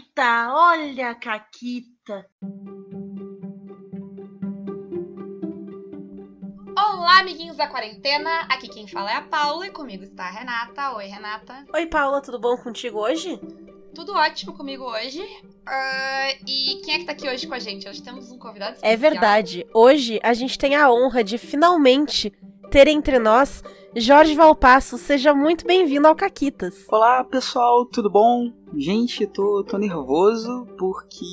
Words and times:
Caquita, 0.00 0.48
olha 0.54 1.10
a 1.10 1.14
Caquita. 1.14 2.26
Olá, 6.76 7.20
amiguinhos 7.20 7.56
da 7.56 7.66
quarentena. 7.66 8.42
Aqui 8.48 8.68
quem 8.68 8.88
fala 8.88 9.10
é 9.10 9.16
a 9.16 9.22
Paula 9.22 9.66
e 9.66 9.70
comigo 9.70 10.02
está 10.02 10.24
a 10.24 10.30
Renata. 10.30 10.94
Oi, 10.94 11.06
Renata. 11.06 11.66
Oi, 11.74 11.86
Paula, 11.86 12.22
tudo 12.22 12.38
bom 12.38 12.56
contigo 12.56 12.98
hoje? 12.98 13.38
Tudo 13.94 14.14
ótimo 14.14 14.56
comigo 14.56 14.84
hoje. 14.84 15.20
Uh, 15.20 16.44
e 16.46 16.80
quem 16.84 16.94
é 16.94 16.98
que 17.00 17.04
tá 17.04 17.12
aqui 17.12 17.28
hoje 17.28 17.46
com 17.46 17.54
a 17.54 17.58
gente? 17.58 17.88
Hoje 17.88 18.02
temos 18.02 18.30
um 18.30 18.38
convidado 18.38 18.76
especial. 18.76 18.92
É 18.92 18.96
verdade. 18.96 19.66
Hoje 19.74 20.18
a 20.22 20.32
gente 20.32 20.56
tem 20.56 20.76
a 20.76 20.90
honra 20.90 21.22
de 21.22 21.36
finalmente 21.36 22.32
ter 22.70 22.88
entre 22.88 23.18
nós 23.18 23.62
Jorge 23.96 24.34
Valpasso. 24.34 24.96
Seja 24.96 25.34
muito 25.34 25.66
bem-vindo 25.66 26.06
ao 26.06 26.14
Caquitas. 26.14 26.86
Olá, 26.88 27.24
pessoal, 27.24 27.84
tudo 27.84 28.08
bom? 28.08 28.52
Gente, 28.76 29.26
tô, 29.26 29.64
tô 29.64 29.78
nervoso 29.78 30.66
porque 30.78 31.24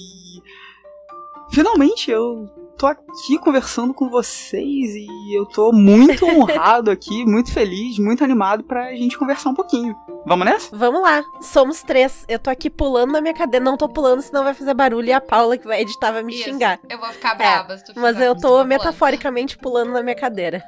finalmente 1.51 2.09
eu 2.09 2.49
tô 2.75 2.87
aqui 2.87 3.37
conversando 3.39 3.93
com 3.93 4.09
vocês 4.09 4.95
e 4.95 5.37
eu 5.37 5.45
tô 5.45 5.71
muito 5.71 6.25
honrado 6.25 6.89
aqui, 6.89 7.23
muito 7.25 7.53
feliz, 7.53 7.99
muito 7.99 8.23
animado 8.23 8.63
pra 8.63 8.95
gente 8.95 9.19
conversar 9.19 9.51
um 9.51 9.55
pouquinho. 9.55 9.95
Vamos 10.25 10.45
nessa? 10.45 10.75
Vamos 10.75 11.01
lá. 11.01 11.23
Somos 11.39 11.83
três. 11.83 12.25
Eu 12.27 12.39
tô 12.39 12.49
aqui 12.49 12.71
pulando 12.71 13.11
na 13.11 13.21
minha 13.21 13.35
cadeira. 13.35 13.63
Não 13.63 13.77
tô 13.77 13.87
pulando, 13.87 14.21
senão 14.21 14.43
vai 14.43 14.55
fazer 14.55 14.73
barulho 14.73 15.07
e 15.07 15.13
a 15.13 15.21
Paula 15.21 15.57
que 15.57 15.67
vai 15.67 15.81
editar 15.81 16.11
vai 16.11 16.23
me 16.23 16.33
Isso. 16.33 16.43
xingar. 16.43 16.79
Eu 16.89 16.97
vou 16.97 17.09
ficar 17.09 17.35
brava. 17.35 17.75
É, 17.75 17.99
mas 17.99 18.19
eu 18.19 18.35
tô 18.35 18.63
metaforicamente 18.63 19.57
pulando 19.57 19.91
na 19.91 20.01
minha 20.01 20.15
cadeira. 20.15 20.63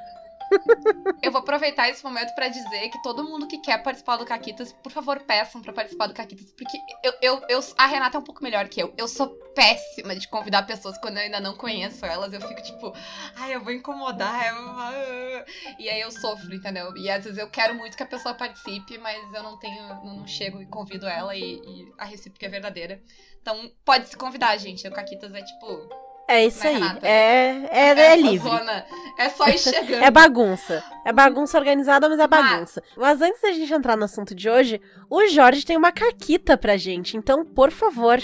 Eu 1.22 1.32
vou 1.32 1.42
aproveitar 1.42 1.90
esse 1.90 2.04
momento 2.04 2.34
para 2.34 2.48
dizer 2.48 2.90
que 2.90 3.02
todo 3.02 3.24
mundo 3.24 3.48
que 3.48 3.58
quer 3.60 3.82
participar 3.84 4.18
do 4.18 4.26
Caquitas, 4.26 4.74
por 4.74 4.92
favor, 4.92 5.20
peçam 5.20 5.62
para 5.62 5.74
participar 5.74 6.08
do 6.08 6.14
Caquitas, 6.14 6.52
porque 6.54 6.78
eu, 7.04 7.14
eu, 7.22 7.42
eu, 7.50 7.60
a 7.78 7.86
Renata 7.86 8.18
é 8.18 8.20
um 8.20 8.24
pouco 8.24 8.44
melhor 8.44 8.68
que 8.68 8.82
eu. 8.82 8.94
Eu 8.98 9.08
sou 9.08 9.30
péssima 9.54 10.16
de 10.16 10.28
convidar 10.28 10.64
pessoas 10.64 10.98
quando 10.98 11.18
eu 11.18 11.24
ainda 11.24 11.40
não 11.40 11.56
conheço 11.56 12.06
elas. 12.06 12.34
Eu 12.34 12.42
fico 12.42 12.62
tipo, 12.62 12.94
ai, 13.36 13.56
eu 13.56 13.62
vou 13.62 13.74
incomodar. 13.74 14.48
Eu... 14.48 15.46
E 15.78 15.90
aí 15.90 16.02
eu 16.02 16.12
sofro, 16.12 16.54
entendeu? 16.54 16.96
E 16.96 17.10
às 17.10 17.24
vezes 17.24 17.38
eu 17.38 17.50
quero 17.50 17.76
muito 17.76 17.98
que 17.98 18.04
a 18.04 18.08
pessoa 18.08 18.34
participe, 18.34 18.98
mas 18.98 19.22
eu 19.34 19.44
não 19.44 19.58
tenho, 19.58 20.06
não 20.06 20.26
chego 20.26 20.62
e 20.62 20.66
convido 20.66 21.08
ela 21.08 21.36
e, 21.36 21.56
e 21.56 21.94
a 21.98 22.06
recíproca 22.06 22.46
é 22.46 22.50
verdadeira. 22.50 23.02
Então 23.42 23.72
pode 23.84 24.08
se 24.08 24.18
convidar, 24.18 24.56
gente. 24.58 24.88
O 24.88 24.92
Caquitas 24.92 25.34
é 25.34 25.42
tipo 25.42 26.09
é 26.30 26.46
isso 26.46 26.66
aí. 26.66 26.82
É, 27.02 27.12
é, 27.12 27.90
é, 27.90 28.14
é 28.14 28.16
livre. 28.16 28.50
Zona. 28.50 28.86
É 29.18 29.30
só 29.30 29.48
ir 29.48 29.58
chegando. 29.60 30.04
é 30.04 30.12
bagunça. 30.12 30.84
É 31.06 31.12
bagunça 31.12 31.58
organizada, 31.58 32.08
mas 32.08 32.20
é 32.20 32.28
bagunça. 32.28 32.84
Mas... 32.96 33.20
mas 33.20 33.22
antes 33.22 33.42
da 33.42 33.52
gente 33.52 33.74
entrar 33.74 33.98
no 33.98 34.06
assunto 34.06 34.36
de 34.36 34.50
hoje, 34.50 34.80
o 35.10 35.28
Jorge 35.28 35.66
tem 35.66 35.76
uma 35.76 35.92
caquita 35.92 36.58
pra 36.58 36.78
gente. 36.78 37.18
Então, 37.18 37.44
por 37.44 37.72
favor. 37.72 38.20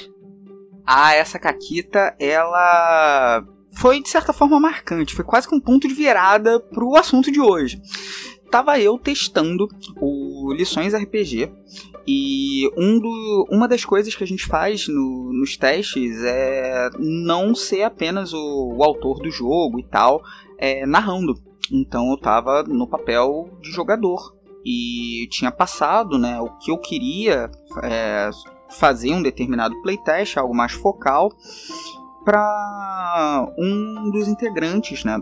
Ah, 0.85 1.13
essa 1.13 1.39
caquita, 1.39 2.15
ela 2.19 3.43
foi 3.75 4.01
de 4.01 4.09
certa 4.09 4.31
forma 4.31 4.59
marcante. 4.59 5.15
Foi 5.15 5.25
quase 5.25 5.47
que 5.47 5.55
um 5.55 5.59
ponto 5.59 5.87
de 5.87 5.93
virada 5.93 6.59
pro 6.59 6.95
assunto 6.95 7.31
de 7.31 7.41
hoje. 7.41 7.81
Tava 8.49 8.79
eu 8.79 8.97
testando 8.97 9.67
o 9.99 10.53
Lições 10.53 10.93
RPG 10.93 11.51
e 12.07 12.69
um 12.77 12.99
do, 12.99 13.47
uma 13.49 13.67
das 13.67 13.83
coisas 13.83 14.13
que 14.13 14.23
a 14.23 14.27
gente 14.27 14.45
faz 14.45 14.87
no, 14.87 15.33
nos 15.33 15.57
testes 15.57 16.23
é 16.23 16.89
não 16.99 17.55
ser 17.55 17.83
apenas 17.83 18.31
o, 18.33 18.73
o 18.77 18.83
autor 18.83 19.19
do 19.19 19.31
jogo 19.31 19.79
e 19.79 19.83
tal, 19.83 20.21
é, 20.57 20.85
narrando. 20.85 21.35
Então 21.71 22.11
eu 22.11 22.17
tava 22.17 22.63
no 22.63 22.87
papel 22.87 23.49
de 23.61 23.71
jogador. 23.71 24.35
E 24.67 25.27
tinha 25.29 25.51
passado 25.51 26.17
né, 26.17 26.41
o 26.41 26.49
que 26.57 26.71
eu 26.71 26.77
queria 26.77 27.51
é, 27.83 28.31
fazer 28.69 29.13
um 29.13 29.21
determinado 29.21 29.79
playtest, 29.83 30.37
algo 30.37 30.55
mais 30.55 30.71
focal, 30.71 31.31
para 32.23 33.47
um 33.59 34.09
dos 34.09 34.27
integrantes 34.27 35.03
né, 35.03 35.21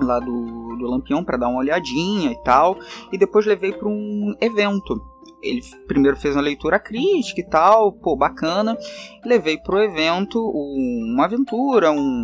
lá 0.00 0.18
do, 0.18 0.76
do 0.76 0.86
Lampião 0.86 1.24
para 1.24 1.36
dar 1.36 1.48
uma 1.48 1.60
olhadinha 1.60 2.32
e 2.32 2.42
tal. 2.42 2.78
E 3.12 3.18
depois 3.18 3.46
levei 3.46 3.72
para 3.72 3.88
um 3.88 4.34
evento 4.40 5.00
ele 5.42 5.60
primeiro 5.86 6.16
fez 6.16 6.34
uma 6.34 6.42
leitura 6.42 6.78
crítica 6.78 7.40
e 7.40 7.44
tal, 7.44 7.92
pô, 7.92 8.16
bacana. 8.16 8.76
Levei 9.24 9.58
pro 9.58 9.82
evento 9.82 10.40
uma 10.40 11.24
aventura, 11.24 11.92
um, 11.92 12.22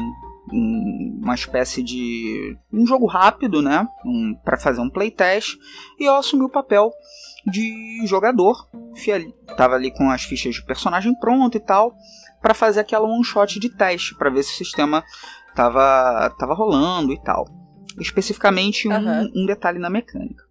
um, 0.52 1.20
uma 1.22 1.34
espécie 1.34 1.82
de 1.82 2.56
um 2.72 2.86
jogo 2.86 3.06
rápido, 3.06 3.62
né, 3.62 3.86
um, 4.04 4.34
para 4.44 4.58
fazer 4.58 4.80
um 4.80 4.90
playtest. 4.90 5.56
E 5.98 6.04
eu 6.04 6.14
assumi 6.14 6.44
o 6.44 6.50
papel 6.50 6.90
de 7.46 8.04
jogador. 8.06 8.66
Ali, 9.12 9.34
tava 9.56 9.74
ali 9.74 9.90
com 9.90 10.10
as 10.10 10.22
fichas 10.22 10.54
de 10.54 10.64
personagem 10.64 11.14
pronto 11.14 11.56
e 11.56 11.60
tal, 11.60 11.94
para 12.40 12.54
fazer 12.54 12.80
aquela 12.80 13.08
one 13.08 13.24
shot 13.24 13.58
de 13.58 13.70
teste, 13.70 14.14
para 14.14 14.30
ver 14.30 14.42
se 14.42 14.52
o 14.52 14.64
sistema 14.64 15.02
tava, 15.54 16.30
tava 16.38 16.54
rolando 16.54 17.12
e 17.12 17.20
tal. 17.22 17.61
Especificamente 17.98 18.88
um, 18.88 18.92
uhum. 18.92 19.32
um 19.36 19.46
detalhe 19.46 19.78
na 19.78 19.90
mecânica. 19.90 20.44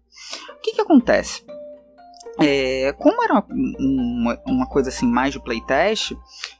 O 0.56 0.60
que, 0.60 0.72
que 0.72 0.80
acontece? 0.80 1.44
É, 2.40 2.92
como 2.98 3.22
era 3.22 3.44
uma, 3.78 4.40
uma, 4.46 4.66
coisa 4.66 4.88
assim 4.88 5.06
mais 5.06 5.32
de 5.32 5.40
playtest, 5.40 6.12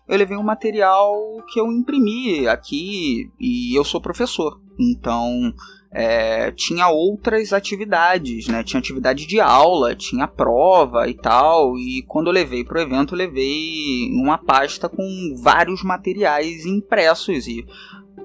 eu 0.07 0.19
levei 0.19 0.37
um 0.37 0.43
material 0.43 1.17
que 1.51 1.59
eu 1.59 1.73
imprimi 1.73 2.47
aqui 2.47 3.31
e 3.41 3.77
eu 3.77 3.85
sou 3.85 4.01
professor. 4.01 4.61
Então 4.79 5.55
é, 5.91 6.51
tinha 6.53 6.89
outras 6.89 7.53
atividades, 7.53 8.49
né? 8.49 8.63
Tinha 8.63 8.81
atividade 8.81 9.27
de 9.27 9.41
aula, 9.41 9.95
tinha 9.95 10.27
prova 10.27 11.09
e 11.09 11.15
tal. 11.15 11.77
E 11.79 12.03
quando 12.09 12.27
eu 12.29 12.33
levei 12.33 12.65
para 12.65 12.79
o 12.79 12.83
evento, 12.83 13.15
eu 13.15 13.19
levei 13.19 14.11
uma 14.13 14.39
pasta 14.39 14.89
com 14.89 15.35
vários 15.43 15.83
materiais 15.83 16.67
impressos 16.67 17.47
e 17.47 17.67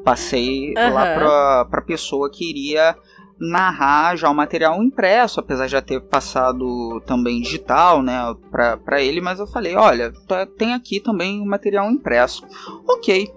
passei 0.08 0.70
uhum. 0.70 0.94
lá 0.94 1.66
para 1.68 1.80
a 1.80 1.82
pessoa 1.82 2.30
que 2.30 2.50
iria 2.50 2.96
narrar 3.38 4.16
já 4.16 4.30
o 4.30 4.34
material 4.34 4.82
impresso, 4.82 5.42
apesar 5.42 5.66
de 5.66 5.74
já 5.74 5.82
ter 5.82 6.00
passado 6.00 7.02
também 7.06 7.42
digital, 7.42 8.02
né, 8.02 8.18
para 8.50 9.02
ele, 9.02 9.20
mas 9.20 9.38
eu 9.38 9.46
falei, 9.46 9.76
olha, 9.76 10.14
tá, 10.26 10.46
tem 10.46 10.74
aqui 10.74 11.02
também 11.02 11.42
o 11.42 11.46
material 11.46 11.92
impresso. 11.92 12.48
Ok. 12.88 13.30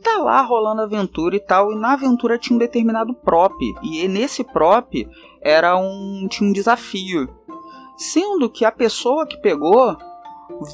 Tá 0.00 0.18
lá 0.18 0.40
rolando 0.42 0.80
aventura 0.80 1.34
e 1.34 1.40
tal, 1.40 1.72
e 1.72 1.76
na 1.76 1.94
aventura 1.94 2.38
tinha 2.38 2.54
um 2.54 2.60
determinado 2.60 3.12
prop, 3.12 3.52
e 3.82 4.06
nesse 4.06 4.44
prop 4.44 5.08
era 5.42 5.76
um 5.76 6.28
tinha 6.30 6.48
um 6.48 6.52
desafio. 6.52 7.28
Sendo 7.96 8.48
que 8.48 8.64
a 8.64 8.70
pessoa 8.70 9.26
que 9.26 9.36
pegou 9.38 9.96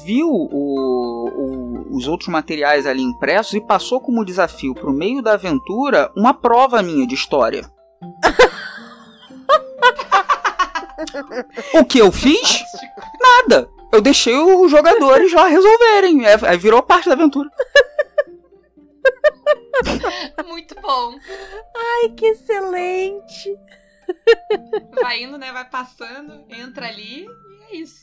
viu 0.05 0.29
o, 0.29 1.29
o, 1.29 1.56
os 1.91 2.07
outros 2.07 2.29
materiais 2.29 2.85
ali 2.85 3.01
impressos 3.01 3.53
e 3.53 3.61
passou 3.61 3.99
como 3.99 4.25
desafio 4.25 4.73
para 4.73 4.89
o 4.89 4.93
meio 4.93 5.21
da 5.21 5.33
aventura 5.33 6.11
uma 6.15 6.33
prova 6.33 6.81
minha 6.81 7.05
de 7.05 7.15
história. 7.15 7.69
o 11.73 11.85
que 11.85 11.99
eu 11.99 12.11
fiz? 12.11 12.63
Nada. 13.19 13.69
Eu 13.91 14.01
deixei 14.01 14.35
os 14.35 14.69
jogadores 14.69 15.31
lá 15.33 15.47
resolverem. 15.47 16.25
É, 16.25 16.37
aí 16.47 16.57
virou 16.57 16.83
parte 16.83 17.07
da 17.07 17.15
aventura. 17.15 17.49
Muito 20.45 20.75
bom. 20.81 21.15
Ai, 21.75 22.09
que 22.09 22.27
excelente. 22.27 23.57
Vai 25.01 25.23
indo, 25.23 25.37
né? 25.37 25.51
Vai 25.51 25.69
passando, 25.69 26.45
entra 26.49 26.87
ali 26.87 27.25
e 27.25 27.27
é 27.71 27.75
isso. 27.77 28.01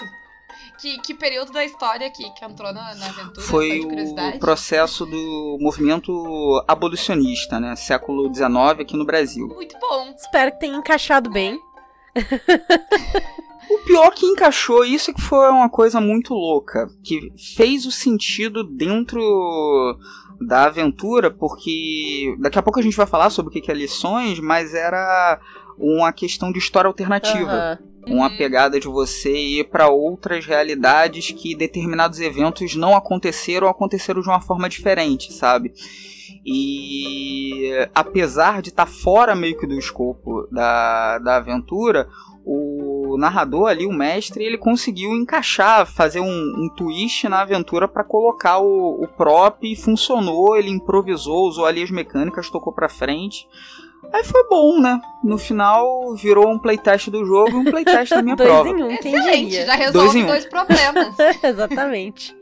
Que, 0.79 0.99
que 0.99 1.15
período 1.15 1.53
da 1.53 1.65
história 1.65 2.07
aqui 2.07 2.29
que 2.35 2.45
entrou 2.45 2.73
na, 2.73 2.95
na 2.95 3.07
aventura? 3.07 3.47
Foi 3.47 3.81
o 3.81 4.39
processo 4.39 5.07
do 5.07 5.59
movimento 5.61 6.65
abolicionista, 6.67 7.61
né? 7.61 7.77
Século 7.77 8.33
XIX 8.35 8.81
aqui 8.81 8.97
no 8.97 9.05
Brasil. 9.05 9.47
Muito 9.49 9.79
bom. 9.79 10.15
Espero 10.17 10.53
que 10.53 10.61
tenha 10.61 10.77
encaixado 10.77 11.31
bem. 11.31 11.59
O 13.71 13.79
pior 13.79 14.11
que 14.11 14.27
encaixou, 14.27 14.85
isso 14.85 15.11
é 15.11 15.15
que 15.15 15.21
foi 15.21 15.49
uma 15.49 15.71
coisa 15.71 16.01
muito 16.01 16.35
louca, 16.35 16.89
que 17.03 17.32
fez 17.56 17.87
o 17.87 17.91
sentido 17.91 18.62
dentro 18.62 19.99
da 20.41 20.65
aventura, 20.65 21.31
porque 21.31 22.37
daqui 22.38 22.59
a 22.59 22.62
pouco 22.62 22.79
a 22.79 22.82
gente 22.82 22.97
vai 22.97 23.06
falar 23.06 23.31
sobre 23.31 23.59
o 23.59 23.62
que 23.62 23.71
é 23.71 23.75
lições, 23.75 24.38
mas 24.38 24.75
era 24.75 25.41
uma 25.79 26.12
questão 26.12 26.53
de 26.53 26.59
história 26.59 26.88
alternativa. 26.88 27.79
Uhum 27.81 27.94
uma 28.06 28.29
pegada 28.29 28.79
de 28.79 28.87
você 28.87 29.35
ir 29.35 29.65
para 29.65 29.88
outras 29.88 30.44
realidades 30.44 31.31
que 31.31 31.55
determinados 31.55 32.21
eventos 32.21 32.75
não 32.75 32.94
aconteceram 32.94 33.67
ou 33.67 33.71
aconteceram 33.71 34.21
de 34.21 34.29
uma 34.29 34.41
forma 34.41 34.69
diferente, 34.69 35.32
sabe? 35.32 35.73
E 36.44 37.71
apesar 37.94 38.61
de 38.61 38.69
estar 38.69 38.87
tá 38.87 38.91
fora 38.91 39.35
meio 39.35 39.59
que 39.59 39.67
do 39.67 39.79
escopo 39.79 40.47
da, 40.53 41.19
da 41.19 41.37
aventura, 41.37 42.09
o 42.44 43.17
narrador 43.19 43.69
ali, 43.69 43.87
o 43.87 43.93
mestre, 43.93 44.44
ele 44.44 44.59
conseguiu 44.59 45.15
encaixar, 45.15 45.87
fazer 45.87 46.21
um, 46.21 46.53
um 46.59 46.69
twist 46.69 47.26
na 47.26 47.41
aventura 47.41 47.88
para 47.88 48.05
colocar 48.05 48.59
o, 48.59 49.03
o 49.03 49.09
prop 49.09 49.62
e 49.62 49.75
funcionou. 49.75 50.55
Ele 50.55 50.69
improvisou, 50.69 51.49
usou 51.49 51.65
ali 51.65 51.82
as 51.82 51.91
mecânicas, 51.91 52.50
tocou 52.50 52.73
para 52.73 52.88
frente. 52.88 53.49
Aí 54.12 54.25
foi 54.25 54.49
bom, 54.49 54.81
né? 54.81 55.01
No 55.23 55.39
final 55.39 56.15
virou 56.15 56.49
um 56.51 56.59
playtest 56.59 57.09
do 57.11 57.25
jogo 57.25 57.51
e 57.51 57.55
um 57.55 57.65
playtest 57.65 58.11
da 58.11 58.23
minha 58.23 58.37
dois 58.37 58.49
prova. 58.49 58.69
Em 58.69 58.83
um, 58.83 58.97
quem 58.99 59.15
Excelente, 59.15 59.51
diria? 59.51 59.67
já 59.67 59.75
resolve 59.75 60.09
dois, 60.12 60.25
um. 60.25 60.27
dois 60.27 60.45
problemas. 60.47 61.15
Exatamente. 61.43 62.37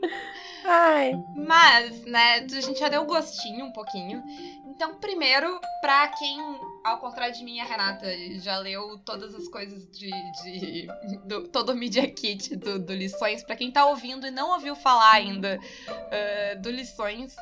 Ai. 0.65 1.13
Mas, 1.35 2.05
né, 2.05 2.45
a 2.45 2.61
gente 2.61 2.79
já 2.79 2.89
deu 2.89 3.05
gostinho 3.05 3.65
um 3.65 3.71
pouquinho. 3.71 4.23
Então, 4.65 4.93
primeiro, 4.95 5.59
pra 5.81 6.07
quem, 6.07 6.39
ao 6.83 6.97
contrário 6.97 7.33
de 7.33 7.43
mim, 7.43 7.59
a 7.59 7.65
Renata 7.65 8.07
já 8.39 8.57
leu 8.57 8.97
todas 8.99 9.33
as 9.33 9.47
coisas 9.47 9.89
de. 9.91 10.11
de 10.43 10.87
do, 11.25 11.47
todo 11.47 11.71
o 11.71 11.75
Media 11.75 12.09
Kit 12.09 12.55
do, 12.55 12.79
do 12.79 12.93
Lições, 12.93 13.43
pra 13.43 13.55
quem 13.55 13.71
tá 13.71 13.85
ouvindo 13.85 14.27
e 14.27 14.31
não 14.31 14.51
ouviu 14.51 14.75
falar 14.75 15.13
ainda 15.13 15.59
uh, 15.59 16.61
do 16.61 16.69
Lições, 16.69 17.35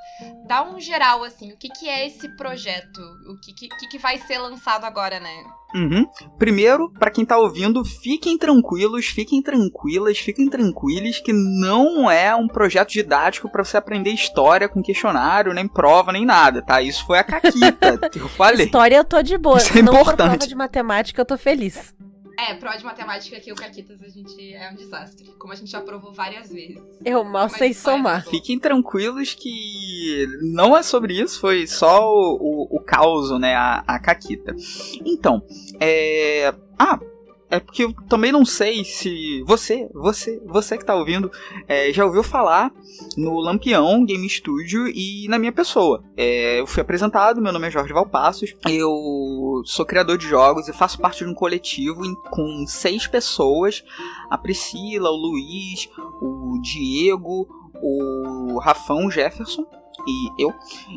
dá 0.46 0.64
um 0.64 0.80
geral, 0.80 1.24
assim, 1.24 1.52
o 1.52 1.58
que, 1.58 1.70
que 1.70 1.90
é 1.90 2.06
esse 2.06 2.30
projeto? 2.36 3.02
O 3.28 3.40
que, 3.42 3.54
que, 3.54 3.88
que 3.88 3.98
vai 3.98 4.18
ser 4.20 4.38
lançado 4.38 4.86
agora, 4.86 5.20
né? 5.20 5.44
Uhum. 5.74 6.06
Primeiro, 6.38 6.92
para 6.92 7.12
quem 7.12 7.26
tá 7.26 7.38
ouvindo, 7.38 7.84
fiquem 7.84 8.38
tranquilos, 8.38 9.08
fiquem 9.08 9.42
tranquilas, 9.42 10.18
fiquem 10.18 10.50
tranquilos 10.50 11.20
que 11.20 11.32
não 11.34 12.10
é 12.10 12.36
um 12.36 12.48
projeto 12.48 12.90
didático 12.90 13.50
para 13.50 13.64
você 13.64 13.78
aprender 13.78 14.12
história 14.12 14.68
com 14.68 14.82
questionário, 14.82 15.54
nem 15.54 15.68
prova, 15.68 16.12
nem 16.12 16.26
nada, 16.26 16.62
tá? 16.62 16.82
Isso 16.82 17.06
foi 17.06 17.20
a 17.20 17.24
caquita 17.24 17.98
que 18.10 18.20
eu 18.20 18.30
falei. 18.30 18.66
História 18.66 18.98
eu 18.98 19.06
tô 19.06 19.22
de 19.22 19.38
boa. 19.38 19.58
Isso 19.58 19.78
é 19.78 19.82
importante. 19.82 20.16
prova 20.16 20.38
de 20.38 20.56
matemática, 20.56 21.22
eu 21.22 21.26
tô 21.26 21.38
feliz. 21.38 21.94
É, 22.42 22.56
prova 22.56 22.76
de 22.76 22.84
matemática 22.84 23.38
aqui, 23.38 23.52
o 23.52 23.56
Caquitas, 23.56 24.02
a 24.02 24.10
gente 24.10 24.54
é 24.54 24.72
um 24.72 24.76
desastre. 24.76 25.32
Como 25.38 25.54
a 25.54 25.56
gente 25.56 25.70
já 25.70 25.80
provou 25.80 26.12
várias 26.12 26.50
vezes. 26.50 26.82
Eu 27.06 27.24
mal 27.24 27.44
Mas 27.44 27.54
sei 27.54 27.72
somar. 27.72 28.26
é. 28.26 28.30
Fiquem 28.32 28.58
tranquilos 28.58 29.36
que 29.36 30.26
não 30.42 30.76
é 30.76 30.82
sobre 30.82 31.22
isso, 31.22 31.40
foi 31.40 31.68
só 31.68 32.04
o, 32.12 32.38
o, 32.42 32.78
o 32.78 32.80
caos, 32.80 33.30
né? 33.40 33.54
A, 33.54 33.84
a 33.86 34.00
caquita. 34.00 34.56
Então, 35.06 35.46
é. 35.80 36.52
Ah, 36.80 37.00
é 37.52 37.60
porque 37.60 37.84
eu 37.84 37.94
também 38.10 38.32
não 38.32 38.44
sei 38.46 38.84
se 38.84 39.44
você, 39.46 39.88
você, 39.94 40.42
você 40.46 40.78
que 40.78 40.86
tá 40.86 40.96
ouvindo, 40.96 41.30
é, 41.68 41.92
já 41.94 42.06
ouviu 42.06 42.24
falar 42.24 42.72
no 43.18 43.40
Lampião 43.40 44.04
Game 44.06 44.28
Studio 44.30 44.88
e 44.88 45.28
na 45.28 45.38
minha 45.38 45.52
pessoa. 45.52 46.04
É, 46.18 46.60
eu 46.60 46.66
fui 46.66 46.82
apresentado, 46.82 47.42
meu 47.42 47.52
nome 47.54 47.68
é 47.68 47.72
Jorge 47.72 47.94
Valpassos, 47.94 48.56
eu 48.68 49.62
sou 49.66 49.86
criador 49.86 50.18
de 50.18 50.28
jogos 50.28 50.68
e 50.68 50.74
faço 50.74 51.00
parte 51.00 51.24
de 51.24 51.30
um 51.30 51.34
coletivo 51.34 52.06
em- 52.06 52.16
com 52.32 52.66
seis 52.66 53.06
pessoas: 53.06 53.84
a 54.30 54.38
Priscila, 54.38 55.10
o 55.12 55.16
Luiz, 55.16 55.90
o 56.22 56.60
Diego, 56.62 57.48
o 57.84 58.60
Rafão 58.60 59.12
Jefferson 59.12 59.66
e 60.08 60.44
eu. 60.44 60.54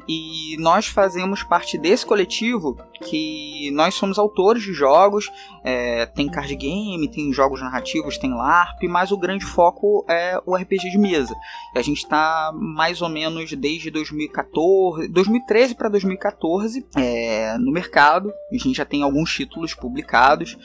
E 0.08 0.56
nós 0.58 0.86
fazemos 0.86 1.42
parte 1.42 1.78
desse 1.78 2.04
coletivo 2.04 2.76
que 3.02 3.70
nós 3.72 3.94
somos 3.94 4.18
autores 4.18 4.62
de 4.62 4.72
jogos, 4.72 5.30
é, 5.62 6.06
tem 6.06 6.28
card 6.28 6.54
game, 6.56 7.08
tem 7.08 7.32
jogos 7.32 7.60
narrativos, 7.60 8.18
tem 8.18 8.32
LARP, 8.32 8.84
mas 8.88 9.12
o 9.12 9.18
grande 9.18 9.44
foco 9.44 10.04
é 10.08 10.40
o 10.46 10.54
RPG 10.54 10.90
de 10.90 10.98
mesa. 10.98 11.34
E 11.74 11.78
a 11.78 11.82
gente 11.82 11.98
está 11.98 12.52
mais 12.54 13.02
ou 13.02 13.08
menos 13.08 13.52
desde 13.52 13.90
2014, 13.90 15.08
2013 15.08 15.74
para 15.74 15.88
2014 15.88 16.86
é, 16.96 17.56
no 17.58 17.72
mercado. 17.72 18.32
A 18.50 18.56
gente 18.56 18.74
já 18.74 18.84
tem 18.84 19.02
alguns 19.02 19.32
títulos 19.32 19.74
publicados. 19.74 20.56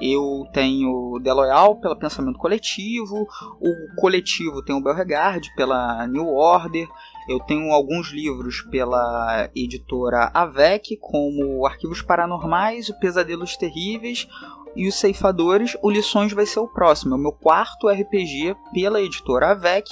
Eu 0.00 0.46
tenho 0.52 1.20
The 1.22 1.32
Loyal 1.32 1.76
pela 1.76 1.94
Pensamento 1.94 2.38
Coletivo, 2.38 3.26
o 3.60 4.00
coletivo 4.00 4.62
tem 4.62 4.74
o 4.74 4.80
Belregard 4.80 5.54
pela 5.54 6.06
New 6.06 6.28
Order, 6.28 6.88
eu 7.28 7.38
tenho 7.40 7.70
alguns 7.72 8.10
livros 8.10 8.62
pela 8.62 9.48
editora 9.54 10.30
Avec, 10.34 10.96
como 10.96 11.66
Arquivos 11.66 12.02
Paranormais, 12.02 12.88
O 12.88 12.98
Pesadelos 12.98 13.56
Terríveis 13.56 14.26
e 14.74 14.88
Os 14.88 14.96
Ceifadores. 14.96 15.76
O 15.82 15.90
Lições 15.90 16.32
vai 16.32 16.46
ser 16.46 16.60
o 16.60 16.68
próximo, 16.68 17.14
é 17.14 17.16
o 17.16 17.20
meu 17.20 17.32
quarto 17.32 17.88
RPG 17.88 18.56
pela 18.72 19.00
editora 19.00 19.50
Avec. 19.50 19.88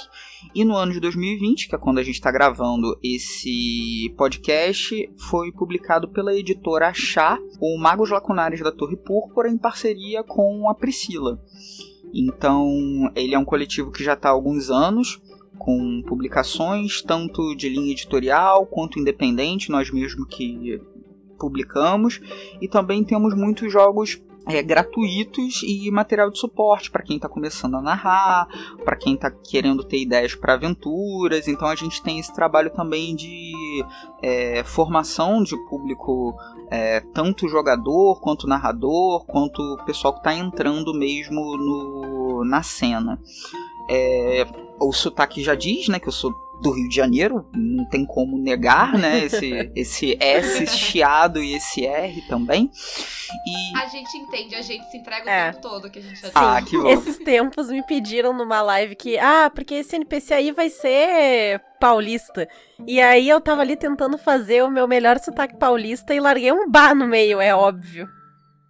E 0.53 0.65
no 0.65 0.75
ano 0.75 0.91
de 0.91 0.99
2020, 0.99 1.69
que 1.69 1.75
é 1.75 1.77
quando 1.77 1.99
a 1.99 2.03
gente 2.03 2.15
está 2.15 2.31
gravando 2.31 2.97
esse 3.01 4.13
podcast, 4.17 5.09
foi 5.29 5.51
publicado 5.51 6.09
pela 6.09 6.35
editora 6.35 6.91
Chá, 6.93 7.39
o 7.61 7.77
Magos 7.77 8.09
Lacunares 8.09 8.61
da 8.61 8.71
Torre 8.71 8.97
Púrpura, 8.97 9.49
em 9.49 9.57
parceria 9.57 10.23
com 10.23 10.69
a 10.69 10.73
Priscila. 10.73 11.39
Então, 12.13 12.69
ele 13.15 13.33
é 13.33 13.39
um 13.39 13.45
coletivo 13.45 13.91
que 13.91 14.03
já 14.03 14.13
está 14.13 14.29
há 14.29 14.31
alguns 14.33 14.69
anos, 14.69 15.21
com 15.63 16.01
publicações 16.07 17.03
tanto 17.03 17.55
de 17.55 17.69
linha 17.69 17.91
editorial 17.91 18.65
quanto 18.65 18.99
independente, 18.99 19.69
nós 19.69 19.91
mesmos 19.91 20.25
que 20.27 20.81
publicamos, 21.37 22.19
e 22.59 22.67
também 22.67 23.03
temos 23.03 23.35
muitos 23.35 23.71
jogos 23.71 24.19
é, 24.47 24.63
gratuitos 24.63 25.61
e 25.61 25.91
material 25.91 26.31
de 26.31 26.39
suporte 26.39 26.89
para 26.89 27.03
quem 27.03 27.17
está 27.17 27.29
começando 27.29 27.75
a 27.75 27.81
narrar, 27.81 28.47
para 28.83 28.95
quem 28.95 29.13
está 29.13 29.29
querendo 29.29 29.83
ter 29.83 29.99
ideias 29.99 30.33
para 30.33 30.53
aventuras. 30.53 31.47
Então 31.47 31.67
a 31.67 31.75
gente 31.75 32.01
tem 32.01 32.17
esse 32.17 32.33
trabalho 32.33 32.71
também 32.71 33.15
de 33.15 33.53
é, 34.19 34.63
formação 34.63 35.43
de 35.43 35.55
público, 35.69 36.35
é, 36.71 37.01
tanto 37.13 37.47
jogador 37.47 38.19
quanto 38.19 38.47
narrador, 38.47 39.25
quanto 39.27 39.61
o 39.61 39.85
pessoal 39.85 40.13
que 40.13 40.21
está 40.21 40.33
entrando 40.33 40.91
mesmo 40.91 41.55
no, 41.55 42.43
na 42.45 42.63
cena. 42.63 43.21
É, 43.87 44.70
o 44.81 44.91
sotaque 44.93 45.43
já 45.43 45.55
diz, 45.55 45.87
né, 45.87 45.99
que 45.99 46.07
eu 46.07 46.11
sou 46.11 46.31
do 46.61 46.71
Rio 46.71 46.87
de 46.89 46.95
Janeiro, 46.95 47.43
não 47.55 47.85
tem 47.89 48.05
como 48.05 48.37
negar, 48.37 48.93
né, 48.97 49.23
esse, 49.25 49.71
esse 49.75 50.17
S 50.19 50.67
chiado 50.67 51.41
e 51.41 51.55
esse 51.55 51.85
R 51.85 52.21
também. 52.27 52.69
E 53.47 53.77
A 53.77 53.87
gente 53.87 54.15
entende, 54.17 54.55
a 54.55 54.61
gente 54.61 54.85
se 54.91 54.97
entrega 54.97 55.25
o 55.25 55.29
É. 55.29 55.51
tempo 55.51 55.61
todo 55.61 55.89
que 55.89 55.97
a 55.99 56.01
gente 56.01 56.21
já 56.21 56.29
Ah, 56.35 56.61
que 56.61 56.77
bom. 56.77 56.87
Esses 56.87 57.17
tempos 57.17 57.69
me 57.69 57.81
pediram 57.83 58.31
numa 58.33 58.61
live 58.61 58.95
que, 58.95 59.17
ah, 59.17 59.49
porque 59.53 59.73
esse 59.75 59.95
NPC 59.95 60.33
aí 60.35 60.51
vai 60.51 60.69
ser 60.69 61.59
paulista. 61.79 62.47
E 62.85 63.01
aí 63.01 63.27
eu 63.27 63.41
tava 63.41 63.61
ali 63.61 63.75
tentando 63.75 64.17
fazer 64.17 64.63
o 64.63 64.69
meu 64.69 64.87
melhor 64.87 65.17
sotaque 65.19 65.57
paulista 65.57 66.13
e 66.13 66.19
larguei 66.19 66.51
um 66.51 66.69
bar 66.69 66.93
no 66.93 67.07
meio, 67.07 67.41
é 67.41 67.55
óbvio. 67.55 68.07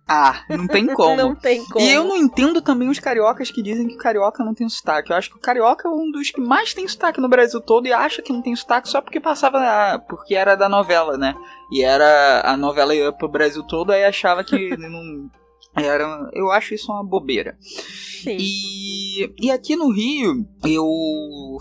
Ah, 0.08 0.44
não 0.50 0.68
tem 0.68 0.86
como. 0.94 1.16
Não 1.16 1.36
tem 1.36 1.64
como. 1.66 1.86
E 1.86 1.92
eu 1.94 2.04
não 2.04 2.18
entendo 2.18 2.62
também 2.62 2.90
os 2.90 3.00
cariocas 3.00 3.50
que 3.52 3.62
dizem 3.62 3.88
que 3.88 3.96
carioca 3.98 4.44
não 4.44 4.54
tem 4.54 4.68
sotaque. 4.68 5.12
Eu 5.12 5.16
acho 5.16 5.30
que 5.30 5.38
o 5.38 5.42
carioca 5.42 5.88
é 5.88 5.92
um 5.92 6.12
dos 6.12 6.32
que 6.32 6.42
mais 6.42 6.74
tem 6.74 6.88
sotaque 6.88 7.22
no 7.22 7.30
Brasil 7.30 7.62
todo 7.62 7.88
e 7.88 7.94
acha 7.94 8.22
que 8.22 8.34
não 8.34 8.42
tem 8.42 8.56
sotaque 8.56 8.90
só 8.90 9.02
porque 9.02 9.20
passava 9.20 9.60
na- 9.60 10.00
porque 10.00 10.36
era 10.36 10.56
da 10.56 10.68
novela, 10.68 11.18
né? 11.18 11.34
E 11.72 11.84
era 11.84 12.42
a 12.46 12.58
novela 12.58 12.94
ia 12.94 13.12
pro 13.14 13.30
Brasil 13.30 13.64
todo 13.64 13.92
aí 13.92 14.04
achava 14.04 14.44
que 14.44 14.76
não 14.78 15.30
era, 15.74 16.30
eu 16.34 16.52
acho 16.52 16.74
isso 16.74 16.92
uma 16.92 17.04
bobeira. 17.04 17.58
Sim. 17.62 18.36
E, 18.38 19.34
e 19.40 19.50
aqui 19.50 19.76
no 19.78 19.90
Rio, 19.90 20.46
eu 20.66 20.86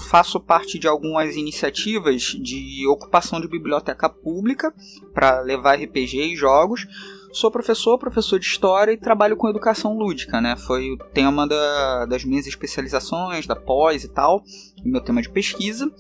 faço 0.09 0.41
parte 0.41 0.79
de 0.81 0.89
algumas 0.89 1.37
iniciativas 1.37 2.23
de 2.23 2.85
ocupação 2.89 3.41
de 3.41 3.47
biblioteca 3.49 4.09
pública 4.09 4.75
para 5.15 5.41
levar 5.41 5.77
RPG 5.79 6.33
e 6.33 6.37
jogos. 6.37 6.87
Sou 7.33 7.51
professor, 7.51 7.97
professor 7.97 8.39
de 8.41 8.47
história 8.47 8.93
e 8.93 8.97
trabalho 8.97 9.37
com 9.37 9.49
educação 9.49 9.97
lúdica, 9.97 10.41
né? 10.41 10.57
Foi 10.57 10.91
o 10.91 10.97
tema 10.97 11.47
da- 11.47 12.07
das 12.07 12.25
minhas 12.25 12.47
especializações, 12.47 13.47
da 13.47 13.55
pós 13.55 14.03
e 14.03 14.09
tal, 14.09 14.43
meu 14.85 15.01
tema 15.01 15.23
de 15.23 15.29
pesquisa. 15.29 15.91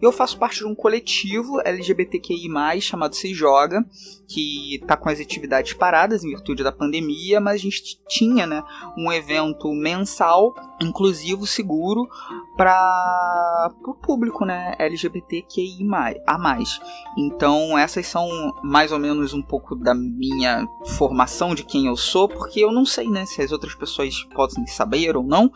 Eu 0.00 0.12
faço 0.12 0.38
parte 0.38 0.58
de 0.58 0.66
um 0.66 0.74
coletivo 0.74 1.60
LGBTQI+, 1.64 2.48
chamado 2.80 3.14
Se 3.14 3.32
Joga, 3.34 3.84
que 4.26 4.76
está 4.76 4.96
com 4.96 5.08
as 5.08 5.20
atividades 5.20 5.72
paradas 5.72 6.24
em 6.24 6.30
virtude 6.30 6.62
da 6.62 6.72
pandemia, 6.72 7.40
mas 7.40 7.54
a 7.54 7.62
gente 7.62 8.00
tinha, 8.08 8.46
né, 8.46 8.62
um 8.96 9.12
evento 9.12 9.72
mensal, 9.72 10.54
inclusivo, 10.80 11.46
seguro, 11.46 12.08
para 12.56 13.72
o 13.86 13.94
público, 13.94 14.44
né, 14.44 14.74
LGBTQI+, 14.78 15.84
a 16.26 16.38
mais. 16.38 16.80
Então, 17.16 17.76
essas 17.78 18.06
são 18.06 18.28
mais 18.62 18.92
ou 18.92 18.98
menos 18.98 19.34
um 19.34 19.42
pouco 19.42 19.74
da 19.74 19.94
minha 19.94 20.66
formação 20.96 21.54
de 21.54 21.64
quem 21.64 21.86
eu 21.86 21.96
sou, 21.96 22.28
porque 22.28 22.60
eu 22.60 22.72
não 22.72 22.84
sei, 22.84 23.08
né, 23.08 23.26
se 23.26 23.42
as 23.42 23.52
outras 23.52 23.74
pessoas 23.74 24.24
podem 24.34 24.66
saber 24.66 25.16
ou 25.16 25.22
não. 25.22 25.50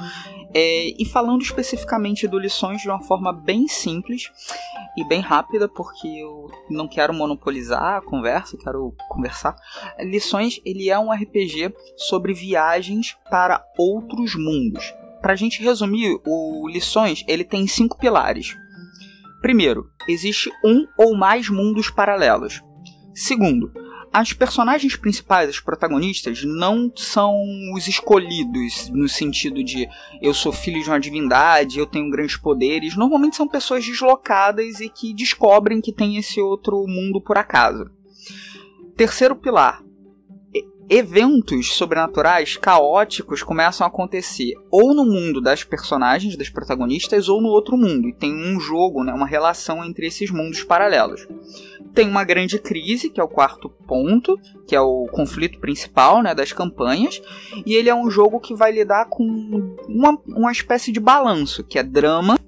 É, 0.55 0.95
e 0.99 1.05
falando 1.05 1.43
especificamente 1.43 2.27
do 2.27 2.39
Lições 2.39 2.81
de 2.81 2.89
uma 2.89 3.03
forma 3.03 3.33
bem 3.33 3.69
simples 3.69 4.31
e 4.97 5.05
bem 5.05 5.21
rápida, 5.21 5.69
porque 5.69 6.09
eu 6.09 6.51
não 6.71 6.89
quero 6.89 7.13
monopolizar 7.13 7.97
a 7.97 8.03
conversa, 8.03 8.57
quero 8.57 8.95
conversar. 9.09 9.55
Lições, 10.01 10.61
ele 10.65 10.89
é 10.89 10.99
um 10.99 11.13
RPG 11.13 11.75
sobre 11.97 12.33
viagens 12.33 13.17
para 13.31 13.63
outros 13.77 14.35
mundos. 14.35 14.95
Pra 15.21 15.37
gente 15.37 15.63
resumir, 15.63 16.19
o 16.27 16.69
Lições, 16.69 17.25
ele 17.29 17.45
tem 17.45 17.67
cinco 17.67 17.99
pilares. 17.99 18.57
Primeiro, 19.43 19.91
existe 20.09 20.51
um 20.65 20.87
ou 20.97 21.15
mais 21.15 21.49
mundos 21.49 21.91
paralelos. 21.91 22.63
Segundo, 23.15 23.73
as 24.13 24.33
personagens 24.33 24.97
principais, 24.97 25.51
as 25.51 25.61
protagonistas, 25.61 26.43
não 26.45 26.91
são 26.95 27.35
os 27.75 27.87
escolhidos 27.87 28.89
no 28.91 29.09
sentido 29.09 29.63
de 29.63 29.89
eu 30.21 30.33
sou 30.35 30.53
filho 30.53 30.83
de 30.83 30.89
uma 30.89 31.01
divindade, 31.01 31.79
eu 31.79 31.87
tenho 31.87 32.11
grandes 32.11 32.37
poderes. 32.37 32.97
Normalmente 32.97 33.37
são 33.37 33.47
pessoas 33.47 33.85
deslocadas 33.85 34.81
e 34.81 34.89
que 34.89 35.15
descobrem 35.15 35.81
que 35.81 35.93
tem 35.93 36.17
esse 36.17 36.41
outro 36.41 36.85
mundo 36.87 37.21
por 37.21 37.39
acaso. 37.39 37.91
Terceiro 38.97 39.37
pilar. 39.37 39.83
Eventos 40.89 41.75
sobrenaturais 41.75 42.57
caóticos 42.57 43.43
começam 43.43 43.85
a 43.85 43.89
acontecer 43.89 44.55
ou 44.71 44.95
no 44.95 45.05
mundo 45.05 45.41
das 45.41 45.63
personagens, 45.63 46.37
das 46.37 46.49
protagonistas, 46.49 47.29
ou 47.29 47.41
no 47.41 47.49
outro 47.49 47.77
mundo. 47.77 48.09
E 48.09 48.13
tem 48.13 48.33
um 48.33 48.59
jogo, 48.59 49.05
né, 49.05 49.13
uma 49.13 49.27
relação 49.27 49.85
entre 49.85 50.07
esses 50.07 50.31
mundos 50.31 50.65
paralelos. 50.65 51.27
Tem 51.95 52.09
uma 52.09 52.25
grande 52.25 52.59
crise, 52.59 53.11
que 53.11 53.21
é 53.21 53.25
o 53.25 53.29
quarto 53.29 53.69
ponto, 53.69 54.39
que 54.67 54.75
é 54.75 54.81
o 54.81 55.07
conflito 55.11 55.59
principal 55.59 56.23
né, 56.23 56.35
das 56.35 56.53
campanhas. 56.53 57.21
E 57.67 57.75
ele 57.75 57.91
é 57.91 57.95
um 57.95 58.11
jogo 58.11 58.41
que 58.41 58.55
vai 58.55 58.73
lidar 58.73 59.07
com 59.07 59.25
uma, 59.89 60.19
uma 60.27 60.53
espécie 60.53 60.93
de 60.93 61.01
balanço, 61.01 61.65
que 61.65 61.79
é 61.79 61.83
drama 61.83 62.39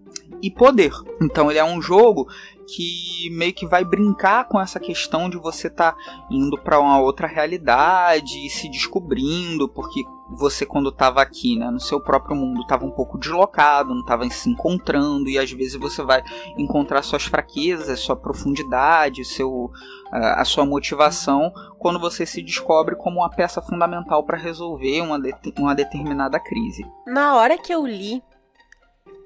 e 0.42 0.50
poder. 0.50 0.92
Então 1.20 1.50
ele 1.50 1.58
é 1.58 1.64
um 1.64 1.82
jogo 1.82 2.26
que 2.74 3.28
meio 3.30 3.52
que 3.52 3.66
vai 3.66 3.84
brincar 3.84 4.46
com 4.48 4.60
essa 4.60 4.78
questão 4.78 5.28
de 5.28 5.36
você 5.36 5.68
estar 5.68 5.92
tá 5.92 5.98
indo 6.30 6.56
para 6.56 6.80
uma 6.80 7.00
outra 7.00 7.26
realidade 7.26 8.44
e 8.44 8.50
se 8.50 8.68
descobrindo, 8.68 9.68
porque 9.68 10.04
você 10.30 10.64
quando 10.64 10.90
estava 10.90 11.20
aqui, 11.20 11.58
né, 11.58 11.70
no 11.70 11.80
seu 11.80 12.00
próprio 12.00 12.36
mundo, 12.36 12.62
estava 12.62 12.84
um 12.84 12.90
pouco 12.90 13.18
deslocado, 13.18 13.92
não 13.92 14.00
estava 14.00 14.28
se 14.30 14.48
encontrando 14.48 15.28
e 15.28 15.38
às 15.38 15.50
vezes 15.50 15.74
você 15.74 16.02
vai 16.02 16.22
encontrar 16.56 17.02
suas 17.02 17.24
fraquezas, 17.24 17.98
sua 17.98 18.14
profundidade, 18.14 19.24
seu, 19.24 19.70
a 20.12 20.44
sua 20.44 20.64
motivação 20.64 21.52
quando 21.78 21.98
você 21.98 22.24
se 22.24 22.42
descobre 22.42 22.94
como 22.94 23.20
uma 23.20 23.30
peça 23.30 23.60
fundamental 23.60 24.22
para 24.22 24.38
resolver 24.38 25.00
uma, 25.00 25.20
de, 25.20 25.34
uma 25.58 25.74
determinada 25.74 26.38
crise. 26.38 26.86
Na 27.06 27.34
hora 27.34 27.58
que 27.58 27.72
eu 27.72 27.84
li 27.86 28.22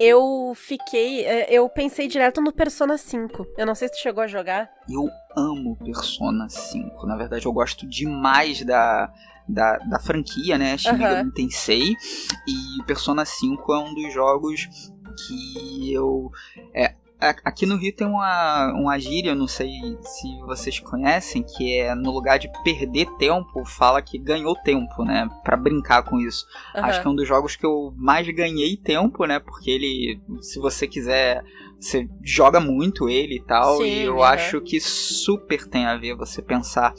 eu 0.00 0.52
fiquei. 0.54 1.24
É, 1.24 1.52
eu 1.52 1.68
pensei 1.68 2.08
direto 2.08 2.40
no 2.40 2.52
Persona 2.52 2.96
5. 2.96 3.46
Eu 3.56 3.66
não 3.66 3.74
sei 3.74 3.88
se 3.88 3.94
tu 3.94 4.00
chegou 4.00 4.22
a 4.22 4.26
jogar. 4.26 4.70
Eu 4.88 5.08
amo 5.36 5.76
Persona 5.76 6.48
5. 6.48 7.06
Na 7.06 7.16
verdade, 7.16 7.46
eu 7.46 7.52
gosto 7.52 7.86
demais 7.86 8.64
da, 8.64 9.12
da, 9.48 9.78
da 9.78 9.98
franquia, 9.98 10.58
né? 10.58 10.76
Shin 10.76 10.92
Megami 10.92 11.28
uhum. 11.28 11.34
Tensei. 11.34 11.94
E 12.46 12.82
Persona 12.86 13.24
5 13.24 13.72
é 13.72 13.78
um 13.78 13.94
dos 13.94 14.12
jogos 14.12 14.68
que 15.26 15.92
eu. 15.92 16.30
É, 16.74 16.94
Aqui 17.44 17.66
no 17.66 17.76
Rio 17.76 17.94
tem 17.94 18.06
uma, 18.06 18.72
uma 18.72 18.98
gíria, 18.98 19.34
não 19.34 19.46
sei 19.46 19.70
se 20.02 20.38
vocês 20.46 20.78
conhecem, 20.80 21.42
que 21.42 21.78
é 21.78 21.94
no 21.94 22.10
lugar 22.10 22.38
de 22.38 22.50
perder 22.62 23.06
tempo, 23.16 23.64
fala 23.64 24.02
que 24.02 24.18
ganhou 24.18 24.54
tempo, 24.56 25.04
né? 25.04 25.28
Pra 25.42 25.56
brincar 25.56 26.02
com 26.02 26.20
isso. 26.20 26.46
Uhum. 26.74 26.84
Acho 26.84 27.00
que 27.00 27.06
é 27.06 27.10
um 27.10 27.14
dos 27.14 27.26
jogos 27.26 27.56
que 27.56 27.64
eu 27.64 27.92
mais 27.96 28.28
ganhei 28.28 28.76
tempo, 28.76 29.24
né? 29.26 29.38
Porque 29.38 29.70
ele, 29.70 30.20
se 30.40 30.58
você 30.58 30.86
quiser, 30.86 31.42
você 31.80 32.08
joga 32.22 32.60
muito 32.60 33.08
ele 33.08 33.36
e 33.36 33.42
tal. 33.42 33.78
Sim, 33.78 33.84
e 33.84 34.02
eu 34.02 34.16
uhum. 34.16 34.22
acho 34.22 34.60
que 34.60 34.80
super 34.80 35.66
tem 35.66 35.86
a 35.86 35.96
ver 35.96 36.14
você 36.14 36.42
pensar 36.42 36.94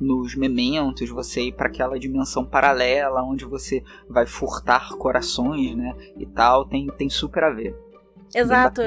nos 0.00 0.34
mementos, 0.34 1.08
você 1.10 1.42
ir 1.42 1.52
para 1.52 1.68
aquela 1.68 1.98
dimensão 1.98 2.44
paralela 2.44 3.22
onde 3.22 3.44
você 3.44 3.82
vai 4.08 4.26
furtar 4.26 4.90
corações, 4.96 5.74
né? 5.76 5.94
E 6.18 6.26
tal. 6.26 6.64
Tem, 6.66 6.86
tem 6.88 7.08
super 7.08 7.44
a 7.44 7.50
ver. 7.50 7.74
Exato. 8.34 8.80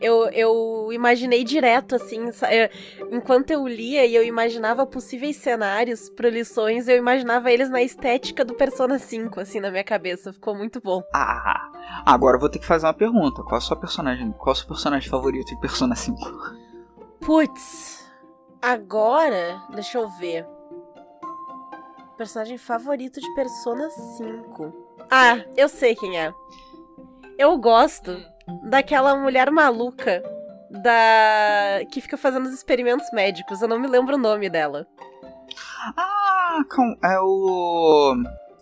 Eu, 0.00 0.30
eu 0.30 0.92
imaginei 0.92 1.44
direto, 1.44 1.94
assim, 1.94 2.30
enquanto 3.10 3.50
eu 3.50 3.66
lia 3.66 4.06
e 4.06 4.14
eu 4.14 4.24
imaginava 4.24 4.86
possíveis 4.86 5.36
cenários 5.36 6.08
para 6.08 6.30
lições, 6.30 6.88
eu 6.88 6.96
imaginava 6.96 7.52
eles 7.52 7.68
na 7.68 7.82
estética 7.82 8.44
do 8.44 8.54
Persona 8.54 8.98
5, 8.98 9.40
assim, 9.40 9.60
na 9.60 9.70
minha 9.70 9.84
cabeça. 9.84 10.32
Ficou 10.32 10.54
muito 10.54 10.80
bom. 10.80 11.02
Ah, 11.14 11.70
agora 12.06 12.36
eu 12.36 12.40
vou 12.40 12.48
ter 12.48 12.58
que 12.58 12.66
fazer 12.66 12.86
uma 12.86 12.94
pergunta. 12.94 13.42
Qual 13.42 13.56
é 13.56 13.58
o 13.58 13.60
seu 13.60 13.76
personagem? 13.76 14.32
Qual 14.32 14.48
é 14.48 14.52
o 14.52 14.56
seu 14.56 14.66
personagem 14.66 15.08
favorito 15.08 15.48
de 15.48 15.60
Persona 15.60 15.94
5? 15.94 16.18
Putz, 17.20 18.10
agora, 18.62 19.62
deixa 19.74 19.98
eu 19.98 20.08
ver. 20.08 20.46
Personagem 22.16 22.58
favorito 22.58 23.20
de 23.20 23.34
Persona 23.34 23.90
5. 23.90 24.72
Ah, 25.10 25.44
eu 25.56 25.68
sei 25.68 25.94
quem 25.94 26.18
é. 26.18 26.32
Eu 27.38 27.56
gosto 27.58 28.20
daquela 28.64 29.16
mulher 29.16 29.50
maluca 29.50 30.22
da 30.70 31.80
que 31.90 32.00
fica 32.00 32.16
fazendo 32.16 32.46
os 32.46 32.54
experimentos 32.54 33.10
médicos. 33.12 33.62
Eu 33.62 33.68
não 33.68 33.78
me 33.78 33.88
lembro 33.88 34.16
o 34.16 34.18
nome 34.18 34.48
dela. 34.50 34.86
Ah, 35.96 36.60
é 37.04 37.18
o 37.20 38.16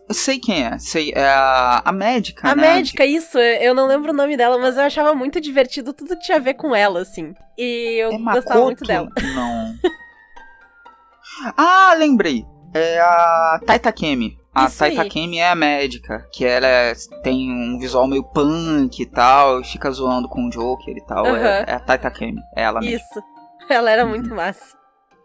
eu 0.08 0.14
sei 0.14 0.38
quem 0.38 0.64
é, 0.64 0.78
sei, 0.78 1.12
é 1.16 1.26
a, 1.26 1.82
a 1.84 1.90
médica, 1.90 2.48
a 2.48 2.54
né? 2.54 2.74
médica, 2.74 3.04
isso, 3.04 3.36
eu 3.38 3.74
não 3.74 3.88
lembro 3.88 4.12
o 4.12 4.16
nome 4.16 4.36
dela, 4.36 4.56
mas 4.56 4.76
eu 4.76 4.84
achava 4.84 5.12
muito 5.14 5.40
divertido 5.40 5.92
tudo 5.92 6.16
que 6.16 6.22
tinha 6.22 6.38
a 6.38 6.40
ver 6.40 6.54
com 6.54 6.74
ela, 6.76 7.00
assim. 7.00 7.34
E 7.58 7.96
eu 8.00 8.12
é 8.12 8.18
gostava 8.18 8.62
muito 8.62 8.84
dela. 8.84 9.08
Não. 9.34 9.74
ah, 11.56 11.94
lembrei. 11.98 12.46
É 12.72 13.00
a 13.00 13.60
Taita 13.66 13.90
Kemi. 13.90 14.38
A 14.56 14.70
Taita 14.70 15.06
Kemi 15.06 15.38
é 15.38 15.50
a 15.50 15.54
médica, 15.54 16.26
que 16.32 16.42
ela 16.42 16.66
é, 16.66 16.94
tem 17.22 17.52
um 17.52 17.78
visual 17.78 18.08
meio 18.08 18.24
punk 18.24 19.02
e 19.02 19.04
tal, 19.04 19.60
e 19.60 19.64
fica 19.64 19.90
zoando 19.90 20.30
com 20.30 20.46
o 20.46 20.50
Joker 20.50 20.96
e 20.96 21.04
tal. 21.04 21.26
Uhum. 21.26 21.36
É, 21.36 21.64
é, 21.68 21.72
a 21.74 21.80
Taita 21.80 22.10
Kemi, 22.10 22.40
é 22.56 22.62
ela 22.62 22.80
mesmo. 22.80 22.96
Isso. 22.96 23.22
Ela 23.68 23.90
era 23.90 24.06
muito 24.06 24.32
massa. 24.32 24.76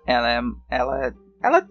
Ela 0.06 0.32
é. 0.32 0.42
Ela 0.68 1.06
é. 1.06 1.14
Ela. 1.44 1.68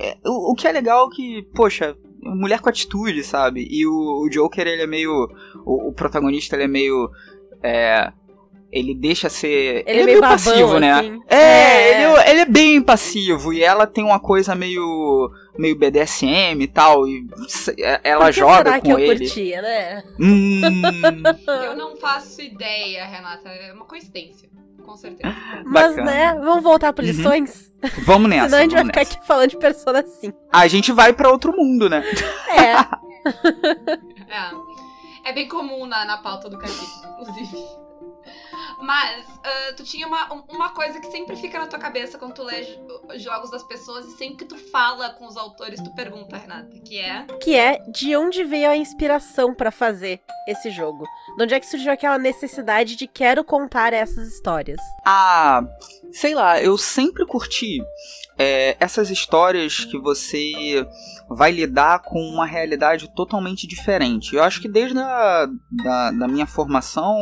É, 0.00 0.18
o, 0.26 0.52
o 0.52 0.54
que 0.54 0.68
é 0.68 0.72
legal 0.72 1.08
é 1.08 1.16
que, 1.16 1.42
poxa, 1.54 1.96
mulher 2.22 2.60
com 2.60 2.68
atitude, 2.68 3.24
sabe? 3.24 3.66
E 3.70 3.86
o, 3.86 4.22
o 4.22 4.28
Joker, 4.28 4.66
ele 4.66 4.82
é 4.82 4.86
meio. 4.86 5.26
O, 5.64 5.88
o 5.88 5.92
protagonista, 5.94 6.56
ele 6.56 6.64
é 6.64 6.68
meio. 6.68 7.10
É, 7.62 8.12
ele 8.74 8.92
deixa 8.92 9.28
ser. 9.28 9.84
Ele, 9.86 10.00
ele 10.00 10.00
é 10.00 10.04
meio, 10.04 10.20
babão, 10.20 10.36
passivo, 10.36 10.80
né? 10.80 10.92
Assim. 10.92 11.20
É, 11.28 11.36
é. 11.36 12.02
Ele, 12.02 12.30
ele, 12.30 12.40
é 12.40 12.44
bem 12.44 12.82
passivo. 12.82 13.52
E 13.52 13.62
ela 13.62 13.86
tem 13.86 14.02
uma 14.02 14.18
coisa 14.18 14.52
meio 14.56 15.30
meio 15.56 15.78
BDSM 15.78 16.60
e 16.60 16.66
tal, 16.66 17.06
e 17.06 17.24
é, 17.78 18.00
ela 18.02 18.32
joga 18.32 18.56
será 18.56 18.80
com 18.80 18.86
que 18.86 18.90
eu 18.90 18.98
ele. 18.98 19.18
Curtia, 19.20 19.62
né? 19.62 20.02
Hum... 20.18 20.60
eu 21.46 21.76
não 21.76 21.96
faço 21.96 22.42
ideia, 22.42 23.06
Renata, 23.06 23.48
é 23.48 23.72
uma 23.72 23.84
coincidência. 23.84 24.48
Com 24.84 24.96
certeza. 24.96 25.34
Mas, 25.64 25.96
Bacana. 25.96 26.10
né, 26.10 26.34
vamos 26.44 26.62
voltar 26.64 26.92
para 26.92 27.04
uhum. 27.04 27.10
lições? 27.10 27.72
Uhum. 27.82 28.04
Vamos 28.04 28.28
nessa. 28.28 28.46
Senão 28.46 28.58
a 28.58 28.62
gente 28.62 28.74
vai 28.74 28.84
nessa. 28.84 29.00
ficar 29.00 29.16
aqui 29.16 29.26
falando 29.26 29.50
de 29.50 29.56
Persona 29.56 30.00
assim. 30.00 30.32
A 30.52 30.66
gente 30.66 30.92
vai 30.92 31.12
para 31.12 31.30
outro 31.30 31.56
mundo, 31.56 31.88
né? 31.88 32.04
É. 32.50 32.72
é. 34.34 35.30
É 35.30 35.32
bem 35.32 35.48
comum 35.48 35.86
na, 35.86 36.04
na 36.04 36.18
pauta 36.18 36.50
do 36.50 36.58
capítulo, 36.58 36.86
inclusive. 37.20 37.84
Mas 38.80 39.26
uh, 39.28 39.76
tu 39.76 39.84
tinha 39.84 40.06
uma, 40.06 40.32
uma 40.48 40.70
coisa 40.70 41.00
que 41.00 41.06
sempre 41.10 41.36
fica 41.36 41.58
na 41.58 41.66
tua 41.66 41.78
cabeça 41.78 42.18
quando 42.18 42.34
tu 42.34 42.42
lê 42.42 42.78
jogos 43.16 43.50
das 43.50 43.62
pessoas 43.62 44.06
e 44.06 44.16
sempre 44.16 44.38
que 44.38 44.44
tu 44.44 44.56
fala 44.56 45.10
com 45.10 45.26
os 45.26 45.36
autores, 45.36 45.80
tu 45.80 45.94
pergunta, 45.94 46.36
Renata, 46.36 46.78
que 46.84 46.98
é? 46.98 47.26
Que 47.40 47.56
é 47.56 47.78
de 47.90 48.16
onde 48.16 48.44
veio 48.44 48.70
a 48.70 48.76
inspiração 48.76 49.54
para 49.54 49.70
fazer 49.70 50.20
esse 50.48 50.70
jogo? 50.70 51.04
De 51.36 51.44
onde 51.44 51.54
é 51.54 51.60
que 51.60 51.66
surgiu 51.66 51.92
aquela 51.92 52.18
necessidade 52.18 52.96
de 52.96 53.06
quero 53.06 53.44
contar 53.44 53.92
essas 53.92 54.28
histórias? 54.28 54.80
Ah, 55.04 55.62
sei 56.12 56.34
lá, 56.34 56.60
eu 56.60 56.76
sempre 56.76 57.26
curti 57.26 57.80
é, 58.38 58.76
essas 58.80 59.10
histórias 59.10 59.84
que 59.84 59.98
você 59.98 60.86
vai 61.28 61.50
lidar 61.50 62.00
com 62.00 62.20
uma 62.20 62.46
realidade 62.46 63.08
totalmente 63.14 63.66
diferente. 63.66 64.34
Eu 64.34 64.42
acho 64.42 64.60
que 64.60 64.68
desde 64.68 64.98
a 64.98 65.48
da, 65.70 66.10
da 66.10 66.28
minha 66.28 66.46
formação 66.46 67.16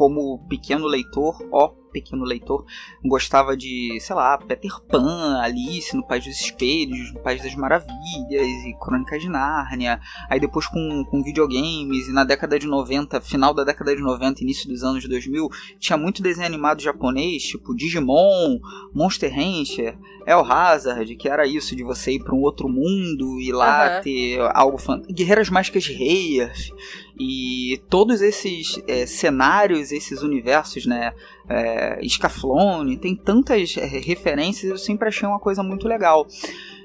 como 0.00 0.48
pequeno 0.48 0.88
leitor, 0.88 1.34
ó, 1.52 1.74
pequeno 1.90 2.24
leitor, 2.24 2.64
gostava 3.04 3.56
de, 3.56 3.98
sei 4.00 4.14
lá, 4.16 4.38
Peter 4.38 4.80
Pan, 4.88 5.40
Alice 5.40 5.94
no 5.96 6.06
País 6.06 6.24
dos 6.24 6.40
Espelhos, 6.40 7.12
no 7.12 7.20
País 7.20 7.42
das 7.42 7.54
Maravilhas 7.54 8.64
e 8.66 8.74
Crônicas 8.80 9.20
de 9.20 9.28
Nárnia. 9.28 10.00
Aí 10.28 10.40
depois 10.40 10.66
com, 10.66 11.04
com 11.10 11.22
videogames 11.22 12.08
e 12.08 12.12
na 12.12 12.24
década 12.24 12.58
de 12.58 12.66
90, 12.66 13.20
final 13.20 13.52
da 13.52 13.64
década 13.64 13.94
de 13.94 14.02
90, 14.02 14.42
início 14.42 14.68
dos 14.68 14.82
anos 14.82 15.06
2000, 15.06 15.48
tinha 15.78 15.96
muito 15.96 16.22
desenho 16.22 16.46
animado 16.46 16.80
japonês, 16.82 17.42
tipo 17.42 17.74
Digimon, 17.74 18.58
Monster 18.94 19.32
Rancher, 19.34 19.98
El 20.26 20.44
Hazard, 20.44 21.14
que 21.16 21.28
era 21.28 21.46
isso 21.46 21.74
de 21.74 21.82
você 21.82 22.12
ir 22.12 22.22
para 22.22 22.34
um 22.34 22.42
outro 22.42 22.68
mundo 22.68 23.40
e 23.40 23.52
lá 23.52 23.96
uhum. 23.96 24.02
ter 24.02 24.40
algo 24.54 24.78
fantástico. 24.78 25.14
Guerreiras 25.14 25.50
Mágicas 25.50 25.84
de 25.84 25.92
Reyes 25.92 26.72
e 27.18 27.78
todos 27.90 28.22
esses 28.22 28.80
é, 28.88 29.04
cenários, 29.04 29.92
esses 29.92 30.22
universos, 30.22 30.86
né? 30.86 31.12
É, 31.50 32.00
Scaflone, 32.08 32.96
tem 32.96 33.16
tantas 33.16 33.76
é, 33.76 33.84
referências, 33.84 34.70
eu 34.70 34.78
sempre 34.78 35.08
achei 35.08 35.28
uma 35.28 35.40
coisa 35.40 35.62
muito 35.62 35.88
legal. 35.88 36.26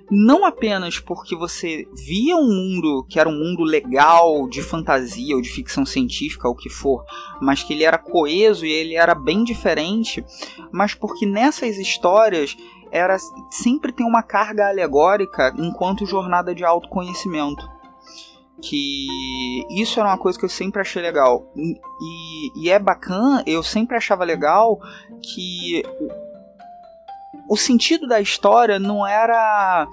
Não 0.09 0.45
apenas 0.45 0.99
porque 0.99 1.35
você 1.35 1.87
via 1.95 2.35
um 2.35 2.47
mundo 2.47 3.05
que 3.09 3.19
era 3.19 3.27
um 3.27 3.37
mundo 3.37 3.63
legal, 3.63 4.47
de 4.47 4.61
fantasia 4.61 5.35
ou 5.35 5.41
de 5.41 5.49
ficção 5.49 5.85
científica, 5.85 6.47
o 6.47 6.55
que 6.55 6.69
for, 6.69 7.03
mas 7.41 7.63
que 7.63 7.73
ele 7.73 7.83
era 7.83 7.97
coeso 7.97 8.65
e 8.65 8.71
ele 8.71 8.95
era 8.95 9.15
bem 9.15 9.43
diferente, 9.43 10.23
mas 10.71 10.93
porque 10.93 11.25
nessas 11.25 11.77
histórias 11.77 12.55
era 12.91 13.17
sempre 13.49 13.91
tem 13.91 14.05
uma 14.05 14.21
carga 14.21 14.67
alegórica 14.67 15.53
enquanto 15.57 16.05
jornada 16.05 16.53
de 16.53 16.63
autoconhecimento 16.63 17.67
que 18.61 19.07
isso 19.69 19.99
era 19.99 20.09
uma 20.09 20.17
coisa 20.17 20.37
que 20.37 20.45
eu 20.45 20.49
sempre 20.49 20.81
achei 20.81 21.01
legal. 21.01 21.51
E, 21.55 22.63
e 22.63 22.69
é 22.69 22.79
bacana, 22.79 23.43
eu 23.45 23.61
sempre 23.61 23.97
achava 23.97 24.23
legal 24.23 24.79
que 25.21 25.83
o 27.47 27.55
sentido 27.55 28.07
da 28.07 28.19
história 28.19 28.79
não 28.79 29.05
era 29.05 29.87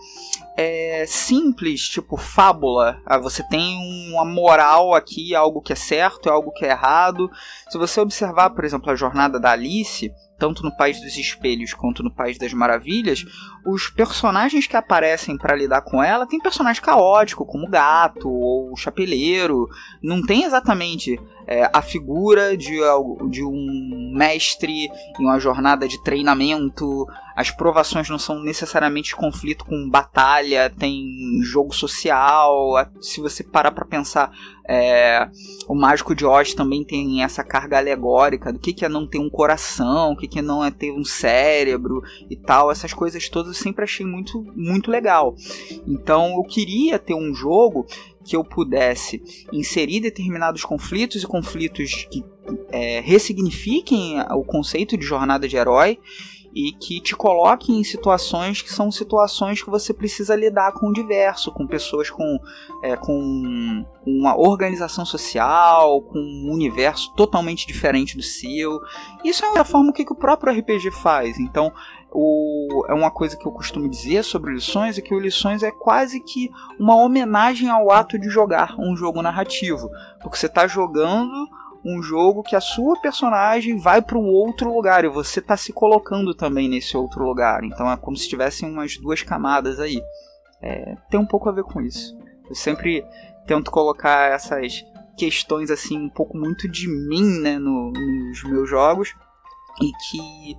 é, 0.57 1.05
simples, 1.07 1.89
tipo 1.89 2.17
fábula. 2.17 2.99
Ah, 3.07 3.19
você 3.19 3.43
tem 3.43 3.77
uma 4.13 4.25
moral 4.25 4.95
aqui, 4.95 5.35
algo 5.35 5.61
que 5.61 5.73
é 5.73 5.77
certo, 5.77 6.31
algo 6.31 6.53
que 6.53 6.65
é 6.65 6.71
errado. 6.71 7.31
Se 7.69 7.79
você 7.79 8.01
observar, 8.01 8.51
por 8.51 8.65
exemplo, 8.65 8.91
a 8.91 8.97
jornada 8.97 9.39
da 9.39 9.51
Alice, 9.51 10.13
tanto 10.39 10.63
no 10.63 10.77
País 10.77 11.01
dos 11.01 11.17
Espelhos 11.17 11.75
quanto 11.75 12.03
no 12.03 12.15
País 12.15 12.39
das 12.39 12.53
Maravilhas, 12.53 13.25
os 13.65 13.89
personagens 13.89 14.67
que 14.67 14.77
aparecem 14.77 15.37
para 15.37 15.55
lidar 15.55 15.83
com 15.83 16.03
ela 16.03 16.27
tem 16.27 16.41
personagem 16.41 16.83
caótico, 16.83 17.47
como 17.47 17.67
o 17.67 17.71
gato 17.71 18.29
ou 18.29 18.73
o 18.73 18.77
chapeleiro. 18.77 19.69
Não 20.03 20.21
tem 20.21 20.45
exatamente 20.45 21.21
é, 21.47 21.69
a 21.73 21.83
figura 21.83 22.57
de, 22.57 22.79
de 23.31 23.45
um 23.45 24.13
mestre 24.15 24.89
em 25.19 25.25
uma 25.25 25.39
jornada 25.39 25.87
de 25.87 26.03
treinamento. 26.03 27.07
As 27.35 27.51
provações 27.51 28.09
não 28.11 28.19
são 28.19 28.43
necessariamente 28.43 29.17
conflito 29.17 29.65
com 29.65 29.89
batalha, 29.89 30.71
tem 30.71 31.41
jogo 31.43 31.75
social. 31.75 32.75
Se 33.01 33.21
você 33.21 33.43
parar 33.43 33.71
para 33.71 33.87
pensar, 33.87 34.31
é, 34.69 35.29
o 35.67 35.75
Mágico 35.75 36.15
de 36.15 36.25
Oz 36.25 36.55
também 36.55 36.85
tem 36.85 37.23
essa 37.23 37.43
carga 37.43 37.79
alegórica 37.79 38.53
do 38.53 38.59
que, 38.59 38.73
que 38.73 38.85
é 38.85 38.89
não 38.89 39.07
ter 39.07 39.19
um 39.19 39.31
coração, 39.31 40.13
o 40.13 40.17
que, 40.17 40.29
que 40.29 40.39
é 40.39 40.43
não 40.43 40.65
é 40.65 40.71
ter 40.71 40.93
um 40.93 41.05
cérebro 41.05 42.03
e 42.31 42.37
tal. 42.37 42.71
Essas 42.71 42.93
coisas 42.93 43.29
todas 43.29 43.52
eu 43.53 43.55
sempre 43.55 43.85
achei 43.85 44.05
muito, 44.05 44.45
muito 44.57 44.91
legal. 44.91 45.35
Então 45.87 46.37
eu 46.37 46.43
queria 46.43 46.99
ter 46.99 47.15
um 47.15 47.35
jogo 47.35 47.87
que 48.25 48.37
eu 48.37 48.45
pudesse 48.45 49.23
inserir 49.53 50.01
determinados 50.01 50.65
conflitos 50.65 51.23
e 51.23 51.27
conflitos 51.27 52.07
que 52.11 52.25
é, 52.71 53.01
ressignifiquem 53.01 54.21
o 54.31 54.45
conceito 54.45 54.97
de 54.97 55.05
jornada 55.05 55.47
de 55.47 55.57
herói 55.57 55.99
e 56.55 56.73
que 56.73 57.01
te 57.01 57.17
coloquem 57.17 57.81
em 57.81 57.85
situações 57.85 58.61
que 58.61 58.71
são 58.71 58.91
situações 58.91 59.63
que 59.63 59.71
você 59.71 59.95
precisa 59.95 60.37
lidar 60.37 60.73
com 60.73 60.89
o 60.89 60.93
diverso, 60.93 61.51
com 61.51 61.67
pessoas 61.67 62.11
com, 62.11 62.39
é, 62.83 62.95
com 62.95 63.85
uma 64.07 64.37
organização 64.39 65.05
social, 65.07 66.03
com 66.03 66.19
um 66.19 66.53
universo 66.53 67.13
totalmente 67.15 67.67
diferente 67.67 68.17
do 68.17 68.23
seu. 68.23 68.81
Isso 69.25 69.45
é 69.45 69.59
a 69.59 69.65
forma 69.65 69.93
que, 69.93 70.05
que 70.05 70.13
o 70.13 70.17
próprio 70.17 70.53
RPG 70.53 70.91
faz. 70.91 71.39
Então, 71.39 71.73
o, 72.15 72.85
é 72.89 72.95
uma 72.95 73.11
coisa 73.11 73.37
que 73.37 73.47
eu 73.47 73.53
costumo 73.53 73.89
dizer 73.89 74.23
sobre 74.23 74.53
lições 74.53 74.99
é 74.99 75.01
que 75.01 75.15
o 75.15 75.19
lições 75.19 75.63
é 75.63 75.71
quase 75.71 76.21
que 76.21 76.51
uma 76.79 76.97
homenagem 76.97 77.71
ao 77.71 77.91
ato 77.91 78.19
de 78.19 78.29
jogar 78.29 78.75
um 78.79 78.95
jogo 78.97 79.23
narrativo, 79.23 79.91
porque 80.21 80.37
você 80.37 80.47
está 80.47 80.67
jogando 80.67 81.49
um 81.85 82.03
jogo 82.03 82.43
que 82.43 82.55
a 82.55 82.61
sua 82.61 83.01
personagem 83.01 83.77
vai 83.77 84.01
para 84.01 84.19
um 84.19 84.27
outro 84.27 84.73
lugar 84.73 85.05
e 85.05 85.09
você 85.09 85.41
está 85.41 85.57
se 85.57 85.73
colocando 85.73 86.35
também 86.35 86.69
nesse 86.69 86.97
outro 86.97 87.25
lugar. 87.25 87.65
Então 87.65 87.91
é 87.91 87.97
como 87.97 88.17
se 88.17 88.29
tivessem 88.29 88.71
umas 88.71 88.97
duas 88.99 89.23
camadas 89.23 89.81
aí. 89.81 90.01
É, 90.61 90.97
tem 91.11 91.19
um 91.19 91.27
pouco 91.27 91.49
a 91.49 91.53
ver 91.53 91.65
com 91.65 91.81
isso. 91.81 92.17
Eu 92.49 92.55
sempre 92.55 93.05
tento 93.47 93.71
colocar 93.71 94.31
essas 94.31 94.85
questões 95.17 95.71
assim 95.71 95.99
um 95.99 96.09
pouco 96.09 96.39
muito 96.39 96.69
de 96.69 96.87
mim 96.89 97.41
né, 97.41 97.59
no, 97.59 97.91
nos 97.91 98.45
meus 98.45 98.69
jogos 98.69 99.13
e 99.81 99.91
que 99.93 100.57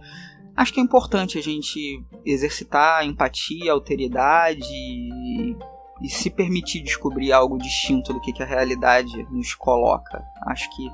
Acho 0.55 0.74
que 0.74 0.79
é 0.79 0.83
importante 0.83 1.38
a 1.38 1.41
gente 1.41 2.03
exercitar 2.25 3.05
empatia, 3.05 3.72
alteridade 3.72 4.63
e, 4.72 5.55
e 6.01 6.10
se 6.10 6.29
permitir 6.29 6.81
descobrir 6.81 7.31
algo 7.31 7.57
distinto 7.57 8.13
do 8.13 8.22
que, 8.22 8.31
que 8.31 8.43
a 8.43 8.45
realidade 8.45 9.24
nos 9.31 9.55
coloca. 9.55 10.24
Acho 10.48 10.69
que 10.75 10.88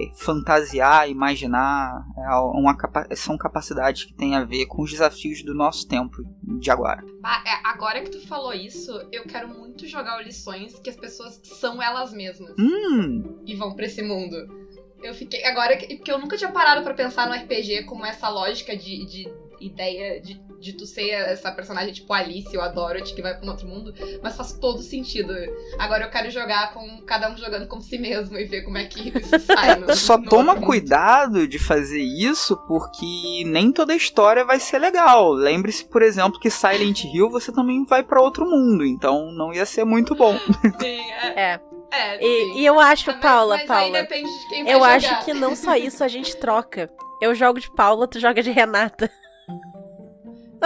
é, 0.00 0.10
fantasiar, 0.14 1.10
imaginar 1.10 2.02
é 2.16 2.34
uma, 2.34 2.74
são 3.14 3.36
capacidades 3.36 4.04
que 4.04 4.14
têm 4.14 4.34
a 4.34 4.44
ver 4.44 4.64
com 4.66 4.82
os 4.82 4.90
desafios 4.90 5.42
do 5.42 5.54
nosso 5.54 5.86
tempo 5.86 6.16
de 6.42 6.70
agora. 6.70 7.04
Ah, 7.22 7.42
é, 7.46 7.68
agora 7.68 8.02
que 8.02 8.10
tu 8.10 8.26
falou 8.26 8.54
isso, 8.54 8.90
eu 9.12 9.24
quero 9.24 9.48
muito 9.48 9.86
jogar 9.86 10.22
lições 10.24 10.78
que 10.78 10.88
as 10.88 10.96
pessoas 10.96 11.38
são 11.44 11.82
elas 11.82 12.12
mesmas 12.12 12.54
hum. 12.58 13.42
e 13.44 13.54
vão 13.54 13.74
para 13.74 13.84
esse 13.84 14.02
mundo. 14.02 14.62
Eu 15.02 15.14
fiquei. 15.14 15.44
Agora, 15.44 15.76
porque 15.76 16.10
eu 16.10 16.18
nunca 16.18 16.36
tinha 16.36 16.50
parado 16.50 16.82
para 16.82 16.94
pensar 16.94 17.26
no 17.26 17.34
RPG 17.34 17.84
como 17.84 18.06
essa 18.06 18.28
lógica 18.28 18.76
de, 18.76 19.04
de 19.06 19.42
ideia 19.64 20.20
de, 20.20 20.34
de 20.60 20.72
tu 20.72 20.86
ser 20.86 21.10
essa 21.10 21.50
personagem 21.52 21.92
tipo 21.92 22.12
Alice 22.12 22.54
ou 22.56 22.62
a 22.62 22.68
Dorothy 22.68 23.14
que 23.14 23.22
vai 23.22 23.34
pra 23.34 23.46
um 23.46 23.50
outro 23.50 23.66
mundo, 23.66 23.94
mas 24.22 24.36
faz 24.36 24.52
todo 24.52 24.82
sentido. 24.82 25.32
Agora 25.78 26.04
eu 26.04 26.10
quero 26.10 26.30
jogar 26.30 26.72
com 26.72 27.02
cada 27.02 27.30
um 27.30 27.36
jogando 27.36 27.66
como 27.66 27.82
si 27.82 27.98
mesmo 27.98 28.36
e 28.36 28.44
ver 28.44 28.62
como 28.62 28.78
é 28.78 28.84
que 28.84 29.08
isso 29.16 29.38
sai. 29.40 29.76
No, 29.76 29.94
Só 29.94 30.18
no 30.18 30.28
toma 30.28 30.60
cuidado 30.60 31.46
de 31.46 31.58
fazer 31.58 32.00
isso 32.00 32.56
porque 32.66 33.44
nem 33.46 33.72
toda 33.72 33.94
história 33.94 34.44
vai 34.44 34.58
ser 34.58 34.78
legal. 34.78 35.32
Lembre-se, 35.32 35.84
por 35.84 36.02
exemplo, 36.02 36.40
que 36.40 36.50
Silent 36.50 37.04
Hill 37.04 37.30
você 37.30 37.52
também 37.52 37.84
vai 37.84 38.02
para 38.02 38.20
outro 38.20 38.44
mundo, 38.44 38.84
então 38.84 39.32
não 39.32 39.52
ia 39.52 39.66
ser 39.66 39.84
muito 39.84 40.14
bom. 40.14 40.36
Sim, 40.80 41.00
é. 41.10 41.52
É. 41.52 41.71
É, 41.92 42.24
E, 42.24 42.60
e 42.60 42.66
eu 42.66 42.80
acho, 42.80 43.10
Ah, 43.10 43.12
mas- 43.14 43.22
Paula, 43.22 43.56
mas 43.58 43.66
Paula, 43.66 43.84
Aí 43.98 44.02
depende 44.02 44.30
de 44.38 44.48
quem 44.48 44.64
vai 44.64 44.72
eu 44.72 44.78
jogar. 44.78 44.96
acho 44.96 45.24
que 45.24 45.34
não 45.34 45.54
só 45.54 45.76
isso 45.76 46.02
a 46.02 46.08
gente 46.08 46.36
troca. 46.36 46.90
Eu 47.20 47.34
jogo 47.34 47.60
de 47.60 47.70
Paula, 47.74 48.08
tu 48.08 48.18
joga 48.18 48.42
de 48.42 48.50
Renata. 48.50 49.10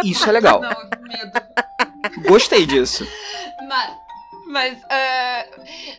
Isso 0.05 0.29
é 0.29 0.33
legal. 0.33 0.61
Não, 0.63 0.71
medo. 1.03 2.29
Gostei 2.29 2.65
disso. 2.67 3.07
Mas, 3.69 3.91
mas, 4.47 4.83
ah, 4.85 5.47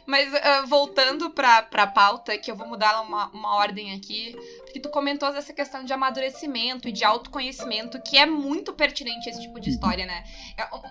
mas 0.05 0.33
ah, 0.33 0.65
voltando 0.65 1.29
pra, 1.29 1.62
pra 1.62 1.88
pauta, 1.88 2.38
que 2.38 2.49
eu 2.49 2.55
vou 2.55 2.67
mudar 2.67 3.01
uma, 3.01 3.27
uma 3.29 3.55
ordem 3.55 3.93
aqui, 3.93 4.36
porque 4.62 4.79
tu 4.79 4.89
comentou 4.89 5.29
essa 5.29 5.53
questão 5.53 5.83
de 5.83 5.91
amadurecimento 5.93 6.88
e 6.88 6.91
de 6.91 7.03
autoconhecimento, 7.03 8.01
que 8.01 8.17
é 8.17 8.25
muito 8.25 8.73
pertinente 8.73 9.29
esse 9.29 9.41
tipo 9.41 9.60
de 9.60 9.69
história, 9.69 10.05
né? 10.05 10.23
Eu, 10.57 10.81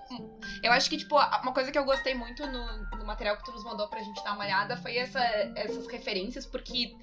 eu 0.64 0.72
acho 0.72 0.88
que, 0.90 0.96
tipo, 0.96 1.16
uma 1.16 1.52
coisa 1.52 1.72
que 1.72 1.78
eu 1.78 1.84
gostei 1.84 2.14
muito 2.14 2.46
no, 2.46 2.98
no 2.98 3.06
material 3.06 3.36
que 3.36 3.44
tu 3.44 3.52
nos 3.52 3.64
mandou 3.64 3.88
pra 3.88 4.00
gente 4.00 4.22
dar 4.22 4.34
uma 4.34 4.44
olhada 4.44 4.76
foi 4.76 4.96
essa, 4.96 5.20
essas 5.56 5.86
referências, 5.86 6.44
porque 6.46 6.94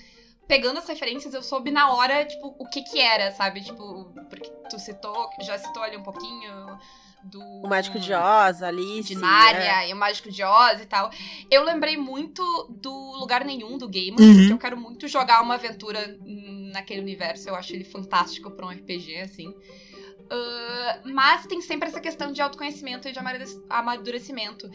pegando 0.47 0.79
as 0.79 0.87
referências, 0.87 1.33
eu 1.33 1.41
soube 1.41 1.71
na 1.71 1.93
hora, 1.93 2.25
tipo, 2.25 2.55
o 2.59 2.69
que 2.69 2.83
que 2.83 2.99
era, 2.99 3.31
sabe? 3.31 3.61
Tipo, 3.61 4.13
porque 4.29 4.49
tu 4.69 4.77
citou, 4.77 5.29
já 5.41 5.57
citou 5.57 5.81
ali 5.81 5.97
um 5.97 6.03
pouquinho 6.03 6.79
do... 7.23 7.39
O 7.39 7.67
Mágico 7.67 7.99
de 7.99 8.13
Oz, 8.13 8.61
Alice. 8.63 9.09
de 9.09 9.15
é. 9.15 9.17
Nárnia 9.21 9.87
e 9.87 9.93
o 9.93 9.95
Mágico 9.95 10.29
de 10.31 10.43
Oz 10.43 10.81
e 10.81 10.85
tal. 10.85 11.09
Eu 11.49 11.63
lembrei 11.63 11.97
muito 11.97 12.43
do 12.69 12.91
Lugar 13.19 13.43
Nenhum 13.45 13.77
do 13.77 13.87
Gamer, 13.87 14.19
Uhum. 14.19 14.35
porque 14.37 14.53
eu 14.53 14.57
quero 14.57 14.77
muito 14.77 15.07
jogar 15.07 15.41
uma 15.41 15.55
aventura 15.55 16.17
naquele 16.73 17.01
universo. 17.01 17.47
Eu 17.49 17.55
acho 17.55 17.73
ele 17.73 17.83
fantástico 17.83 18.51
pra 18.51 18.65
um 18.65 18.69
RPG, 18.69 19.17
assim. 19.21 19.53
Ah, 20.29 20.99
mas 21.05 21.45
tem 21.45 21.61
sempre 21.61 21.89
essa 21.89 21.99
questão 22.01 22.31
de 22.31 22.41
autoconhecimento 22.41 23.07
e 23.07 23.11
de 23.11 23.19
amadurec- 23.19 23.61
amadurecimento. 23.69 24.69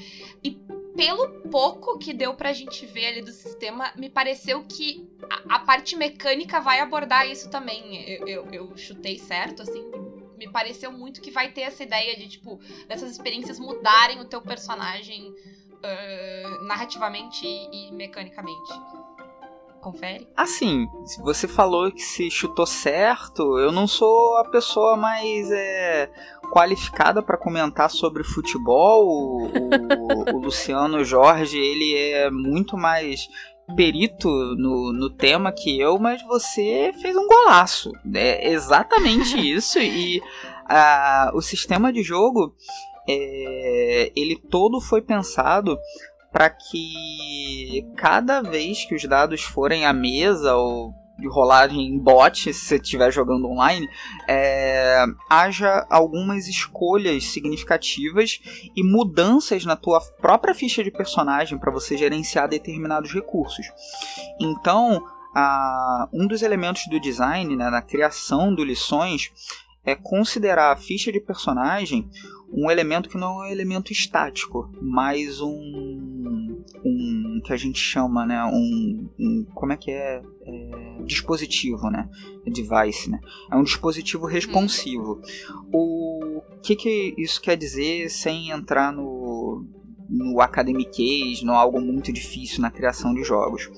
E 0.45 0.59
pelo 0.97 1.29
pouco 1.51 1.97
que 1.99 2.13
deu 2.13 2.35
pra 2.35 2.53
gente 2.53 2.85
ver 2.87 3.07
ali 3.07 3.23
do 3.23 3.31
sistema, 3.31 3.93
me 3.97 4.09
pareceu 4.11 4.65
que 4.65 5.09
a, 5.49 5.57
a 5.57 5.59
parte 5.61 5.97
mecânica 5.97 6.61
vai 6.61 6.81
abordar 6.81 7.29
isso 7.29 7.49
também. 7.51 8.05
Eu, 8.09 8.27
eu, 8.29 8.49
eu 8.53 8.77
chutei 8.77 9.19
certo, 9.19 9.63
assim. 9.63 9.85
Me 10.39 10.49
pareceu 10.51 10.93
muito 10.93 11.21
que 11.21 11.31
vai 11.31 11.51
ter 11.51 11.63
essa 11.63 11.83
ideia 11.83 12.17
de, 12.17 12.29
tipo, 12.29 12.59
dessas 12.87 13.11
experiências 13.11 13.59
mudarem 13.59 14.21
o 14.21 14.25
teu 14.25 14.41
personagem 14.41 15.35
ah, 15.83 16.59
narrativamente 16.67 17.45
e 17.47 17.91
mecanicamente. 17.93 18.73
Confere? 19.81 20.27
Assim, 20.37 20.87
se 21.07 21.21
você 21.23 21.47
falou 21.47 21.91
que 21.93 22.01
se 22.03 22.29
chutou 22.31 22.67
certo, 22.67 23.59
eu 23.59 23.71
não 23.71 23.87
sou 23.87 24.37
a 24.39 24.45
pessoa 24.51 24.97
mais 24.97 25.51
é, 25.53 26.11
qualificada 26.53 27.23
para 27.23 27.37
comentar 27.39 27.89
sobre 27.89 28.25
futebol. 28.25 29.07
O, 29.07 29.47
o- 29.47 30.35
o 30.35 30.39
Luciano 30.41 31.05
Jorge, 31.05 31.59
ele 31.59 31.95
é 31.97 32.29
muito 32.29 32.77
mais 32.77 33.29
perito 33.75 34.29
no, 34.29 34.93
no 34.93 35.11
tema 35.11 35.53
que 35.53 35.79
eu, 35.79 35.99
mas 35.99 36.23
você 36.23 36.93
fez 37.01 37.17
um 37.17 37.27
golaço. 37.27 37.93
É 38.15 38.51
exatamente 38.51 39.37
isso. 39.39 39.79
E 39.79 40.21
ah, 40.69 41.31
o 41.35 41.41
sistema 41.41 41.93
de 41.93 42.03
jogo, 42.03 42.55
é, 43.09 44.13
ele 44.15 44.37
todo 44.37 44.81
foi 44.81 45.03
pensado 45.03 45.79
para 46.33 46.51
que 46.51 47.87
cada 47.97 48.43
vez 48.43 48.85
que 48.85 48.95
os 48.95 49.05
dados 49.05 49.43
forem 49.43 49.87
à 49.87 49.93
mesa 49.93 50.55
ou 50.55 50.93
de 51.19 51.29
rolagem 51.29 51.81
em 51.87 51.99
bot, 51.99 52.53
se 52.53 52.61
você 52.61 52.77
estiver 52.77 53.11
jogando 53.13 53.47
online, 53.49 53.89
é, 54.29 55.05
haja 55.29 55.87
algumas 55.91 56.47
escolhas 56.47 57.25
significativas 57.25 58.41
e 58.77 58.83
mudanças 58.85 59.65
na 59.65 59.75
tua 59.75 60.01
própria 60.21 60.55
ficha 60.55 60.83
de 60.85 60.91
personagem 60.91 61.59
para 61.59 61.73
você 61.73 61.97
gerenciar 61.97 62.49
determinados 62.49 63.13
recursos. 63.13 63.67
Então, 64.41 65.03
a- 65.35 66.09
um 66.13 66.27
dos 66.27 66.43
elementos 66.43 66.83
do 66.89 67.01
design, 67.01 67.57
né, 67.57 67.69
na 67.69 67.83
criação 67.83 68.55
do 68.55 68.63
lições, 68.65 69.31
é 69.85 69.95
considerar 69.95 70.73
a 70.73 70.77
ficha 70.77 71.11
de 71.11 71.19
personagem 71.19 72.09
um 72.53 72.71
elemento 72.71 73.09
que 73.09 73.19
não 73.19 73.43
é 73.43 73.49
um 73.49 73.53
elemento 73.53 73.93
estático, 73.93 74.71
mas 74.81 75.41
um, 75.41 76.63
um 76.85 77.41
que 77.45 77.53
a 77.53 77.57
gente 77.57 77.79
chama, 77.79 78.27
né, 78.27 78.43
um, 78.45 79.09
um 79.19 79.47
como 79.55 79.73
é 79.73 79.77
que 79.77 79.91
é, 79.91 80.23
é, 80.43 81.03
dispositivo, 81.05 81.91
né, 81.91 82.09
device, 82.47 83.11
né, 83.11 83.21
é 83.51 83.57
um 83.57 83.63
dispositivo 83.63 84.27
responsivo. 84.27 85.21
O 85.73 86.43
que 86.63 86.75
que 86.75 87.15
isso 87.19 87.41
quer 87.41 87.57
dizer 87.57 88.09
sem 88.11 88.51
entrar 88.51 88.93
no 88.93 89.67
no 90.11 90.41
academiquez, 90.41 91.43
no 91.43 91.53
algo 91.53 91.79
muito 91.83 92.11
difícil 92.11 92.63
na 92.63 92.71
criação 92.71 93.13
de 93.13 93.23
jogos? 93.23 93.69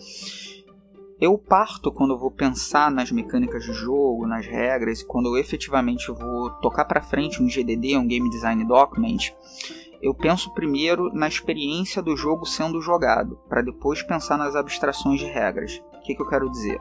Eu 1.21 1.37
parto 1.37 1.93
quando 1.93 2.15
eu 2.15 2.19
vou 2.19 2.31
pensar 2.31 2.91
nas 2.91 3.13
mecânicas 3.13 3.67
do 3.67 3.75
jogo, 3.75 4.27
nas 4.27 4.47
regras, 4.47 5.03
quando 5.03 5.37
eu 5.37 5.41
efetivamente 5.41 6.11
vou 6.11 6.51
tocar 6.63 6.87
para 6.87 7.03
frente 7.03 7.43
um 7.43 7.49
GDD, 7.49 7.97
um 7.99 8.07
Game 8.07 8.31
Design 8.31 8.65
Document, 8.65 9.33
eu 10.01 10.15
penso 10.15 10.55
primeiro 10.55 11.13
na 11.13 11.29
experiência 11.29 12.01
do 12.01 12.17
jogo 12.17 12.47
sendo 12.47 12.81
jogado, 12.81 13.39
para 13.49 13.61
depois 13.61 14.03
pensar 14.03 14.39
nas 14.39 14.57
abstrações 14.57 15.21
de 15.21 15.27
regras. 15.27 15.83
O 15.93 16.01
que, 16.01 16.15
que 16.15 16.23
eu 16.23 16.29
quero 16.29 16.51
dizer? 16.51 16.81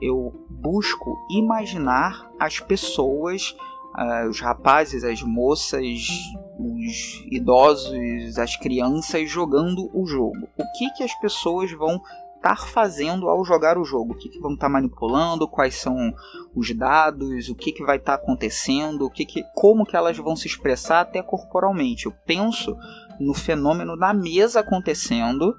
Eu 0.00 0.32
busco 0.48 1.18
imaginar 1.30 2.30
as 2.40 2.58
pessoas, 2.60 3.54
uh, 3.94 4.28
os 4.30 4.40
rapazes, 4.40 5.04
as 5.04 5.22
moças, 5.22 5.84
os 6.58 7.22
idosos, 7.30 8.38
as 8.38 8.56
crianças 8.56 9.30
jogando 9.30 9.90
o 9.92 10.06
jogo. 10.06 10.48
O 10.56 10.78
que, 10.78 10.88
que 10.96 11.02
as 11.02 11.14
pessoas 11.20 11.70
vão 11.72 12.00
estar 12.44 12.66
fazendo 12.66 13.28
ao 13.30 13.42
jogar 13.42 13.78
o 13.78 13.84
jogo, 13.84 14.12
o 14.12 14.16
que, 14.16 14.28
que 14.28 14.38
vão 14.38 14.52
estar 14.52 14.68
manipulando, 14.68 15.48
quais 15.48 15.76
são 15.76 16.14
os 16.54 16.70
dados, 16.76 17.48
o 17.48 17.54
que, 17.54 17.72
que 17.72 17.82
vai 17.82 17.96
estar 17.96 18.14
acontecendo, 18.14 19.06
o 19.06 19.10
que, 19.10 19.24
que 19.24 19.42
como 19.54 19.86
que 19.86 19.96
elas 19.96 20.18
vão 20.18 20.36
se 20.36 20.46
expressar 20.46 21.00
até 21.00 21.22
corporalmente. 21.22 22.04
Eu 22.04 22.12
penso 22.26 22.76
no 23.18 23.32
fenômeno 23.32 23.96
na 23.96 24.12
mesa 24.12 24.60
acontecendo. 24.60 25.54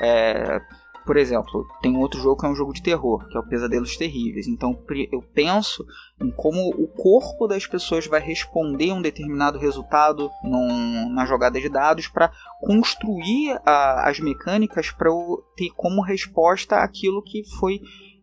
É, 0.00 0.60
por 1.04 1.16
exemplo, 1.16 1.66
tem 1.80 1.96
outro 1.96 2.20
jogo 2.20 2.40
que 2.40 2.46
é 2.46 2.48
um 2.48 2.54
jogo 2.54 2.72
de 2.72 2.82
terror, 2.82 3.26
que 3.28 3.36
é 3.36 3.40
o 3.40 3.46
Pesadelos 3.46 3.96
Terríveis. 3.96 4.46
Então 4.46 4.78
eu 5.10 5.22
penso 5.22 5.84
em 6.20 6.30
como 6.30 6.68
o 6.70 6.86
corpo 6.86 7.46
das 7.46 7.66
pessoas 7.66 8.06
vai 8.06 8.20
responder 8.20 8.90
a 8.90 8.94
um 8.94 9.02
determinado 9.02 9.58
resultado 9.58 10.30
num, 10.42 11.10
na 11.10 11.24
jogada 11.24 11.60
de 11.60 11.68
dados 11.68 12.08
para 12.08 12.30
construir 12.60 13.58
a, 13.64 14.08
as 14.08 14.20
mecânicas 14.20 14.90
para 14.90 15.10
ter 15.56 15.70
como 15.74 16.02
resposta 16.02 16.76
aquilo 16.76 17.22
que 17.22 17.42
foi 17.58 17.80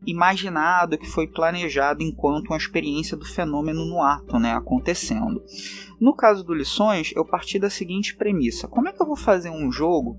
imaginado, 0.07 0.97
que 0.97 1.05
foi 1.05 1.27
planejado 1.27 2.01
enquanto 2.01 2.47
uma 2.47 2.57
experiência 2.57 3.17
do 3.17 3.25
fenômeno 3.25 3.85
no 3.85 4.01
ato, 4.01 4.39
né, 4.39 4.53
acontecendo. 4.53 5.43
No 5.99 6.15
caso 6.15 6.43
do 6.43 6.53
Lições, 6.53 7.11
eu 7.15 7.25
parti 7.25 7.59
da 7.59 7.69
seguinte 7.69 8.15
premissa: 8.15 8.67
como 8.67 8.87
é 8.87 8.93
que 8.93 9.01
eu 9.01 9.05
vou 9.05 9.17
fazer 9.17 9.49
um 9.49 9.71
jogo? 9.71 10.17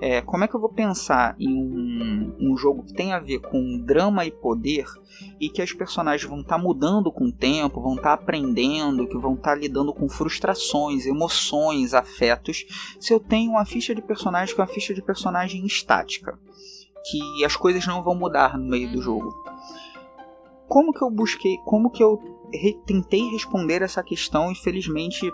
É, 0.00 0.20
como 0.20 0.44
é 0.44 0.48
que 0.48 0.54
eu 0.54 0.60
vou 0.60 0.68
pensar 0.68 1.34
em 1.40 1.48
um, 1.48 2.36
um, 2.38 2.56
jogo 2.56 2.84
que 2.84 2.92
tem 2.92 3.14
a 3.14 3.18
ver 3.18 3.40
com 3.40 3.78
drama 3.78 4.26
e 4.26 4.30
poder 4.30 4.84
e 5.40 5.48
que 5.48 5.62
as 5.62 5.72
personagens 5.72 6.28
vão 6.28 6.42
estar 6.42 6.56
tá 6.56 6.62
mudando 6.62 7.10
com 7.10 7.28
o 7.28 7.32
tempo, 7.32 7.80
vão 7.80 7.94
estar 7.94 8.14
tá 8.14 8.22
aprendendo, 8.22 9.08
que 9.08 9.16
vão 9.16 9.34
estar 9.34 9.54
tá 9.54 9.56
lidando 9.56 9.94
com 9.94 10.06
frustrações, 10.06 11.06
emoções, 11.06 11.94
afetos, 11.94 12.66
se 13.00 13.12
eu 13.12 13.18
tenho 13.18 13.52
uma 13.52 13.64
ficha 13.64 13.94
de 13.94 14.02
personagem 14.02 14.54
que 14.54 14.60
é 14.60 14.64
uma 14.64 14.70
ficha 14.70 14.92
de 14.92 15.00
personagem 15.00 15.64
estática? 15.64 16.38
Que 17.10 17.44
as 17.44 17.56
coisas 17.56 17.86
não 17.86 18.02
vão 18.02 18.14
mudar 18.14 18.58
no 18.58 18.66
meio 18.66 18.90
do 18.90 19.00
jogo. 19.00 19.34
Como 20.68 20.92
que 20.92 21.02
eu 21.02 21.10
busquei, 21.10 21.58
como 21.64 21.90
que 21.90 22.02
eu 22.02 22.20
tentei 22.86 23.28
responder 23.30 23.82
essa 23.82 24.02
questão 24.02 24.50
e 24.50 24.54
felizmente 24.54 25.30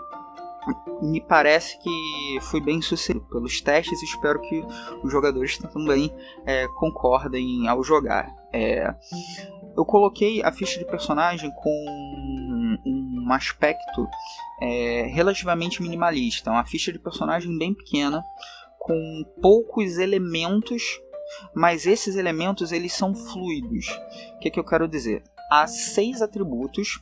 me 1.01 1.19
parece 1.19 1.77
que 1.79 2.39
fui 2.41 2.61
bem 2.61 2.81
sucedido 2.81 3.25
pelos 3.25 3.59
testes 3.59 4.01
e 4.01 4.05
espero 4.05 4.39
que 4.39 4.63
os 5.03 5.11
jogadores 5.11 5.57
também 5.57 6.13
é, 6.45 6.67
concordem 6.79 7.67
ao 7.67 7.83
jogar. 7.83 8.33
É, 8.53 8.93
eu 9.75 9.83
coloquei 9.83 10.41
a 10.43 10.51
ficha 10.51 10.79
de 10.79 10.85
personagem 10.85 11.51
com 11.51 12.77
um 12.85 13.31
aspecto 13.31 14.07
é, 14.61 15.07
relativamente 15.07 15.81
minimalista, 15.81 16.51
uma 16.51 16.65
ficha 16.65 16.91
de 16.91 16.99
personagem 16.99 17.57
bem 17.57 17.73
pequena, 17.73 18.23
com 18.79 19.25
poucos 19.41 19.97
elementos 19.97 20.83
mas 21.53 21.85
esses 21.85 22.15
elementos 22.15 22.71
eles 22.71 22.93
são 22.93 23.13
fluidos. 23.13 23.87
O 24.35 24.39
que, 24.39 24.51
que 24.51 24.59
eu 24.59 24.63
quero 24.63 24.87
dizer? 24.87 25.23
Há 25.51 25.67
seis 25.67 26.21
atributos 26.21 27.01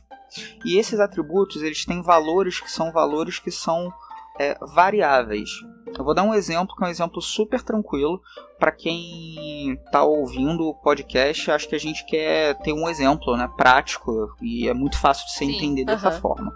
e 0.64 0.78
esses 0.78 1.00
atributos 1.00 1.62
eles 1.62 1.84
têm 1.84 2.02
valores 2.02 2.60
que 2.60 2.70
são 2.70 2.92
valores 2.92 3.38
que 3.38 3.50
são 3.50 3.92
é, 4.38 4.56
variáveis. 4.60 5.50
Eu 5.96 6.04
vou 6.04 6.14
dar 6.14 6.22
um 6.22 6.34
exemplo 6.34 6.74
que 6.74 6.82
é 6.82 6.86
um 6.86 6.90
exemplo 6.90 7.20
super 7.20 7.62
tranquilo 7.62 8.20
para 8.58 8.72
quem 8.72 9.72
está 9.74 10.02
ouvindo 10.02 10.64
o 10.64 10.74
podcast. 10.74 11.50
Acho 11.50 11.68
que 11.68 11.74
a 11.74 11.80
gente 11.80 12.04
quer 12.06 12.58
ter 12.62 12.72
um 12.72 12.88
exemplo, 12.88 13.36
né, 13.36 13.48
prático 13.56 14.34
e 14.40 14.68
é 14.68 14.74
muito 14.74 14.98
fácil 14.98 15.26
de 15.26 15.32
Sim, 15.32 15.56
entender 15.56 15.84
dessa 15.84 16.10
forma. 16.12 16.52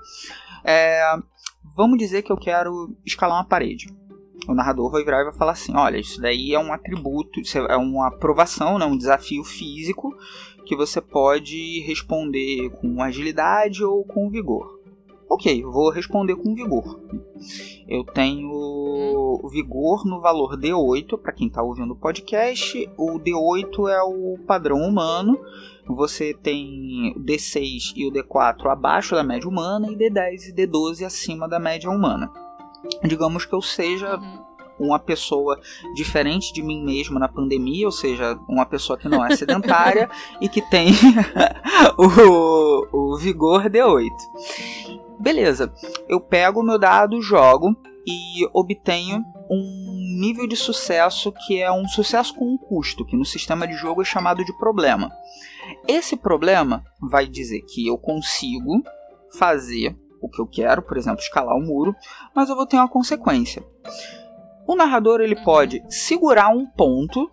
É, 0.65 1.17
vamos 1.77 1.99
dizer 1.99 2.23
que 2.23 2.33
eu 2.33 2.37
quero 2.37 2.97
escalar 3.05 3.39
uma 3.39 3.49
parede 3.49 3.87
o 4.49 4.55
narrador 4.55 4.91
vai 4.91 5.05
virar 5.05 5.21
e 5.21 5.25
vai 5.25 5.35
falar 5.35 5.53
assim: 5.53 5.77
olha, 5.77 5.99
isso 5.99 6.21
daí 6.21 6.55
é 6.55 6.59
um 6.59 6.73
atributo, 6.73 7.41
é 7.69 7.77
uma 7.77 8.09
aprovação, 8.09 8.79
né, 8.79 8.85
um 8.85 8.97
desafio 8.97 9.45
físico 9.45 10.15
que 10.65 10.77
você 10.77 11.01
pode 11.01 11.81
responder 11.81 12.71
com 12.71 13.03
agilidade 13.03 13.85
ou 13.85 14.05
com 14.05 14.29
vigor. 14.29 14.77
Ok, 15.29 15.63
vou 15.63 15.91
responder 15.91 16.37
com 16.37 16.55
vigor. 16.55 17.01
Eu 17.89 18.05
tenho 18.05 19.41
vigor 19.51 20.05
no 20.05 20.21
valor 20.21 20.57
D8, 20.57 21.19
para 21.19 21.33
quem 21.33 21.49
está 21.49 21.63
ouvindo 21.63 21.93
o 21.93 21.97
podcast. 21.97 22.89
O 22.97 23.19
D8 23.19 23.91
é 23.91 24.03
o 24.03 24.39
padrão 24.47 24.79
humano. 24.79 25.39
Você 25.89 26.33
tem 26.33 27.13
o 27.17 27.21
D6 27.21 27.93
e 27.97 28.07
o 28.07 28.13
D4 28.13 28.71
abaixo 28.71 29.15
da 29.15 29.25
média 29.25 29.49
humana 29.49 29.91
e 29.91 29.97
D10 29.97 30.49
e 30.49 30.53
D12 30.53 31.05
acima 31.05 31.49
da 31.49 31.59
média 31.59 31.91
humana 31.91 32.46
digamos 33.03 33.45
que 33.45 33.55
eu 33.55 33.63
seja 33.63 34.17
uhum. 34.17 34.45
uma 34.79 34.99
pessoa 34.99 35.59
diferente 35.95 36.53
de 36.53 36.63
mim 36.63 36.85
mesmo 36.85 37.19
na 37.19 37.29
pandemia, 37.29 37.87
ou 37.87 37.93
seja, 37.93 38.39
uma 38.49 38.67
pessoa 38.67 38.99
que 38.99 39.09
não 39.09 39.25
é 39.25 39.35
sedentária 39.37 40.09
e 40.41 40.49
que 40.49 40.63
tem 40.63 40.91
o, 41.99 43.13
o 43.13 43.17
vigor 43.17 43.65
D8. 43.65 44.11
Beleza, 45.19 45.73
eu 46.09 46.21
pego 46.21 46.61
o 46.61 46.65
meu 46.65 46.79
dado, 46.79 47.21
jogo 47.23 47.75
e 48.07 48.47
obtenho 48.53 49.25
um 49.51 49.97
nível 50.21 50.47
de 50.47 50.57
sucesso 50.57 51.33
que 51.33 51.61
é 51.61 51.71
um 51.71 51.89
sucesso 51.89 52.35
com 52.35 52.45
um 52.45 52.59
custo, 52.59 53.05
que 53.05 53.17
no 53.17 53.25
sistema 53.25 53.67
de 53.67 53.75
jogo 53.75 54.03
é 54.03 54.05
chamado 54.05 54.45
de 54.45 54.57
problema. 54.59 55.11
Esse 55.89 56.17
problema 56.17 56.85
vai 57.01 57.27
dizer 57.27 57.63
que 57.63 57.87
eu 57.87 57.99
consigo 57.99 58.83
fazer 59.39 59.97
o 60.27 60.31
que 60.31 60.41
eu 60.41 60.47
quero, 60.47 60.83
por 60.83 60.97
exemplo, 60.97 61.21
escalar 61.21 61.57
o 61.57 61.61
muro, 61.61 61.95
mas 62.35 62.49
eu 62.49 62.57
vou 62.57 62.67
ter 62.67 62.77
uma 62.77 62.89
consequência. 62.89 63.65
O 64.67 64.75
narrador 64.75 65.21
ele 65.21 65.37
pode 65.37 65.83
segurar 65.89 66.49
um 66.49 66.67
ponto 66.67 67.31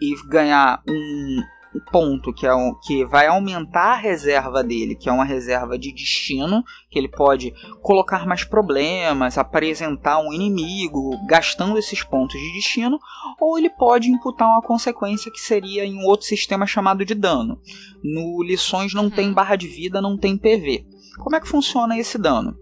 e 0.00 0.14
ganhar 0.28 0.82
um 0.86 1.42
ponto 1.90 2.32
que, 2.32 2.46
é 2.46 2.54
um, 2.54 2.74
que 2.74 3.04
vai 3.04 3.26
aumentar 3.26 3.92
a 3.92 3.96
reserva 3.96 4.62
dele, 4.62 4.94
que 4.94 5.08
é 5.08 5.12
uma 5.12 5.24
reserva 5.24 5.78
de 5.78 5.92
destino, 5.92 6.62
que 6.90 6.98
ele 6.98 7.08
pode 7.08 7.52
colocar 7.82 8.26
mais 8.26 8.44
problemas, 8.44 9.38
apresentar 9.38 10.20
um 10.20 10.32
inimigo, 10.32 11.18
gastando 11.26 11.78
esses 11.78 12.02
pontos 12.02 12.38
de 12.38 12.52
destino, 12.52 12.98
ou 13.40 13.58
ele 13.58 13.70
pode 13.70 14.08
imputar 14.08 14.48
uma 14.48 14.62
consequência 14.62 15.32
que 15.32 15.40
seria 15.40 15.84
em 15.84 15.96
um 15.96 16.04
outro 16.04 16.26
sistema 16.26 16.66
chamado 16.66 17.04
de 17.04 17.14
dano. 17.14 17.58
No 18.02 18.42
Lições 18.42 18.94
não 18.94 19.10
tem 19.10 19.28
uhum. 19.28 19.34
barra 19.34 19.56
de 19.56 19.66
vida, 19.66 20.00
não 20.00 20.16
tem 20.16 20.36
PV. 20.36 20.86
Como 21.18 21.36
é 21.36 21.40
que 21.40 21.48
funciona 21.48 21.98
esse 21.98 22.18
dano? 22.18 22.56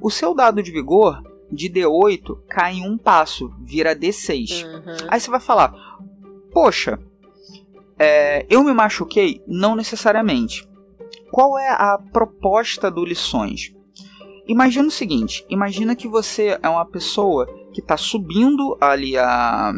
O 0.00 0.10
seu 0.10 0.34
dado 0.34 0.62
de 0.62 0.70
vigor 0.70 1.22
de 1.50 1.70
D8 1.70 2.38
cai 2.48 2.74
em 2.74 2.88
um 2.88 2.98
passo, 2.98 3.52
vira 3.62 3.96
D6. 3.96 4.64
Uhum. 4.64 4.96
Aí 5.08 5.20
você 5.20 5.30
vai 5.30 5.40
falar: 5.40 5.74
Poxa, 6.52 6.98
é, 7.98 8.46
eu 8.50 8.62
me 8.62 8.72
machuquei? 8.72 9.42
Não 9.46 9.74
necessariamente. 9.74 10.68
Qual 11.30 11.58
é 11.58 11.68
a 11.68 11.98
proposta 12.12 12.90
do 12.90 13.04
Lições? 13.04 13.74
Imagina 14.46 14.88
o 14.88 14.92
seguinte: 14.92 15.44
imagina 15.48 15.96
que 15.96 16.06
você 16.06 16.58
é 16.62 16.68
uma 16.68 16.84
pessoa 16.84 17.46
que 17.72 17.80
está 17.80 17.96
subindo 17.96 18.76
ali 18.80 19.16
a, 19.18 19.72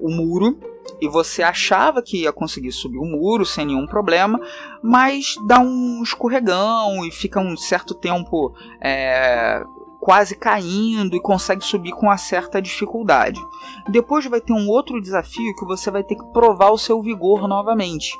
o 0.00 0.10
muro 0.10 0.58
e 1.00 1.08
você 1.08 1.42
achava 1.42 2.02
que 2.02 2.22
ia 2.22 2.32
conseguir 2.32 2.72
subir 2.72 2.98
o 2.98 3.04
muro 3.04 3.44
sem 3.44 3.66
nenhum 3.66 3.86
problema, 3.86 4.40
mas 4.82 5.34
dá 5.46 5.58
um 5.58 6.02
escorregão 6.02 7.04
e 7.04 7.10
fica 7.10 7.40
um 7.40 7.56
certo 7.56 7.94
tempo 7.94 8.54
é, 8.80 9.62
quase 10.04 10.36
caindo 10.36 11.16
e 11.16 11.20
consegue 11.20 11.64
subir 11.64 11.92
com 11.92 12.06
uma 12.06 12.18
certa 12.18 12.60
dificuldade. 12.60 13.40
Depois 13.88 14.26
vai 14.26 14.38
ter 14.38 14.52
um 14.52 14.68
outro 14.68 15.00
desafio 15.00 15.56
que 15.56 15.64
você 15.64 15.90
vai 15.90 16.04
ter 16.04 16.16
que 16.16 16.26
provar 16.26 16.70
o 16.70 16.78
seu 16.78 17.00
vigor 17.00 17.48
novamente. 17.48 18.12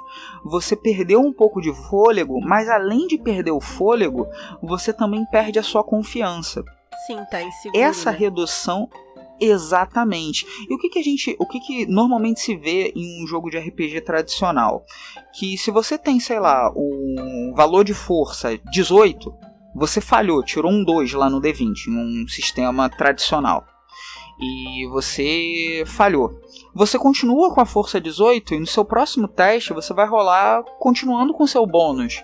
Você 0.42 0.74
perdeu 0.74 1.20
um 1.20 1.31
pouco 1.31 1.61
de 1.61 1.74
fôlego, 1.88 2.40
mas 2.40 2.70
além 2.70 3.07
de 3.07 3.18
perder 3.18 3.50
o 3.50 3.61
fôlego, 3.61 4.27
você 4.62 4.94
também 4.94 5.27
perde 5.27 5.59
a 5.59 5.62
sua 5.62 5.85
confiança. 5.85 6.64
Sim, 7.07 7.18
tá 7.31 7.42
inseguro. 7.42 7.83
Essa 7.83 8.12
né? 8.12 8.18
redução 8.18 8.88
Exatamente. 9.40 10.47
E 10.68 10.75
o 10.75 10.79
que, 10.79 10.88
que 10.88 10.99
a 10.99 11.03
gente. 11.03 11.37
O 11.38 11.47
que, 11.47 11.61
que 11.61 11.87
normalmente 11.87 12.40
se 12.40 12.57
vê 12.57 12.92
em 12.94 13.23
um 13.23 13.27
jogo 13.27 13.51
de 13.51 13.59
RPG 13.59 14.03
tradicional? 14.03 14.85
Que 15.35 15.59
se 15.59 15.70
você 15.70 15.99
tem, 15.99 16.20
sei 16.20 16.38
lá, 16.38 16.73
um 16.75 17.53
valor 17.55 17.85
de 17.85 17.94
força 17.94 18.57
18, 18.70 19.35
você 19.75 20.01
falhou, 20.01 20.42
tirou 20.42 20.70
um 20.70 20.85
2 20.85 21.12
lá 21.14 21.29
no 21.29 21.40
D20, 21.40 21.88
em 21.88 22.25
um 22.25 22.29
sistema 22.29 22.88
tradicional. 22.88 23.66
E 24.40 24.87
você 24.88 25.85
falhou. 25.87 26.31
Você 26.75 26.99
continua 26.99 27.53
com 27.55 27.61
a 27.61 27.66
força 27.66 28.01
18 28.01 28.55
e 28.55 28.61
no 28.61 28.66
seu 28.66 28.85
próximo 28.85 29.29
teste 29.29 29.73
você 29.73 29.94
vai 29.94 30.07
rolar 30.07 30.62
continuando 30.79 31.33
com 31.33 31.47
seu 31.47 31.64
bônus 31.66 32.23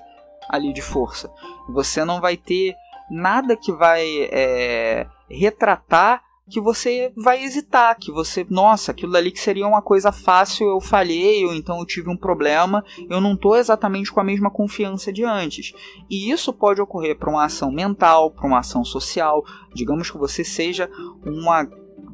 ali 0.49 0.73
de 0.73 0.83
força. 0.83 1.31
Você 1.69 2.05
não 2.05 2.21
vai 2.21 2.37
ter 2.37 2.75
nada 3.11 3.57
que 3.57 3.73
vai 3.73 4.05
é, 4.31 5.07
retratar 5.29 6.23
que 6.51 6.61
você 6.61 7.13
vai 7.17 7.43
hesitar, 7.43 7.97
que 7.99 8.11
você, 8.11 8.45
nossa, 8.51 8.91
aquilo 8.91 9.17
ali 9.17 9.31
que 9.31 9.41
seria 9.41 9.67
uma 9.67 9.81
coisa 9.81 10.11
fácil, 10.11 10.69
eu 10.69 10.81
falhei, 10.81 11.47
ou 11.47 11.55
então 11.55 11.79
eu 11.79 11.87
tive 11.87 12.11
um 12.11 12.17
problema, 12.17 12.85
eu 13.09 13.21
não 13.21 13.35
estou 13.35 13.57
exatamente 13.57 14.13
com 14.13 14.21
a 14.21 14.25
mesma 14.25 14.51
confiança 14.51 15.13
de 15.13 15.25
antes. 15.25 15.73
E 16.11 16.31
isso 16.31 16.53
pode 16.53 16.81
ocorrer 16.81 17.17
para 17.17 17.31
uma 17.31 17.45
ação 17.45 17.71
mental, 17.71 18.31
para 18.31 18.47
uma 18.47 18.59
ação 18.59 18.85
social, 18.85 19.45
digamos 19.75 20.11
que 20.11 20.19
você 20.19 20.45
seja 20.45 20.91
uma 21.25 21.67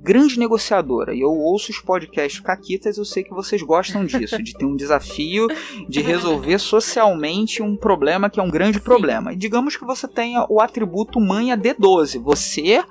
grande 0.06 0.38
negociadora 0.38 1.12
e 1.12 1.20
eu 1.20 1.30
ouço 1.30 1.72
os 1.72 1.80
podcasts 1.80 2.38
Caquitas, 2.38 2.96
eu 2.96 3.04
sei 3.04 3.24
que 3.24 3.34
vocês 3.34 3.60
gostam 3.60 4.04
disso, 4.06 4.40
de 4.40 4.54
ter 4.54 4.64
um 4.64 4.76
desafio 4.76 5.48
de 5.88 6.00
resolver 6.00 6.60
socialmente 6.60 7.60
um 7.60 7.76
problema 7.76 8.30
que 8.30 8.38
é 8.38 8.42
um 8.42 8.50
grande 8.50 8.78
Sim. 8.78 8.84
problema. 8.84 9.32
E 9.32 9.36
digamos 9.36 9.76
que 9.76 9.84
você 9.84 10.06
tenha 10.06 10.46
o 10.48 10.60
atributo 10.60 11.20
manha 11.20 11.58
D12. 11.58 12.22
Você 12.22 12.84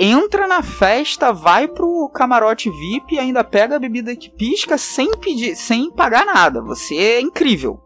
entra 0.00 0.46
na 0.46 0.62
festa, 0.62 1.30
vai 1.30 1.68
pro 1.68 2.08
camarote 2.08 2.70
VIP 2.70 3.14
e 3.14 3.18
ainda 3.18 3.44
pega 3.44 3.76
a 3.76 3.78
bebida 3.78 4.16
que 4.16 4.30
pisca 4.30 4.78
sem 4.78 5.10
pedir, 5.18 5.54
sem 5.54 5.90
pagar 5.90 6.24
nada. 6.24 6.62
Você 6.62 6.96
é 6.96 7.20
incrível. 7.20 7.78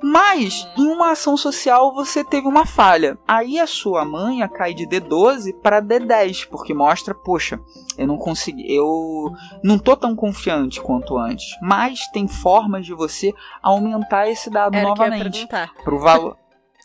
Mas 0.00 0.68
em 0.76 0.86
uma 0.86 1.12
ação 1.12 1.36
social 1.36 1.92
você 1.94 2.22
teve 2.22 2.46
uma 2.46 2.66
falha. 2.66 3.18
Aí 3.26 3.58
a 3.58 3.66
sua 3.66 4.04
manha 4.04 4.46
cai 4.46 4.74
de 4.74 4.86
D12 4.86 5.54
para 5.62 5.82
D10, 5.82 6.46
porque 6.48 6.74
mostra, 6.74 7.14
poxa, 7.14 7.58
eu 7.96 8.06
não 8.06 8.18
consegui, 8.18 8.72
eu 8.72 9.32
não 9.62 9.78
tô 9.78 9.96
tão 9.96 10.14
confiante 10.14 10.80
quanto 10.80 11.16
antes. 11.16 11.46
Mas 11.62 12.06
tem 12.12 12.28
formas 12.28 12.84
de 12.84 12.94
você 12.94 13.32
aumentar 13.62 14.28
esse 14.28 14.50
dado 14.50 14.76
Era 14.76 14.86
novamente. 14.88 15.46
Que 15.46 15.54
eu 15.54 15.58
ia 15.58 15.70
pro 15.82 15.98
valor. 15.98 16.36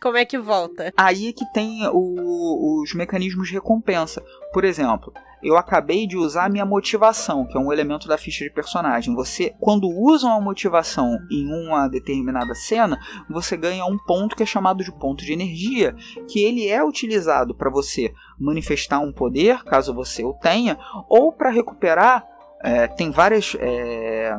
Como 0.01 0.17
é 0.17 0.25
que 0.25 0.37
volta? 0.37 0.93
Aí 0.95 1.27
é 1.27 1.33
que 1.33 1.45
tem 1.51 1.87
o, 1.91 2.81
os 2.81 2.93
mecanismos 2.93 3.47
de 3.49 3.55
recompensa. 3.55 4.23
Por 4.53 4.63
exemplo, 4.63 5.13
eu 5.41 5.57
acabei 5.57 6.05
de 6.05 6.17
usar 6.17 6.45
a 6.45 6.49
minha 6.49 6.65
motivação, 6.65 7.45
que 7.45 7.57
é 7.57 7.59
um 7.59 7.71
elemento 7.71 8.07
da 8.07 8.17
ficha 8.17 8.43
de 8.43 8.51
personagem. 8.51 9.15
Você, 9.15 9.53
quando 9.59 9.89
usa 9.89 10.27
uma 10.27 10.41
motivação 10.41 11.17
em 11.31 11.47
uma 11.47 11.87
determinada 11.87 12.53
cena, 12.53 12.99
você 13.29 13.55
ganha 13.55 13.85
um 13.85 13.97
ponto 13.97 14.35
que 14.35 14.43
é 14.43 14.45
chamado 14.45 14.83
de 14.83 14.91
ponto 14.91 15.23
de 15.23 15.33
energia, 15.33 15.95
que 16.27 16.43
ele 16.43 16.67
é 16.67 16.83
utilizado 16.83 17.55
para 17.55 17.69
você 17.69 18.13
manifestar 18.39 18.99
um 18.99 19.13
poder, 19.13 19.63
caso 19.63 19.93
você 19.93 20.23
o 20.23 20.33
tenha, 20.33 20.77
ou 21.09 21.31
para 21.31 21.49
recuperar. 21.49 22.25
É, 22.61 22.87
tem 22.87 23.09
várias 23.09 23.55
é, 23.57 24.37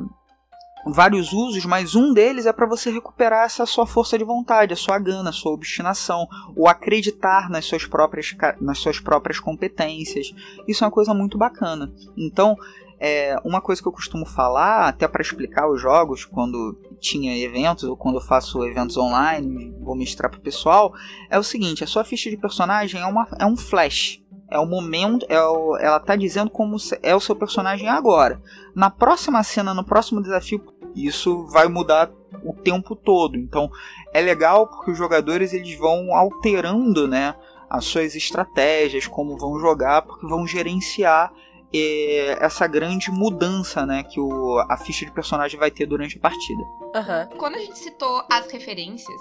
vários 0.86 1.32
usos, 1.32 1.64
mas 1.64 1.94
um 1.94 2.12
deles 2.12 2.46
é 2.46 2.52
para 2.52 2.66
você 2.66 2.90
recuperar 2.90 3.44
essa 3.44 3.66
sua 3.66 3.86
força 3.86 4.16
de 4.16 4.24
vontade, 4.24 4.72
a 4.72 4.76
sua 4.76 4.98
gana, 4.98 5.30
a 5.30 5.32
sua 5.32 5.52
obstinação, 5.52 6.26
o 6.56 6.68
acreditar 6.68 7.50
nas 7.50 7.64
suas 7.64 7.84
próprias, 7.84 8.34
nas 8.60 8.78
suas 8.78 8.98
próprias 8.98 9.38
competências. 9.38 10.32
Isso 10.66 10.82
é 10.82 10.86
uma 10.86 10.92
coisa 10.92 11.12
muito 11.12 11.36
bacana. 11.36 11.92
Então, 12.16 12.56
é, 12.98 13.34
uma 13.44 13.62
coisa 13.62 13.80
que 13.80 13.88
eu 13.88 13.92
costumo 13.92 14.26
falar, 14.26 14.88
até 14.88 15.08
para 15.08 15.22
explicar 15.22 15.68
os 15.70 15.80
jogos, 15.80 16.26
quando 16.26 16.78
tinha 17.00 17.36
eventos 17.38 17.84
ou 17.84 17.96
quando 17.96 18.16
eu 18.16 18.20
faço 18.20 18.62
eventos 18.62 18.98
online, 18.98 19.74
vou 19.80 19.96
mostrar 19.96 20.28
pro 20.28 20.40
pessoal, 20.40 20.92
é 21.30 21.38
o 21.38 21.42
seguinte: 21.42 21.82
a 21.82 21.86
sua 21.86 22.04
ficha 22.04 22.28
de 22.28 22.36
personagem 22.36 23.00
é, 23.00 23.06
uma, 23.06 23.26
é 23.38 23.46
um 23.46 23.56
flash. 23.56 24.19
É 24.50 24.58
o 24.58 24.66
momento, 24.66 25.24
é 25.28 25.40
o, 25.40 25.76
ela 25.76 26.00
tá 26.00 26.16
dizendo 26.16 26.50
como 26.50 26.76
é 27.02 27.14
o 27.14 27.20
seu 27.20 27.36
personagem 27.36 27.88
agora. 27.88 28.42
Na 28.74 28.90
próxima 28.90 29.42
cena, 29.44 29.72
no 29.72 29.84
próximo 29.84 30.20
desafio, 30.20 30.62
isso 30.94 31.46
vai 31.46 31.68
mudar 31.68 32.10
o 32.44 32.52
tempo 32.52 32.96
todo. 32.96 33.36
Então 33.36 33.70
é 34.12 34.20
legal 34.20 34.66
porque 34.66 34.90
os 34.90 34.98
jogadores 34.98 35.52
eles 35.52 35.78
vão 35.78 36.14
alterando, 36.14 37.06
né, 37.06 37.34
as 37.68 37.84
suas 37.84 38.16
estratégias, 38.16 39.06
como 39.06 39.38
vão 39.38 39.58
jogar, 39.60 40.02
porque 40.02 40.26
vão 40.26 40.44
gerenciar 40.46 41.32
eh, 41.72 42.36
essa 42.40 42.66
grande 42.66 43.10
mudança, 43.12 43.86
né, 43.86 44.02
que 44.02 44.18
o, 44.18 44.58
a 44.68 44.76
ficha 44.76 45.06
de 45.06 45.12
personagem 45.12 45.58
vai 45.58 45.70
ter 45.70 45.86
durante 45.86 46.18
a 46.18 46.20
partida. 46.20 46.62
Uhum. 46.62 47.38
Quando 47.38 47.54
a 47.54 47.60
gente 47.60 47.78
citou 47.78 48.24
as 48.28 48.50
referências, 48.50 49.20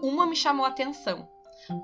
uma 0.00 0.26
me 0.26 0.34
chamou 0.34 0.64
a 0.64 0.70
atenção 0.70 1.28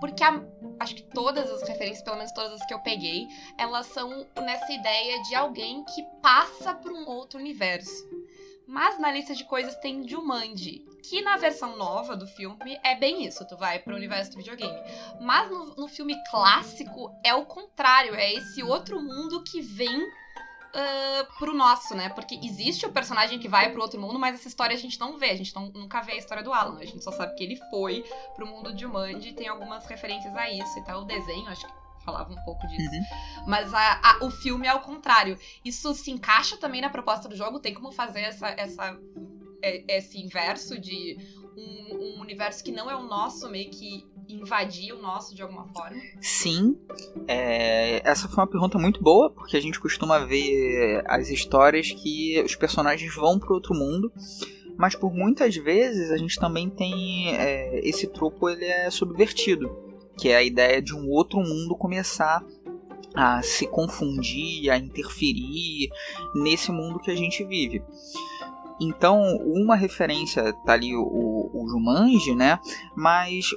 porque 0.01 0.23
a, 0.23 0.43
acho 0.79 0.95
que 0.95 1.03
todas 1.03 1.51
as 1.51 1.67
referências, 1.69 2.03
pelo 2.03 2.17
menos 2.17 2.33
todas 2.33 2.61
as 2.61 2.67
que 2.67 2.75
eu 2.75 2.81
peguei, 2.81 3.27
elas 3.59 3.87
são 3.87 4.27
nessa 4.43 4.73
ideia 4.73 5.23
de 5.23 5.35
alguém 5.35 5.85
que 5.85 6.03
passa 6.23 6.75
por 6.75 6.93
um 6.93 7.07
outro 7.07 7.39
universo. 7.39 8.09
Mas 8.67 9.01
na 9.01 9.11
lista 9.11 9.35
de 9.35 9.45
coisas 9.45 9.75
tem 9.77 10.07
Jumanji, 10.07 10.87
que 11.03 11.21
na 11.23 11.37
versão 11.37 11.77
nova 11.77 12.17
do 12.17 12.27
filme 12.27 12.79
é 12.85 12.95
bem 12.95 13.25
isso, 13.25 13.45
tu 13.47 13.57
vai 13.57 13.81
pro 13.81 13.97
universo 13.97 14.31
do 14.31 14.37
videogame. 14.37 14.79
Mas 15.21 15.51
no, 15.51 15.75
no 15.75 15.89
filme 15.89 16.15
clássico 16.31 17.13
é 17.25 17.35
o 17.35 17.45
contrário, 17.47 18.15
é 18.15 18.33
esse 18.33 18.63
outro 18.63 19.03
mundo 19.03 19.43
que 19.43 19.61
vem 19.61 20.09
uh, 20.71 21.39
pro 21.39 21.55
nosso, 21.55 21.95
né? 21.95 22.09
Porque 22.11 22.39
existe 22.43 22.87
o 22.87 22.93
personagem 22.93 23.39
que 23.39 23.49
vai 23.49 23.71
pro 23.71 23.83
outro 23.83 24.01
mundo, 24.01 24.19
mas 24.19 24.35
essa 24.35 24.49
história 24.49 24.75
a 24.75 24.79
gente 24.79 24.99
não 24.99 25.19
vê. 25.19 25.31
A 25.31 25.37
gente 25.37 25.55
não, 25.55 25.69
nunca 25.69 26.01
vê 26.01 26.13
a 26.13 26.17
história 26.17 26.43
do 26.43 26.53
Alan. 26.53 26.79
A 26.79 26.85
gente 26.85 27.03
só 27.03 27.13
sabe 27.13 27.35
que 27.35 27.45
ele 27.45 27.57
foi 27.71 28.05
pro 28.35 28.47
mundo 28.47 28.73
de 28.73 28.83
Jumanji. 28.83 29.33
Tem 29.33 29.49
algumas 29.49 29.87
referências 29.87 30.35
a 30.35 30.51
isso 30.51 30.79
e 30.79 30.85
tal. 30.85 31.03
O 31.03 31.05
desenho, 31.05 31.47
acho 31.49 31.67
que 31.67 31.73
falava 32.05 32.33
um 32.33 32.45
pouco 32.45 32.67
disso. 32.67 32.91
Uhum. 32.91 33.47
Mas 33.47 33.73
a, 33.75 34.01
a, 34.03 34.25
o 34.25 34.31
filme 34.31 34.67
é 34.67 34.71
ao 34.71 34.81
contrário. 34.81 35.39
Isso 35.65 35.93
se 35.95 36.11
encaixa 36.11 36.57
também 36.57 36.81
na 36.81 36.91
proposta 36.91 37.29
do 37.29 37.37
jogo? 37.37 37.61
Tem 37.61 37.75
como 37.75 37.93
fazer 37.93 38.21
essa, 38.21 38.49
essa, 38.49 38.97
é, 39.63 39.97
esse 39.97 40.19
inverso 40.19 40.79
de 40.81 41.17
um, 41.57 42.17
um 42.17 42.21
universo 42.21 42.65
que 42.65 42.73
não 42.73 42.91
é 42.91 42.97
o 42.97 43.03
nosso, 43.03 43.49
meio 43.51 43.71
que 43.71 44.09
invadir 44.35 44.93
o 44.93 45.01
nosso 45.01 45.35
de 45.35 45.43
alguma 45.43 45.67
forma? 45.69 45.97
Sim. 46.21 46.77
É, 47.27 48.01
essa 48.09 48.29
foi 48.29 48.39
uma 48.39 48.51
pergunta 48.51 48.79
muito 48.79 49.03
boa, 49.03 49.31
porque 49.31 49.57
a 49.57 49.61
gente 49.61 49.81
costuma 49.81 50.19
ver 50.19 51.03
as 51.07 51.29
histórias 51.29 51.91
que 51.91 52.41
os 52.45 52.55
personagens 52.55 53.15
vão 53.15 53.39
para 53.39 53.53
outro 53.53 53.75
mundo. 53.75 54.13
Mas 54.77 54.95
por 54.95 55.13
muitas 55.13 55.55
vezes 55.57 56.11
a 56.11 56.17
gente 56.17 56.39
também 56.39 56.71
tem 56.71 57.37
é, 57.37 57.81
esse 57.87 58.07
tropo 58.07 58.49
ele 58.49 58.65
é 58.65 58.91
subvertido, 58.91 59.71
que 60.17 60.31
é 60.31 60.37
a 60.37 60.43
ideia 60.43 60.81
de 60.81 60.95
um 60.95 61.09
outro 61.11 61.39
mundo 61.39 61.77
começar 61.77 62.43
a 63.15 63.43
se 63.43 63.67
confundir, 63.67 64.71
a 64.71 64.79
interferir 64.79 65.91
nesse 66.35 66.71
mundo 66.73 66.99
que 66.99 67.11
a 67.11 67.15
gente 67.15 67.45
vive. 67.45 67.83
Então, 68.81 69.21
uma 69.45 69.77
referência 69.77 70.53
tá 70.65 70.73
ali 70.73 70.97
o, 70.97 71.51
o 71.53 71.69
Jumanji, 71.69 72.35
né? 72.35 72.59
Mas 72.97 73.51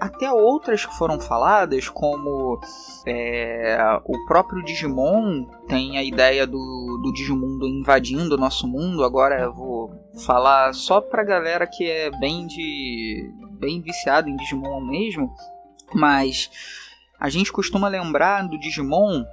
até 0.00 0.30
outras 0.32 0.86
que 0.86 0.96
foram 0.96 1.18
faladas, 1.18 1.88
como 1.88 2.60
é, 3.06 3.78
o 4.04 4.24
próprio 4.26 4.64
Digimon 4.64 5.44
tem 5.66 5.98
a 5.98 6.04
ideia 6.04 6.46
do, 6.46 7.00
do 7.02 7.12
Digimundo 7.12 7.66
invadindo 7.66 8.34
o 8.34 8.38
nosso 8.38 8.66
mundo. 8.66 9.02
Agora 9.02 9.40
eu 9.40 9.52
vou 9.52 9.90
falar 10.24 10.72
só 10.72 11.00
pra 11.00 11.24
galera 11.24 11.66
que 11.66 11.84
é 11.84 12.10
bem 12.18 12.46
de 12.46 13.32
bem 13.58 13.80
viciado 13.80 14.28
em 14.28 14.36
Digimon 14.36 14.80
mesmo, 14.80 15.34
mas 15.92 16.48
a 17.18 17.28
gente 17.28 17.50
costuma 17.50 17.88
lembrar 17.88 18.46
do 18.46 18.58
Digimon 18.58 19.24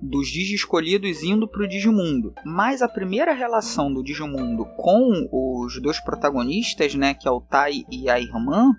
dos 0.00 0.28
Digi 0.28 0.54
escolhidos 0.54 1.22
indo 1.22 1.48
para 1.48 1.62
o 1.62 1.68
Digimundo. 1.68 2.34
Mas 2.44 2.82
a 2.82 2.88
primeira 2.88 3.32
relação 3.32 3.92
do 3.92 4.02
Digimundo 4.02 4.64
com 4.76 5.28
os 5.32 5.80
dois 5.80 6.00
protagonistas, 6.00 6.94
né, 6.94 7.14
que 7.14 7.26
é 7.26 7.30
o 7.30 7.40
Tai 7.40 7.84
e 7.90 8.08
a 8.08 8.18
irmã, 8.18 8.72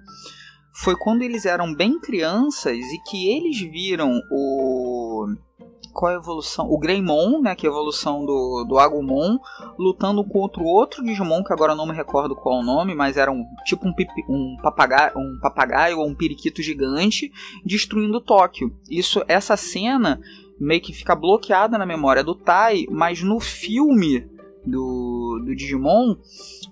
foi 0.74 0.96
quando 0.96 1.22
eles 1.22 1.46
eram 1.46 1.74
bem 1.74 2.00
crianças 2.00 2.78
e 2.78 2.98
que 3.10 3.30
eles 3.30 3.60
viram 3.60 4.20
o 4.32 5.28
qual 5.94 6.12
é 6.12 6.16
a 6.16 6.18
evolução? 6.18 6.70
O 6.70 6.78
Greymon, 6.78 7.40
né, 7.40 7.56
que 7.56 7.68
é 7.68 7.70
a 7.70 7.72
evolução 7.72 8.26
do, 8.26 8.66
do 8.68 8.80
Agumon, 8.80 9.38
lutando 9.78 10.24
contra 10.24 10.64
outro 10.64 11.04
Digimon, 11.04 11.44
que 11.44 11.54
agora 11.54 11.76
não 11.76 11.86
me 11.86 11.94
recordo 11.94 12.36
qual 12.36 12.60
o 12.60 12.64
nome, 12.64 12.96
mas 12.96 13.16
era 13.16 13.32
um 13.32 13.46
tipo 13.64 13.88
um, 13.88 13.94
pipi, 13.94 14.26
um, 14.28 14.58
papagaio, 14.62 15.14
um 15.16 15.40
papagaio 15.40 16.00
ou 16.00 16.08
um 16.08 16.16
periquito 16.16 16.64
gigante 16.64 17.32
destruindo 17.64 18.20
Tóquio. 18.20 18.76
Isso, 18.90 19.24
essa 19.28 19.56
cena 19.56 20.20
meio 20.60 20.82
que 20.82 20.94
fica 20.94 21.16
bloqueada 21.16 21.78
na 21.78 21.86
memória 21.86 22.24
do 22.24 22.34
Tai, 22.34 22.86
mas 22.90 23.22
no 23.22 23.40
filme 23.40 24.28
do, 24.66 25.42
do 25.46 25.56
Digimon, 25.56 26.16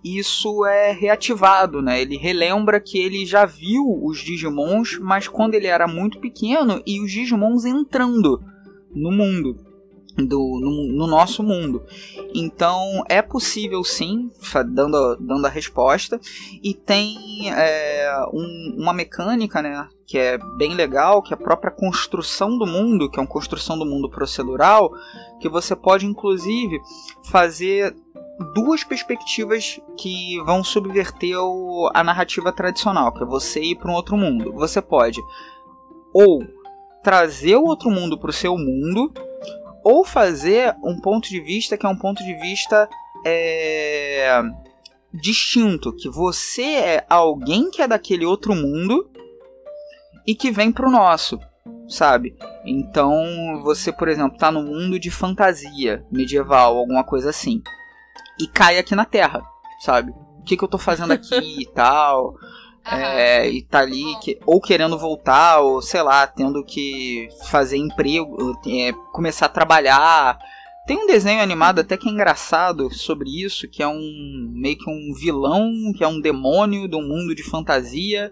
isso 0.04 0.66
é 0.66 0.92
reativado, 0.92 1.82
né? 1.82 2.02
Ele 2.02 2.18
relembra 2.18 2.80
que 2.80 2.98
ele 2.98 3.26
já 3.26 3.46
viu 3.46 3.84
os 4.04 4.20
Digimons, 4.20 4.98
mas 5.00 5.28
quando 5.28 5.54
ele 5.54 5.68
era 5.68 5.88
muito 5.88 6.20
pequeno 6.20 6.82
e 6.86 7.00
os 7.02 7.12
Digimons 7.12 7.66
entrando 7.66 8.42
no 8.94 9.12
mundo. 9.12 9.56
do, 10.18 10.60
no, 10.62 10.94
no, 10.94 11.08
nosso 11.08 11.42
mundo. 11.42 11.84
Então 12.36 13.04
é 13.08 13.22
possível 13.22 13.82
sim, 13.84 14.30
dando, 14.68 15.16
dando 15.16 15.46
a 15.46 15.50
resposta, 15.50 16.20
e 16.62 16.74
tem 16.74 17.50
é, 17.50 18.14
um, 18.34 18.76
uma 18.78 18.94
mecânica 18.94 19.62
né, 19.62 19.88
que 20.06 20.18
é 20.18 20.38
bem 20.58 20.76
legal, 20.76 21.22
que 21.22 21.34
é 21.34 21.38
a 21.38 21.42
própria 21.42 21.72
construção 21.72 22.58
do 22.58 22.68
mundo, 22.68 23.10
que 23.10 23.18
é 23.18 23.22
uma 23.22 23.28
construção 23.28 23.80
do 23.80 23.86
mundo 23.86 24.10
procedural, 24.10 24.92
que 25.40 25.48
você 25.48 25.76
pode 25.78 26.06
inclusive 26.06 26.78
fazer 27.24 27.96
duas 28.41 28.84
perspectivas 28.84 29.80
que 29.97 30.39
vão 30.45 30.63
subverter 30.63 31.38
o, 31.38 31.89
a 31.93 32.04
narrativa 32.04 32.51
tradicional, 32.51 33.13
que 33.13 33.23
é 33.23 33.25
você 33.25 33.62
ir 33.62 33.75
para 33.75 33.91
um 33.91 33.95
outro 33.95 34.17
mundo. 34.17 34.51
Você 34.54 34.82
pode 34.82 35.19
ou 36.13 36.43
trazer 37.04 37.56
o 37.56 37.63
outro 37.63 37.89
mundo 37.89 38.17
para 38.17 38.30
o 38.30 38.34
seu 38.34 38.58
mundo, 38.58 39.12
ou 39.84 40.06
fazer 40.06 40.75
um 40.84 40.99
ponto 40.99 41.30
de 41.30 41.39
vista 41.39 41.77
que 41.77 41.86
é 41.86 41.89
um 41.89 41.97
ponto 41.97 42.23
de 42.23 42.36
vista 42.36 42.88
é, 43.25 44.41
distinto, 45.13 45.95
que 45.95 46.10
você 46.10 46.63
é 46.63 47.06
alguém 47.10 47.71
que 47.71 47.82
é 47.82 47.88
daquele 47.88 48.25
outro 48.25 48.54
mundo 48.54 49.10
e 50.25 50.36
que 50.36 50.51
vem 50.51 50.71
pro 50.71 50.91
nosso, 50.91 51.39
sabe? 51.88 52.36
Então 52.63 53.62
você, 53.63 53.91
por 53.91 54.08
exemplo, 54.08 54.38
tá 54.38 54.51
no 54.51 54.62
mundo 54.62 54.99
de 54.99 55.10
fantasia 55.10 56.06
medieval, 56.12 56.77
alguma 56.77 57.04
coisa 57.04 57.32
assim, 57.32 57.62
e 58.41 58.47
cai 58.47 58.77
aqui 58.77 58.95
na 58.95 59.06
Terra, 59.06 59.41
sabe? 59.80 60.12
O 60.39 60.43
que, 60.43 60.58
que 60.58 60.63
eu 60.63 60.67
tô 60.67 60.77
fazendo 60.77 61.12
aqui 61.13 61.36
e 61.62 61.65
tal. 61.67 62.36
É, 62.84 63.47
e 63.47 63.62
tá 63.62 63.80
ali 63.80 64.04
que, 64.21 64.39
ou 64.43 64.60
querendo 64.60 64.97
voltar, 64.97 65.60
ou 65.60 65.82
sei 65.82 66.01
lá, 66.01 66.25
tendo 66.25 66.63
que 66.65 67.30
fazer 67.47 67.77
emprego, 67.77 68.60
é, 68.67 68.91
começar 69.12 69.45
a 69.45 69.49
trabalhar. 69.49 70.39
Tem 70.88 70.97
um 70.97 71.06
desenho 71.06 71.41
animado 71.41 71.80
até 71.80 71.95
que 71.95 72.10
é 72.10 72.12
engraçado 72.12 72.91
sobre 72.91 73.30
isso, 73.30 73.67
que 73.67 73.84
é 73.84 73.88
um 73.88 74.51
meio 74.51 74.77
que 74.77 74.89
um 74.89 75.13
vilão, 75.13 75.71
que 75.95 76.04
é 76.04 76.08
um 76.08 76.19
demônio 76.19 76.88
do 76.88 76.99
mundo 76.99 77.36
de 77.36 77.43
fantasia, 77.43 78.32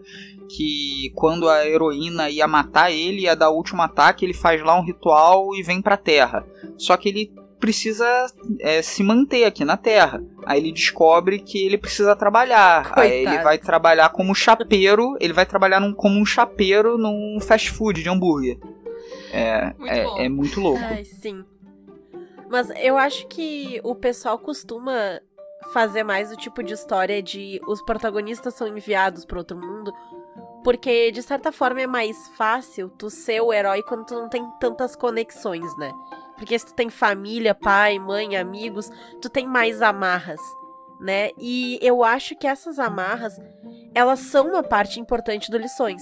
que 0.50 1.12
quando 1.14 1.48
a 1.48 1.66
heroína 1.68 2.28
ia 2.30 2.48
matar 2.48 2.92
ele, 2.92 3.22
ia 3.22 3.36
dar 3.36 3.52
o 3.52 3.56
último 3.56 3.84
ataque, 3.84 4.26
ele 4.26 4.34
faz 4.34 4.62
lá 4.64 4.78
um 4.78 4.84
ritual 4.84 5.56
e 5.56 5.62
vem 5.62 5.80
pra 5.80 5.96
Terra. 5.96 6.44
Só 6.76 6.98
que 6.98 7.10
ele 7.10 7.32
precisa 7.60 8.28
é, 8.60 8.82
se 8.82 9.04
manter 9.04 9.44
aqui 9.44 9.66
na 9.66 9.78
Terra. 9.78 10.24
Aí 10.46 10.60
ele 10.60 10.72
descobre 10.72 11.40
que 11.40 11.66
ele 11.66 11.78
precisa 11.78 12.16
trabalhar. 12.16 12.86
Coitado. 12.86 13.02
Aí 13.02 13.26
ele 13.26 13.38
vai 13.40 13.58
trabalhar 13.58 14.10
como 14.10 14.34
chapeiro. 14.34 15.18
Ele 15.20 15.34
vai 15.34 15.46
trabalhar 15.46 15.80
num, 15.80 15.94
como 15.94 16.20
um 16.20 16.26
chapeiro 16.26 16.98
num 16.98 17.40
fast 17.42 17.70
food 17.72 18.02
de 18.02 18.10
hambúrguer. 18.10 18.58
É 19.32 19.74
muito, 19.78 19.92
é, 19.92 20.26
é 20.26 20.30
muito 20.30 20.62
louco. 20.62 20.82
Ai, 20.82 21.06
sim. 21.06 21.44
Mas 22.50 22.70
eu 22.82 22.98
acho 22.98 23.28
que 23.28 23.80
o 23.84 23.94
pessoal 23.94 24.40
costuma 24.40 25.22
fazer 25.72 26.04
mais 26.04 26.32
o 26.32 26.36
tipo 26.36 26.64
de 26.64 26.74
história 26.74 27.22
de 27.22 27.62
os 27.68 27.82
protagonistas 27.82 28.56
são 28.56 28.68
enviados 28.68 29.26
para 29.26 29.38
outro 29.38 29.58
mundo. 29.58 29.94
Porque, 30.64 31.12
de 31.12 31.22
certa 31.22 31.52
forma, 31.52 31.82
é 31.82 31.88
mais 31.88 32.28
fácil 32.38 32.90
tu 32.90 33.10
ser 33.10 33.42
o 33.42 33.54
herói 33.54 33.82
quando 33.84 34.06
tu 34.06 34.14
não 34.16 34.28
tem 34.28 34.46
tantas 34.60 34.96
conexões, 34.96 35.78
né? 35.78 35.92
Porque 36.40 36.58
se 36.58 36.68
tu 36.68 36.74
tem 36.74 36.90
família, 36.90 37.54
pai, 37.54 38.00
mãe, 38.00 38.38
amigos, 38.38 38.90
tu 39.22 39.30
tem 39.30 39.46
mais 39.46 39.82
amarras, 39.82 40.40
né? 41.02 41.32
E 41.38 41.78
eu 41.82 42.04
acho 42.04 42.36
que 42.36 42.48
essas 42.48 42.80
amarras, 42.80 43.38
elas 43.94 44.20
são 44.20 44.48
uma 44.48 44.64
parte 44.64 45.00
importante 45.02 45.52
do 45.52 45.58
Lições, 45.58 46.02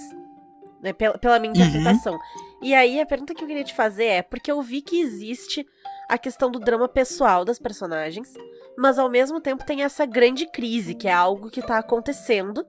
né? 0.79 0.93
Pela, 0.93 1.17
pela 1.17 1.39
minha 1.39 1.51
uhum. 1.51 1.59
interpretação. 1.59 2.13
Uhum. 2.13 2.19
E 2.61 2.73
aí 2.75 3.01
a 3.01 3.05
pergunta 3.05 3.33
que 3.33 3.43
eu 3.43 3.47
queria 3.47 3.63
te 3.63 3.73
fazer 3.73 4.05
é, 4.05 4.21
porque 4.21 4.51
eu 4.51 4.61
vi 4.61 4.81
que 4.81 5.01
existe 5.01 5.65
a 6.07 6.17
questão 6.17 6.49
do 6.51 6.59
drama 6.59 6.87
pessoal 6.87 7.43
das 7.43 7.59
personagens, 7.59 8.33
mas 8.77 8.99
ao 8.99 9.09
mesmo 9.09 9.41
tempo 9.41 9.65
tem 9.65 9.83
essa 9.83 10.05
grande 10.05 10.45
crise, 10.45 10.93
que 10.93 11.07
é 11.07 11.13
algo 11.13 11.49
que 11.49 11.63
tá 11.63 11.79
acontecendo, 11.79 12.63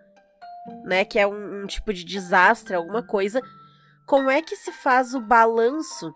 né? 0.85 1.05
Que 1.05 1.19
é 1.19 1.27
um, 1.27 1.63
um 1.63 1.67
tipo 1.67 1.93
de 1.93 2.03
desastre, 2.03 2.75
alguma 2.75 3.03
coisa. 3.03 3.43
Como 4.07 4.31
é 4.31 4.41
que 4.41 4.57
se 4.57 4.73
faz 4.73 5.15
o 5.15 5.21
balanço 5.21 6.11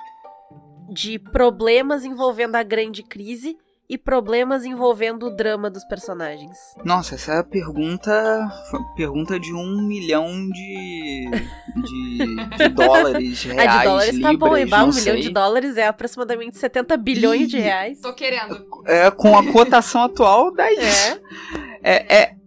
de 0.93 1.19
problemas 1.19 2.05
envolvendo 2.05 2.57
a 2.57 2.63
grande 2.63 3.03
crise 3.03 3.57
e 3.89 3.99
problemas 3.99 4.65
envolvendo 4.65 5.27
o 5.27 5.37
drama 5.37 5.69
dos 5.69 5.85
personagens? 5.85 6.57
Nossa, 6.85 7.15
essa 7.15 7.33
é 7.33 7.39
a 7.39 7.45
pergunta, 7.45 8.51
pergunta 8.97 9.39
de 9.39 9.53
um 9.53 9.83
milhão 9.83 10.49
de, 10.51 11.31
de, 11.77 12.57
de 12.57 12.69
dólares, 12.73 13.43
reais, 13.43 13.69
ah, 13.69 13.79
de 13.79 13.85
dólares 13.85 14.15
libras, 14.15 14.33
tá 14.33 14.39
bom, 14.39 14.57
Eba, 14.57 14.85
um 14.85 14.93
sei. 14.93 15.03
milhão 15.03 15.21
de 15.21 15.31
dólares 15.31 15.77
é 15.77 15.87
aproximadamente 15.87 16.57
70 16.57 16.97
bilhões 16.97 17.49
de 17.49 17.59
reais. 17.59 18.01
Tô 18.01 18.15
querendo. 18.15 18.67
É, 18.87 19.11
com 19.11 19.37
a 19.37 19.53
cotação 19.53 20.05
atual, 20.05 20.51
dá 20.55 20.73
isso. 20.73 21.21
É. 21.83 21.93
é, 21.93 22.17
é 22.17 22.42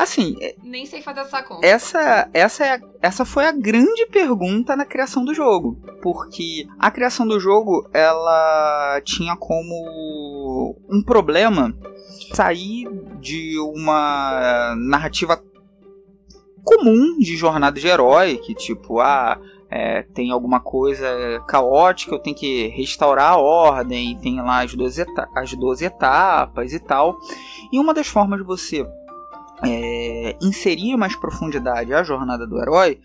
Assim. 0.00 0.34
É, 0.40 0.54
Nem 0.62 0.86
sei 0.86 1.02
fazer 1.02 1.20
essa 1.20 1.42
conta. 1.42 1.66
Essa, 1.66 2.30
essa, 2.32 2.64
é 2.64 2.74
a, 2.76 2.80
essa 3.02 3.24
foi 3.26 3.44
a 3.44 3.52
grande 3.52 4.06
pergunta 4.06 4.74
na 4.74 4.86
criação 4.86 5.26
do 5.26 5.34
jogo. 5.34 5.76
Porque 6.00 6.66
a 6.78 6.90
criação 6.90 7.28
do 7.28 7.38
jogo, 7.38 7.86
ela 7.92 8.98
tinha 9.04 9.36
como 9.36 10.74
um 10.88 11.02
problema 11.02 11.76
sair 12.32 12.88
de 13.20 13.58
uma 13.58 14.74
narrativa 14.74 15.38
comum 16.64 17.18
de 17.18 17.36
jornada 17.36 17.78
de 17.78 17.86
herói, 17.86 18.38
que 18.38 18.54
tipo, 18.54 19.00
ah, 19.00 19.38
é, 19.70 20.02
tem 20.14 20.30
alguma 20.30 20.60
coisa 20.60 21.06
caótica, 21.46 22.14
eu 22.14 22.18
tenho 22.18 22.34
que 22.34 22.68
restaurar 22.68 23.32
a 23.32 23.36
ordem, 23.36 24.18
tem 24.18 24.40
lá 24.40 24.64
as 24.64 24.74
12, 24.74 25.04
as 25.34 25.54
12 25.54 25.84
etapas 25.84 26.72
e 26.72 26.80
tal. 26.80 27.18
E 27.70 27.78
uma 27.78 27.94
das 27.94 28.08
formas 28.08 28.40
de 28.40 28.44
você 28.46 28.84
é, 29.64 30.36
inserir 30.40 30.96
mais 30.96 31.14
profundidade 31.16 31.92
à 31.92 32.02
jornada 32.02 32.46
do 32.46 32.60
herói 32.60 33.00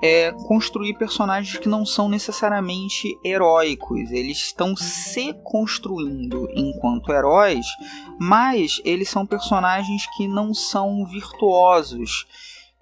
é 0.00 0.30
construir 0.46 0.94
personagens 0.94 1.58
que 1.58 1.68
não 1.68 1.84
são 1.84 2.08
necessariamente 2.08 3.18
heróicos, 3.24 4.10
eles 4.12 4.38
estão 4.38 4.76
se 4.76 5.34
construindo 5.42 6.48
enquanto 6.54 7.12
heróis, 7.12 7.66
mas 8.18 8.80
eles 8.84 9.08
são 9.08 9.26
personagens 9.26 10.06
que 10.16 10.28
não 10.28 10.54
são 10.54 11.04
virtuosos 11.04 12.26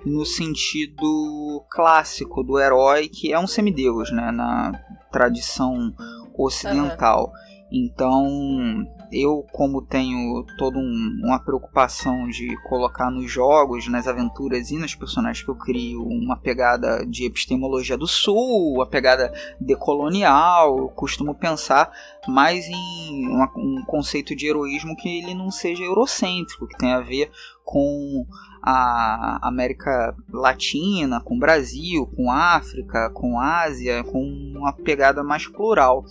no 0.04 0.26
sentido 0.26 1.64
clássico 1.70 2.42
do 2.42 2.58
herói, 2.58 3.08
que 3.08 3.32
é 3.32 3.38
um 3.38 3.46
semideus, 3.46 4.12
né, 4.12 4.30
na 4.30 4.78
tradição 5.10 5.94
ocidental. 6.36 7.28
Uhum. 7.28 7.56
Então, 7.72 8.86
eu, 9.12 9.44
como 9.52 9.82
tenho 9.82 10.44
toda 10.58 10.78
um, 10.78 11.20
uma 11.22 11.38
preocupação 11.38 12.28
de 12.28 12.56
colocar 12.62 13.10
nos 13.10 13.30
jogos, 13.30 13.88
nas 13.88 14.06
aventuras 14.06 14.70
e 14.70 14.78
nos 14.78 14.94
personagens 14.94 15.44
que 15.44 15.50
eu 15.50 15.54
crio 15.54 16.02
uma 16.02 16.36
pegada 16.36 17.04
de 17.06 17.24
epistemologia 17.24 17.96
do 17.96 18.06
sul, 18.06 18.74
uma 18.74 18.86
pegada 18.86 19.32
decolonial, 19.60 20.78
eu 20.78 20.88
costumo 20.88 21.34
pensar 21.34 21.90
mais 22.26 22.66
em 22.66 23.28
uma, 23.28 23.50
um 23.56 23.84
conceito 23.86 24.34
de 24.34 24.46
heroísmo 24.46 24.96
que 24.96 25.08
ele 25.18 25.34
não 25.34 25.50
seja 25.50 25.84
eurocêntrico, 25.84 26.66
que 26.66 26.76
tenha 26.76 26.96
a 26.96 27.02
ver 27.02 27.30
com 27.64 28.26
a 28.62 29.38
América 29.46 30.12
Latina, 30.28 31.20
com 31.20 31.36
o 31.36 31.38
Brasil, 31.38 32.06
com 32.16 32.30
África, 32.30 33.10
com 33.10 33.38
Ásia, 33.38 34.02
com 34.02 34.22
uma 34.56 34.72
pegada 34.72 35.22
mais 35.22 35.46
plural. 35.46 36.04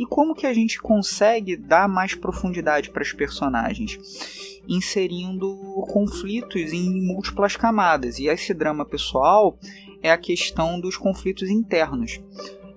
E 0.00 0.06
como 0.06 0.34
que 0.34 0.46
a 0.46 0.54
gente 0.54 0.80
consegue 0.80 1.58
dar 1.58 1.86
mais 1.86 2.14
profundidade 2.14 2.88
para 2.88 3.02
os 3.02 3.12
personagens? 3.12 3.98
Inserindo 4.66 5.54
conflitos 5.92 6.72
em 6.72 7.06
múltiplas 7.06 7.54
camadas. 7.54 8.18
E 8.18 8.26
esse 8.26 8.54
drama 8.54 8.86
pessoal 8.86 9.58
é 10.02 10.10
a 10.10 10.16
questão 10.16 10.80
dos 10.80 10.96
conflitos 10.96 11.50
internos. 11.50 12.18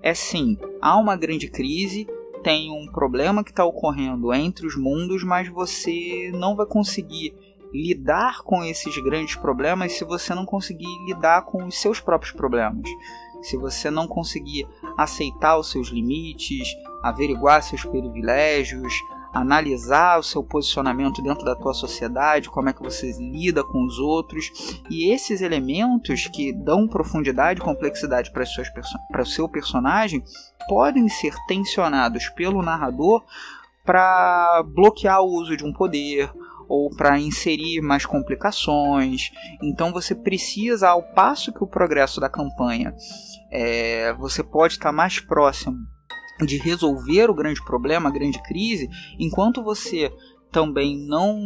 É 0.01 0.13
sim, 0.13 0.57
há 0.81 0.97
uma 0.97 1.15
grande 1.15 1.47
crise, 1.47 2.05
tem 2.43 2.69
um 2.69 2.91
problema 2.91 3.41
que 3.41 3.51
está 3.51 3.63
ocorrendo 3.63 4.33
entre 4.33 4.67
os 4.67 4.75
mundos, 4.75 5.23
mas 5.23 5.47
você 5.47 6.29
não 6.33 6.57
vai 6.57 6.65
conseguir 6.65 7.33
lidar 7.73 8.41
com 8.43 8.65
esses 8.65 8.97
grandes 8.97 9.37
problemas 9.37 9.93
se 9.93 10.03
você 10.03 10.35
não 10.35 10.45
conseguir 10.45 10.93
lidar 11.05 11.45
com 11.45 11.63
os 11.67 11.79
seus 11.79 12.01
próprios 12.01 12.33
problemas. 12.33 12.89
Se 13.41 13.55
você 13.55 13.89
não 13.89 14.07
conseguir 14.09 14.67
aceitar 14.97 15.57
os 15.57 15.71
seus 15.71 15.87
limites, 15.87 16.67
averiguar 17.03 17.61
seus 17.61 17.83
privilégios, 17.83 18.93
analisar 19.33 20.19
o 20.19 20.23
seu 20.23 20.43
posicionamento 20.43 21.21
dentro 21.21 21.43
da 21.43 21.55
tua 21.55 21.73
sociedade, 21.73 22.49
como 22.49 22.69
é 22.69 22.73
que 22.73 22.83
você 22.83 23.11
lida 23.17 23.63
com 23.63 23.83
os 23.85 23.97
outros, 23.97 24.45
e 24.89 25.11
esses 25.11 25.41
elementos 25.41 26.27
que 26.27 26.53
dão 26.53 26.87
profundidade 26.87 27.59
e 27.59 27.63
complexidade 27.63 28.31
para 28.31 29.21
o 29.21 29.25
seu 29.25 29.49
personagem 29.49 30.23
podem 30.69 31.09
ser 31.09 31.35
tensionados 31.47 32.29
pelo 32.29 32.61
narrador 32.61 33.23
para 33.83 34.63
bloquear 34.63 35.21
o 35.21 35.33
uso 35.33 35.57
de 35.57 35.65
um 35.65 35.73
poder 35.73 36.31
ou 36.69 36.89
para 36.95 37.19
inserir 37.19 37.81
mais 37.81 38.05
complicações. 38.05 39.31
Então 39.61 39.91
você 39.91 40.15
precisa, 40.15 40.89
ao 40.89 41.03
passo 41.03 41.51
que 41.51 41.63
o 41.63 41.67
progresso 41.67 42.21
da 42.21 42.29
campanha 42.29 42.95
é, 43.51 44.13
você 44.13 44.41
pode 44.41 44.73
estar 44.73 44.91
mais 44.91 45.19
próximo 45.19 45.92
de 46.45 46.57
resolver 46.57 47.29
o 47.29 47.33
grande 47.33 47.63
problema, 47.63 48.09
a 48.09 48.13
grande 48.13 48.41
crise, 48.43 48.89
enquanto 49.19 49.63
você 49.63 50.11
também 50.51 50.95
não 50.95 51.41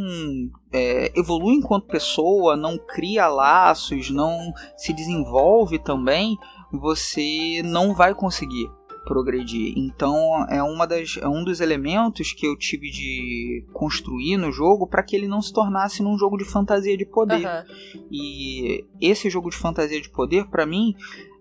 é, 0.72 1.18
evolui 1.18 1.56
enquanto 1.56 1.88
pessoa, 1.88 2.58
não 2.58 2.78
cria 2.78 3.28
laços, 3.28 4.10
não 4.12 4.52
se 4.76 4.91
desenvolve 4.93 5.80
também, 5.80 6.38
você 6.72 7.62
não 7.64 7.95
vai 7.95 8.14
conseguir 8.14 8.70
progredir. 9.08 9.74
Então 9.78 10.45
é 10.50 10.62
uma 10.62 10.86
das 10.86 11.18
é 11.22 11.28
um 11.28 11.43
dos 11.43 11.62
elementos 11.62 12.34
que 12.34 12.45
eu 12.45 12.58
tive 12.58 12.91
de 12.91 13.66
construir 13.72 14.36
no 14.36 14.52
jogo 14.52 14.86
para 14.86 15.02
que 15.02 15.16
ele 15.16 15.28
não 15.28 15.41
se 15.41 15.54
tornasse 15.54 16.04
num 16.04 16.18
jogo 16.18 16.38
de 16.38 16.43
fantasia 16.43 16.98
de 16.98 17.06
poder. 17.06 17.45
Uhum. 17.45 18.08
E 18.12 18.86
esse 19.00 19.30
jogo 19.30 19.50
de 19.50 19.56
fantasia 19.56 20.02
de 20.02 20.10
poder 20.10 20.48
para 20.48 20.66
mim 20.66 20.93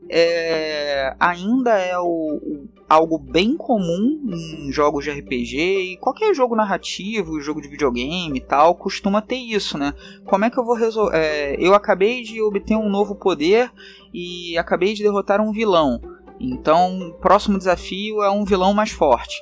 é, 0.09 1.17
ainda 1.19 1.77
é 1.77 1.99
o, 1.99 2.05
o, 2.05 2.69
algo 2.89 3.19
bem 3.19 3.57
comum 3.57 4.21
em 4.29 4.71
jogos 4.71 5.05
de 5.05 5.11
RPG 5.11 5.57
e 5.57 5.97
qualquer 5.97 6.35
jogo 6.35 6.55
narrativo, 6.55 7.41
jogo 7.41 7.61
de 7.61 7.69
videogame 7.69 8.39
e 8.39 8.41
tal, 8.41 8.75
costuma 8.75 9.21
ter 9.21 9.37
isso, 9.37 9.77
né? 9.77 9.93
Como 10.25 10.45
é 10.45 10.51
que 10.51 10.59
eu 10.59 10.65
vou 10.65 10.77
resolver? 10.77 11.17
É, 11.17 11.57
eu 11.59 11.75
acabei 11.75 12.23
de 12.23 12.41
obter 12.41 12.77
um 12.77 12.89
novo 12.89 13.15
poder 13.15 13.71
e 14.15 14.57
acabei 14.57 14.95
de 14.95 15.03
derrotar 15.03 15.41
um 15.41 15.53
vilão. 15.53 16.01
Então, 16.39 16.99
o 17.09 17.15
próximo 17.15 17.59
desafio 17.59 18.23
é 18.23 18.31
um 18.31 18.45
vilão 18.45 18.73
mais 18.73 18.91
forte. 18.91 19.35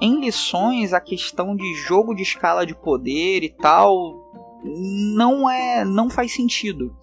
Em 0.00 0.20
lições, 0.20 0.92
a 0.92 1.00
questão 1.00 1.56
de 1.56 1.74
jogo 1.74 2.14
de 2.14 2.22
escala 2.22 2.66
de 2.66 2.74
poder 2.74 3.42
e 3.42 3.48
tal 3.48 4.22
não 4.64 5.48
é, 5.48 5.84
não 5.84 6.08
faz 6.08 6.32
sentido. 6.32 6.94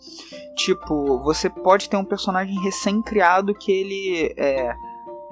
Tipo, 0.55 1.19
você 1.19 1.49
pode 1.49 1.89
ter 1.89 1.97
um 1.97 2.03
personagem 2.03 2.59
recém-criado 2.59 3.53
que 3.53 3.71
ele 3.71 4.33
é, 4.37 4.73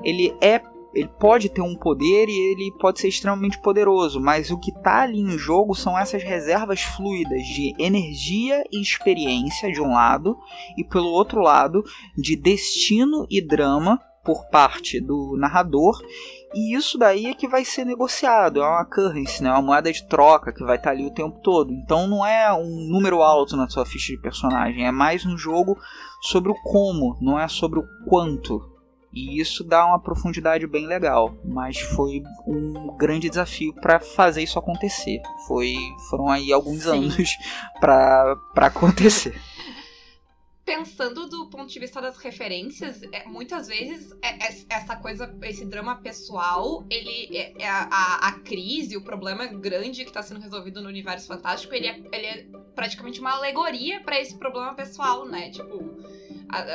ele 0.03 0.35
é 0.41 0.61
ele 0.93 1.07
pode 1.19 1.49
ter 1.49 1.61
um 1.61 1.75
poder 1.75 2.27
e 2.27 2.51
ele 2.51 2.71
pode 2.79 2.99
ser 2.99 3.09
extremamente 3.09 3.59
poderoso, 3.61 4.19
mas 4.19 4.49
o 4.49 4.57
que 4.57 4.71
está 4.71 5.03
ali 5.03 5.19
em 5.19 5.37
jogo 5.37 5.75
são 5.75 5.97
essas 5.97 6.23
reservas 6.23 6.81
fluidas 6.81 7.43
de 7.43 7.75
energia 7.77 8.63
e 8.71 8.81
experiência 8.81 9.71
de 9.71 9.81
um 9.81 9.93
lado, 9.93 10.37
e 10.75 10.83
pelo 10.83 11.09
outro 11.09 11.41
lado, 11.41 11.83
de 12.17 12.35
destino 12.35 13.27
e 13.29 13.39
drama 13.39 13.99
por 14.23 14.49
parte 14.49 14.99
do 14.99 15.35
narrador, 15.37 15.99
e 16.53 16.75
isso 16.75 16.97
daí 16.97 17.27
é 17.27 17.33
que 17.33 17.47
vai 17.47 17.63
ser 17.63 17.85
negociado, 17.85 18.61
é 18.61 18.67
uma 18.67 18.85
currency, 18.85 19.43
né? 19.43 19.51
uma 19.51 19.61
moeda 19.61 19.91
de 19.91 20.07
troca 20.07 20.51
que 20.51 20.63
vai 20.63 20.77
estar 20.77 20.89
tá 20.89 20.95
ali 20.95 21.05
o 21.05 21.13
tempo 21.13 21.39
todo. 21.41 21.71
Então 21.71 22.07
não 22.07 22.25
é 22.25 22.51
um 22.53 22.87
número 22.89 23.21
alto 23.21 23.55
na 23.55 23.69
sua 23.69 23.85
ficha 23.85 24.13
de 24.13 24.21
personagem, 24.21 24.85
é 24.85 24.91
mais 24.91 25.25
um 25.25 25.37
jogo 25.37 25.77
sobre 26.21 26.51
o 26.51 26.55
como, 26.55 27.17
não 27.21 27.39
é 27.39 27.47
sobre 27.47 27.79
o 27.79 27.87
quanto. 28.07 28.68
E 29.11 29.41
isso 29.41 29.63
dá 29.63 29.85
uma 29.85 29.99
profundidade 29.99 30.67
bem 30.67 30.85
legal, 30.85 31.35
mas 31.43 31.79
foi 31.79 32.21
um 32.45 32.95
grande 32.95 33.29
desafio 33.29 33.73
para 33.73 33.99
fazer 33.99 34.43
isso 34.43 34.59
acontecer. 34.59 35.21
Foi, 35.47 35.75
foram 36.09 36.29
aí 36.29 36.53
alguns 36.53 36.83
Sim. 36.83 36.89
anos 36.89 37.29
para 37.79 38.37
acontecer 38.55 39.39
pensando 40.69 41.27
do 41.27 41.47
ponto 41.47 41.65
de 41.65 41.79
vista 41.79 41.99
das 41.99 42.15
referências, 42.17 43.01
é, 43.11 43.25
muitas 43.25 43.67
vezes 43.67 44.15
é, 44.21 44.27
é, 44.27 44.55
essa 44.69 44.95
coisa, 44.95 45.35
esse 45.41 45.65
drama 45.65 45.95
pessoal, 45.95 46.85
ele 46.91 47.35
é, 47.35 47.63
é 47.63 47.67
a, 47.67 48.19
a, 48.27 48.31
crise, 48.33 48.95
o 48.95 49.01
problema 49.01 49.47
grande 49.47 50.03
que 50.03 50.11
está 50.11 50.21
sendo 50.21 50.39
resolvido 50.39 50.79
no 50.79 50.87
universo 50.87 51.25
fantástico, 51.25 51.73
ele 51.73 51.87
é, 51.87 51.99
ele 52.13 52.25
é 52.27 52.45
praticamente 52.75 53.19
uma 53.19 53.31
alegoria 53.31 53.99
para 54.01 54.21
esse 54.21 54.37
problema 54.37 54.75
pessoal, 54.75 55.25
né? 55.25 55.49
Tipo, 55.49 55.83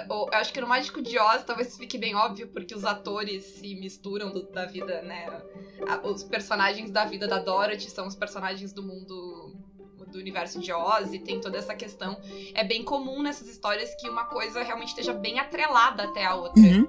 eu 0.09 0.29
acho 0.33 0.53
que 0.53 0.61
no 0.61 0.67
Mágico 0.67 1.03
de 1.03 1.19
Oz 1.19 1.45
talvez 1.45 1.77
fique 1.77 1.99
bem 1.99 2.15
óbvio 2.15 2.49
porque 2.49 2.75
os 2.75 2.85
atores 2.85 3.45
se 3.45 3.75
misturam 3.75 4.31
do, 4.31 4.43
da 4.45 4.67
vida, 4.67 5.03
né? 5.03 5.43
os 6.05 6.23
personagens 6.23 6.91
da 6.91 7.05
vida 7.05 7.27
da 7.27 7.39
Dorothy 7.39 7.91
são 7.91 8.07
os 8.07 8.15
personagens 8.15 8.73
do 8.73 8.83
mundo 8.83 9.57
do 10.07 10.19
universo 10.19 10.61
de 10.61 10.73
Oz 10.73 11.13
e 11.13 11.19
tem 11.19 11.41
toda 11.41 11.59
essa 11.59 11.75
questão. 11.75 12.21
É 12.55 12.63
bem 12.63 12.85
comum 12.85 13.23
nessas 13.23 13.49
histórias 13.49 13.95
que 13.97 14.09
uma 14.09 14.27
coisa 14.27 14.63
realmente 14.63 14.89
esteja 14.89 15.13
bem 15.13 15.41
atrelada 15.41 16.05
até 16.05 16.25
a 16.25 16.35
outra. 16.37 16.63
Uhum. 16.63 16.89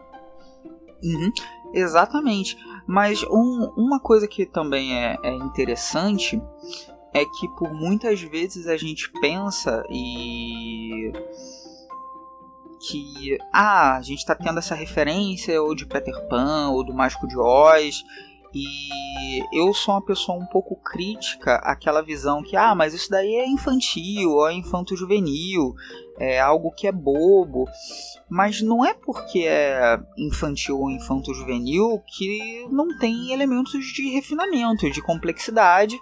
Uhum. 1.03 1.31
Exatamente. 1.73 2.57
Mas 2.87 3.23
um, 3.23 3.71
uma 3.75 3.99
coisa 3.99 4.27
que 4.27 4.45
também 4.45 4.95
é, 4.95 5.17
é 5.23 5.33
interessante 5.33 6.41
é 7.13 7.23
que 7.25 7.47
por 7.57 7.73
muitas 7.73 8.21
vezes 8.21 8.67
a 8.67 8.77
gente 8.77 9.09
pensa 9.21 9.85
e 9.89 11.11
que 12.87 13.37
ah, 13.51 13.97
a 13.97 14.01
gente 14.01 14.19
está 14.19 14.35
tendo 14.35 14.59
essa 14.59 14.75
referência 14.75 15.61
ou 15.61 15.75
de 15.75 15.85
Peter 15.85 16.27
Pan 16.27 16.69
ou 16.69 16.83
do 16.83 16.93
Mágico 16.93 17.27
de 17.27 17.37
Oz 17.37 18.03
e 18.57 19.43
eu 19.51 19.73
sou 19.73 19.95
uma 19.95 20.01
pessoa 20.01 20.37
um 20.37 20.45
pouco 20.45 20.77
crítica 20.77 21.55
àquela 21.55 22.01
visão 22.01 22.41
que, 22.41 22.55
ah, 22.55 22.73
mas 22.73 22.93
isso 22.93 23.09
daí 23.09 23.35
é 23.35 23.45
infantil, 23.45 24.31
ou 24.31 24.47
é 24.47 24.53
infanto-juvenil, 24.53 25.75
é 26.17 26.39
algo 26.39 26.71
que 26.71 26.87
é 26.87 26.91
bobo. 26.91 27.65
Mas 28.29 28.61
não 28.61 28.85
é 28.85 28.93
porque 28.93 29.39
é 29.39 29.99
infantil 30.17 30.79
ou 30.79 30.89
infanto-juvenil 30.89 32.01
que 32.07 32.65
não 32.71 32.97
tem 32.97 33.33
elementos 33.33 33.85
de 33.87 34.09
refinamento, 34.11 34.89
de 34.89 35.01
complexidade. 35.01 35.99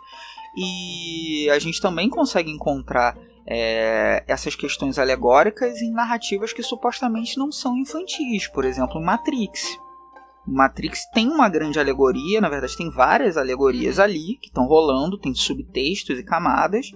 E 0.55 1.49
a 1.49 1.57
gente 1.57 1.81
também 1.81 2.07
consegue 2.07 2.51
encontrar 2.51 3.17
é, 3.45 4.23
essas 4.27 4.55
questões 4.55 4.97
alegóricas 4.97 5.81
em 5.81 5.91
narrativas 5.91 6.53
que 6.53 6.63
supostamente 6.63 7.37
não 7.37 7.51
são 7.51 7.77
infantis, 7.77 8.47
por 8.47 8.65
exemplo, 8.65 9.01
Matrix. 9.01 9.77
Matrix 10.45 11.05
tem 11.13 11.29
uma 11.29 11.47
grande 11.47 11.79
alegoria, 11.79 12.41
na 12.41 12.49
verdade 12.49 12.75
tem 12.75 12.89
várias 12.89 13.37
alegorias 13.37 13.97
uhum. 13.97 14.03
ali 14.03 14.37
que 14.41 14.47
estão 14.47 14.65
rolando, 14.65 15.17
tem 15.17 15.33
subtextos 15.33 16.19
e 16.19 16.23
camadas, 16.23 16.91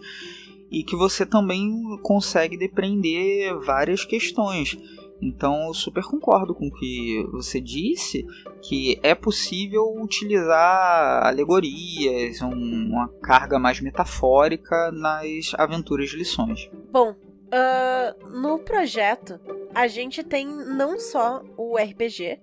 e 0.70 0.84
que 0.84 0.96
você 0.96 1.26
também 1.26 1.72
consegue 2.04 2.58
depreender 2.58 3.58
várias 3.60 4.04
questões. 4.04 4.78
Então 5.22 5.68
eu 5.68 5.74
super 5.74 6.04
concordo 6.04 6.54
com 6.54 6.68
o 6.68 6.72
que 6.72 7.26
você 7.32 7.60
disse, 7.60 8.26
que 8.62 9.00
é 9.02 9.16
possível 9.16 9.84
utilizar 10.00 11.26
alegorias, 11.26 12.42
um, 12.42 12.52
uma 12.52 13.08
carga 13.22 13.58
mais 13.58 13.82
metafórica 13.82 14.92
nas 14.92 15.54
aventuras 15.56 16.10
de 16.10 16.18
lições. 16.18 16.70
Bom, 16.92 17.12
uh, 17.12 18.30
no 18.30 18.60
projeto 18.60 19.40
a 19.74 19.88
gente 19.88 20.24
tem 20.24 20.46
não 20.46 21.00
só 21.00 21.44
o 21.58 21.78
RPG, 21.78 22.40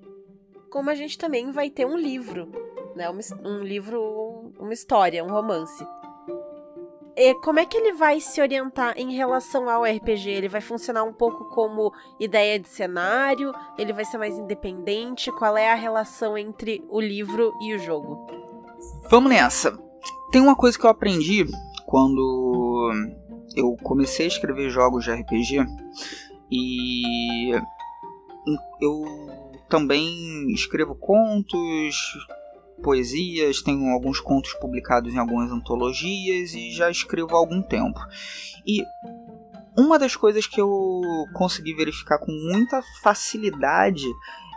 como 0.70 0.90
a 0.90 0.94
gente 0.94 1.16
também 1.16 1.52
vai 1.52 1.70
ter 1.70 1.86
um 1.86 1.96
livro, 1.96 2.50
né? 2.96 3.08
Um, 3.10 3.18
um 3.48 3.62
livro, 3.62 4.52
uma 4.58 4.72
história, 4.72 5.24
um 5.24 5.30
romance. 5.30 5.86
E 7.16 7.34
como 7.34 7.60
é 7.60 7.66
que 7.66 7.76
ele 7.76 7.92
vai 7.92 8.20
se 8.20 8.40
orientar 8.40 8.94
em 8.96 9.14
relação 9.14 9.68
ao 9.70 9.84
RPG? 9.84 10.28
Ele 10.30 10.48
vai 10.48 10.60
funcionar 10.60 11.04
um 11.04 11.12
pouco 11.12 11.44
como 11.50 11.92
ideia 12.18 12.58
de 12.58 12.68
cenário? 12.68 13.52
Ele 13.78 13.92
vai 13.92 14.04
ser 14.04 14.18
mais 14.18 14.36
independente? 14.36 15.30
Qual 15.30 15.56
é 15.56 15.70
a 15.70 15.76
relação 15.76 16.36
entre 16.36 16.84
o 16.88 17.00
livro 17.00 17.52
e 17.62 17.74
o 17.74 17.78
jogo? 17.78 18.26
Vamos 19.08 19.30
nessa. 19.30 19.78
Tem 20.32 20.40
uma 20.40 20.56
coisa 20.56 20.76
que 20.76 20.84
eu 20.84 20.90
aprendi 20.90 21.46
quando 21.86 22.92
eu 23.54 23.76
comecei 23.84 24.26
a 24.26 24.28
escrever 24.28 24.68
jogos 24.68 25.04
de 25.04 25.12
RPG 25.12 25.64
e 26.50 27.52
eu 28.80 29.04
também 29.68 30.50
escrevo 30.52 30.96
contos, 30.96 31.96
poesias, 32.82 33.62
tenho 33.62 33.88
alguns 33.90 34.20
contos 34.20 34.52
publicados 34.54 35.12
em 35.12 35.18
algumas 35.18 35.50
antologias 35.50 36.54
e 36.54 36.70
já 36.72 36.90
escrevo 36.90 37.34
há 37.34 37.38
algum 37.38 37.62
tempo. 37.62 37.98
E 38.66 38.82
uma 39.76 39.98
das 39.98 40.14
coisas 40.14 40.46
que 40.46 40.60
eu 40.60 41.02
consegui 41.32 41.74
verificar 41.74 42.18
com 42.18 42.30
muita 42.30 42.80
facilidade 43.02 44.06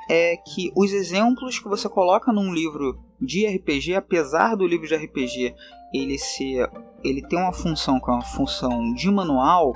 é 0.10 0.38
que 0.38 0.72
os 0.76 0.92
exemplos 0.92 1.60
que 1.60 1.68
você 1.68 1.90
coloca 1.90 2.32
num 2.32 2.54
livro 2.54 3.04
de 3.20 3.46
RPG, 3.46 3.96
apesar 3.96 4.56
do 4.56 4.66
livro 4.66 4.88
de 4.88 4.96
RPG 4.96 5.56
ele 5.94 6.18
ser 6.18 6.70
ele 7.04 7.22
tem 7.22 7.40
uma 7.40 7.54
função 7.54 8.00
que 8.00 8.10
é 8.10 8.14
uma 8.14 8.24
função 8.24 8.94
de 8.94 9.10
manual, 9.10 9.74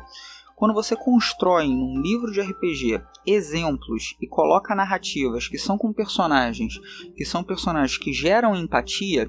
quando 0.62 0.76
você 0.76 0.96
constrói 0.96 1.68
num 1.68 2.00
livro 2.00 2.32
de 2.32 2.40
RPG 2.40 3.02
exemplos 3.26 4.16
e 4.22 4.28
coloca 4.28 4.76
narrativas 4.76 5.48
que 5.48 5.58
são 5.58 5.76
com 5.76 5.92
personagens, 5.92 6.80
que 7.16 7.26
são 7.26 7.44
personagens 7.44 7.98
que 7.98 8.14
geram 8.14 8.56
empatia, 8.56 9.28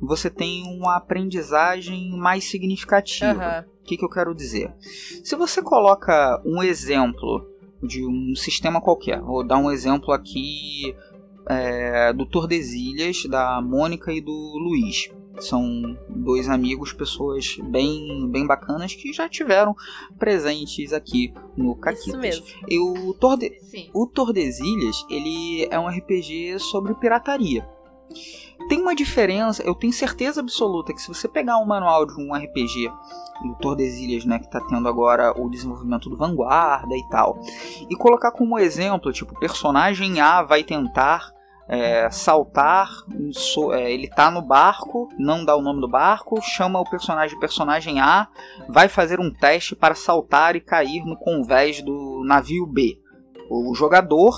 você 0.00 0.30
tem 0.30 0.62
uma 0.66 0.96
aprendizagem 0.96 2.16
mais 2.16 2.44
significativa. 2.44 3.66
O 3.82 3.84
que, 3.84 3.98
que 3.98 4.04
eu 4.04 4.08
quero 4.08 4.34
dizer? 4.34 4.74
Se 5.22 5.36
você 5.36 5.60
coloca 5.60 6.40
um 6.42 6.62
exemplo 6.62 7.46
de 7.82 8.06
um 8.06 8.34
sistema 8.34 8.80
qualquer, 8.80 9.20
vou 9.20 9.46
dar 9.46 9.58
um 9.58 9.70
exemplo 9.70 10.10
aqui 10.10 10.96
é, 11.50 12.14
do 12.14 12.24
Tordesilhas, 12.24 13.26
da 13.26 13.60
Mônica 13.60 14.10
e 14.10 14.22
do 14.22 14.32
Luiz. 14.32 15.10
São 15.38 15.96
dois 16.08 16.48
amigos, 16.48 16.92
pessoas 16.92 17.56
bem, 17.64 18.28
bem 18.30 18.46
bacanas 18.46 18.94
que 18.94 19.12
já 19.12 19.28
tiveram 19.28 19.74
presentes 20.18 20.92
aqui 20.92 21.32
no 21.56 21.74
Caquitas. 21.74 22.06
Isso 22.06 22.18
mesmo. 22.18 22.46
E 22.68 22.78
o, 22.78 23.14
Torde... 23.14 23.50
o 23.94 24.06
Tordesilhas, 24.06 25.04
ele 25.08 25.66
é 25.70 25.78
um 25.78 25.88
RPG 25.88 26.58
sobre 26.58 26.94
pirataria. 26.94 27.66
Tem 28.68 28.80
uma 28.80 28.94
diferença, 28.94 29.62
eu 29.62 29.74
tenho 29.74 29.92
certeza 29.92 30.40
absoluta 30.40 30.92
que 30.92 31.00
se 31.00 31.08
você 31.08 31.26
pegar 31.26 31.58
um 31.58 31.66
manual 31.66 32.06
de 32.06 32.14
um 32.20 32.34
RPG 32.34 32.90
do 33.42 33.54
Tordesilhas, 33.56 34.24
né, 34.24 34.38
que 34.38 34.44
está 34.44 34.60
tendo 34.60 34.86
agora 34.88 35.32
o 35.38 35.50
desenvolvimento 35.50 36.08
do 36.08 36.16
Vanguarda 36.16 36.94
e 36.94 37.08
tal, 37.08 37.40
e 37.90 37.96
colocar 37.96 38.30
como 38.30 38.58
exemplo, 38.58 39.12
tipo, 39.12 39.38
personagem 39.38 40.20
A 40.20 40.42
vai 40.42 40.62
tentar 40.62 41.32
é, 41.72 42.10
saltar, 42.10 42.90
é, 43.72 43.90
ele 43.90 44.06
tá 44.06 44.30
no 44.30 44.42
barco, 44.42 45.08
não 45.18 45.42
dá 45.42 45.56
o 45.56 45.62
nome 45.62 45.80
do 45.80 45.88
barco, 45.88 46.38
chama 46.42 46.78
o 46.78 46.84
personagem 46.84 47.40
personagem 47.40 47.98
A, 47.98 48.28
vai 48.68 48.90
fazer 48.90 49.18
um 49.18 49.32
teste 49.32 49.74
para 49.74 49.94
saltar 49.94 50.54
e 50.54 50.60
cair 50.60 51.02
no 51.06 51.16
convés 51.16 51.80
do 51.80 52.22
navio 52.26 52.66
B. 52.66 53.00
O 53.48 53.74
jogador 53.74 54.36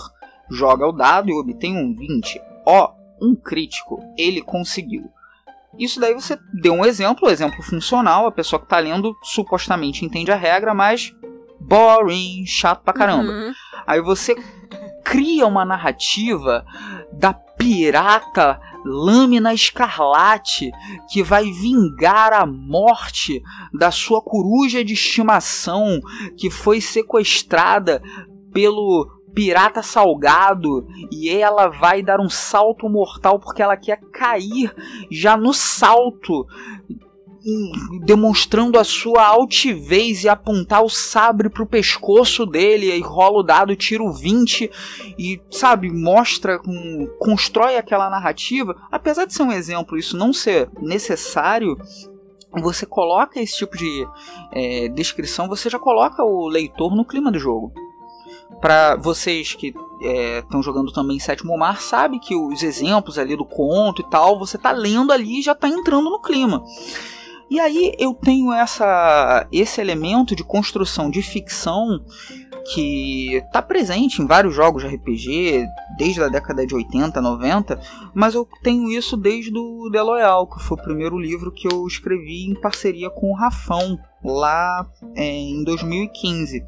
joga 0.49 0.87
o 0.87 0.93
dado 0.93 1.28
e 1.28 1.35
obtém 1.35 1.76
um 1.76 1.93
20. 1.93 2.41
Ó, 2.64 2.93
um 3.20 3.35
crítico, 3.35 4.01
ele 4.16 4.41
conseguiu. 4.41 5.11
Isso 5.76 5.99
daí 5.99 6.14
você 6.14 6.39
deu 6.53 6.74
um 6.74 6.85
exemplo, 6.85 7.26
um 7.26 7.32
exemplo 7.32 7.61
funcional, 7.64 8.28
a 8.28 8.32
pessoa 8.32 8.62
que 8.62 8.68
tá 8.68 8.78
lendo 8.78 9.12
supostamente 9.24 10.05
entende 10.05 10.30
a 10.30 10.37
regra, 10.37 10.72
mas 10.72 11.12
boring, 11.59 12.47
chato 12.47 12.85
pra 12.85 12.95
caramba. 12.95 13.32
Uhum. 13.32 13.53
Aí 13.85 14.01
você 14.01 14.37
cria 15.05 15.47
uma 15.47 15.64
narrativa 15.64 16.64
da 17.13 17.33
pirata 17.33 18.61
Lâmina 18.85 19.55
Escarlate 19.55 20.71
que 21.11 21.23
vai 21.23 21.51
vingar 21.51 22.33
a 22.33 22.45
morte 22.45 23.43
da 23.73 23.91
sua 23.91 24.21
coruja 24.21 24.85
de 24.85 24.93
estimação 24.93 26.01
que 26.37 26.51
foi 26.51 26.81
sequestrada 26.81 28.03
pelo 28.53 29.09
pirata 29.35 29.83
salgado 29.83 30.87
e 31.11 31.29
ela 31.29 31.69
vai 31.69 32.03
dar 32.03 32.21
um 32.21 32.29
salto 32.29 32.89
mortal 32.89 33.41
porque 33.41 33.63
ela 33.63 33.77
quer 33.77 34.01
cair 34.13 34.73
já 35.11 35.37
no 35.37 35.53
salto 35.53 36.47
demonstrando 38.03 38.79
a 38.79 38.85
sua 38.85 39.27
altivez 39.27 40.25
e 40.25 40.29
apontar 40.29 40.83
o 40.83 40.89
sabre 40.89 41.51
pro 41.51 41.67
pescoço 41.67 42.47
dele 42.47 42.91
e 42.91 43.01
rola 43.01 43.41
o 43.41 43.43
dado, 43.43 43.77
tira 43.77 44.03
o 44.03 44.13
20 44.13 44.71
e, 45.19 45.41
sabe, 45.51 45.91
mostra, 45.91 46.61
um, 46.67 47.07
constrói 47.19 47.77
aquela 47.77 48.09
narrativa. 48.09 48.75
Apesar 48.91 49.27
de 49.27 49.35
ser 49.35 49.43
um 49.43 49.53
exemplo, 49.53 49.99
isso 49.99 50.17
não 50.17 50.33
ser 50.33 50.71
necessário, 50.81 51.77
você 52.53 52.87
coloca 52.87 53.41
esse 53.41 53.59
tipo 53.59 53.77
de 53.77 54.07
é, 54.53 54.89
descrição, 54.89 55.49
você 55.49 55.69
já 55.69 55.79
coloca 55.79 56.23
o 56.25 56.49
leitor 56.49 56.95
no 56.95 57.05
clima 57.05 57.31
do 57.31 57.39
jogo. 57.39 57.73
Para 58.61 58.97
vocês 58.97 59.53
que 59.55 59.75
estão 60.01 60.61
é, 60.61 60.63
jogando 60.63 60.93
também 60.93 61.19
Sétimo 61.19 61.59
Mar, 61.59 61.81
sabe 61.81 62.19
que 62.19 62.35
os 62.35 62.63
exemplos 62.63 63.19
ali 63.19 63.37
do 63.37 63.45
conto 63.45 64.01
e 64.01 64.09
tal, 64.09 64.39
você 64.39 64.57
tá 64.57 64.71
lendo 64.71 65.13
ali 65.13 65.41
e 65.41 65.43
já 65.43 65.55
tá 65.55 65.69
entrando 65.69 66.09
no 66.09 66.21
clima. 66.21 66.65
E 67.51 67.61
aí 67.61 67.95
eu 67.99 68.15
tenho 68.15 68.53
essa, 68.53 69.47
esse 69.53 69.81
elemento 69.81 70.35
de 70.35 70.43
construção 70.43 71.11
de 71.11 71.23
ficção 71.23 72.03
que 72.73 73.35
está 73.35 73.61
presente 73.61 74.23
em 74.23 74.27
vários 74.27 74.55
jogos 74.55 74.83
de 74.83 74.89
RPG 74.89 75.67
desde 75.99 76.23
a 76.23 76.29
década 76.29 76.67
de 76.67 76.75
80, 76.75 77.21
90, 77.21 77.79
mas 78.15 78.35
eu 78.35 78.49
tenho 78.63 78.91
isso 78.91 79.17
desde 79.17 79.57
o 79.57 79.91
The 79.93 80.01
Loyal, 80.01 80.47
que 80.47 80.63
foi 80.63 80.79
o 80.79 80.83
primeiro 80.83 81.19
livro 81.19 81.53
que 81.53 81.69
eu 81.71 81.87
escrevi 81.87 82.47
em 82.47 82.55
parceria 82.55 83.11
com 83.11 83.31
o 83.31 83.35
Rafão, 83.35 83.99
lá 84.25 84.87
é, 85.15 85.25
em 85.25 85.63
2015. 85.63 86.65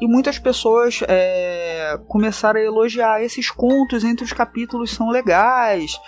E 0.00 0.06
muitas 0.06 0.38
pessoas 0.38 1.00
é, 1.08 1.98
começaram 2.06 2.60
a 2.60 2.64
elogiar 2.64 3.22
esses 3.22 3.50
contos 3.50 4.04
entre 4.04 4.24
os 4.24 4.32
capítulos 4.32 4.90
são 4.90 5.08
legais 5.08 5.98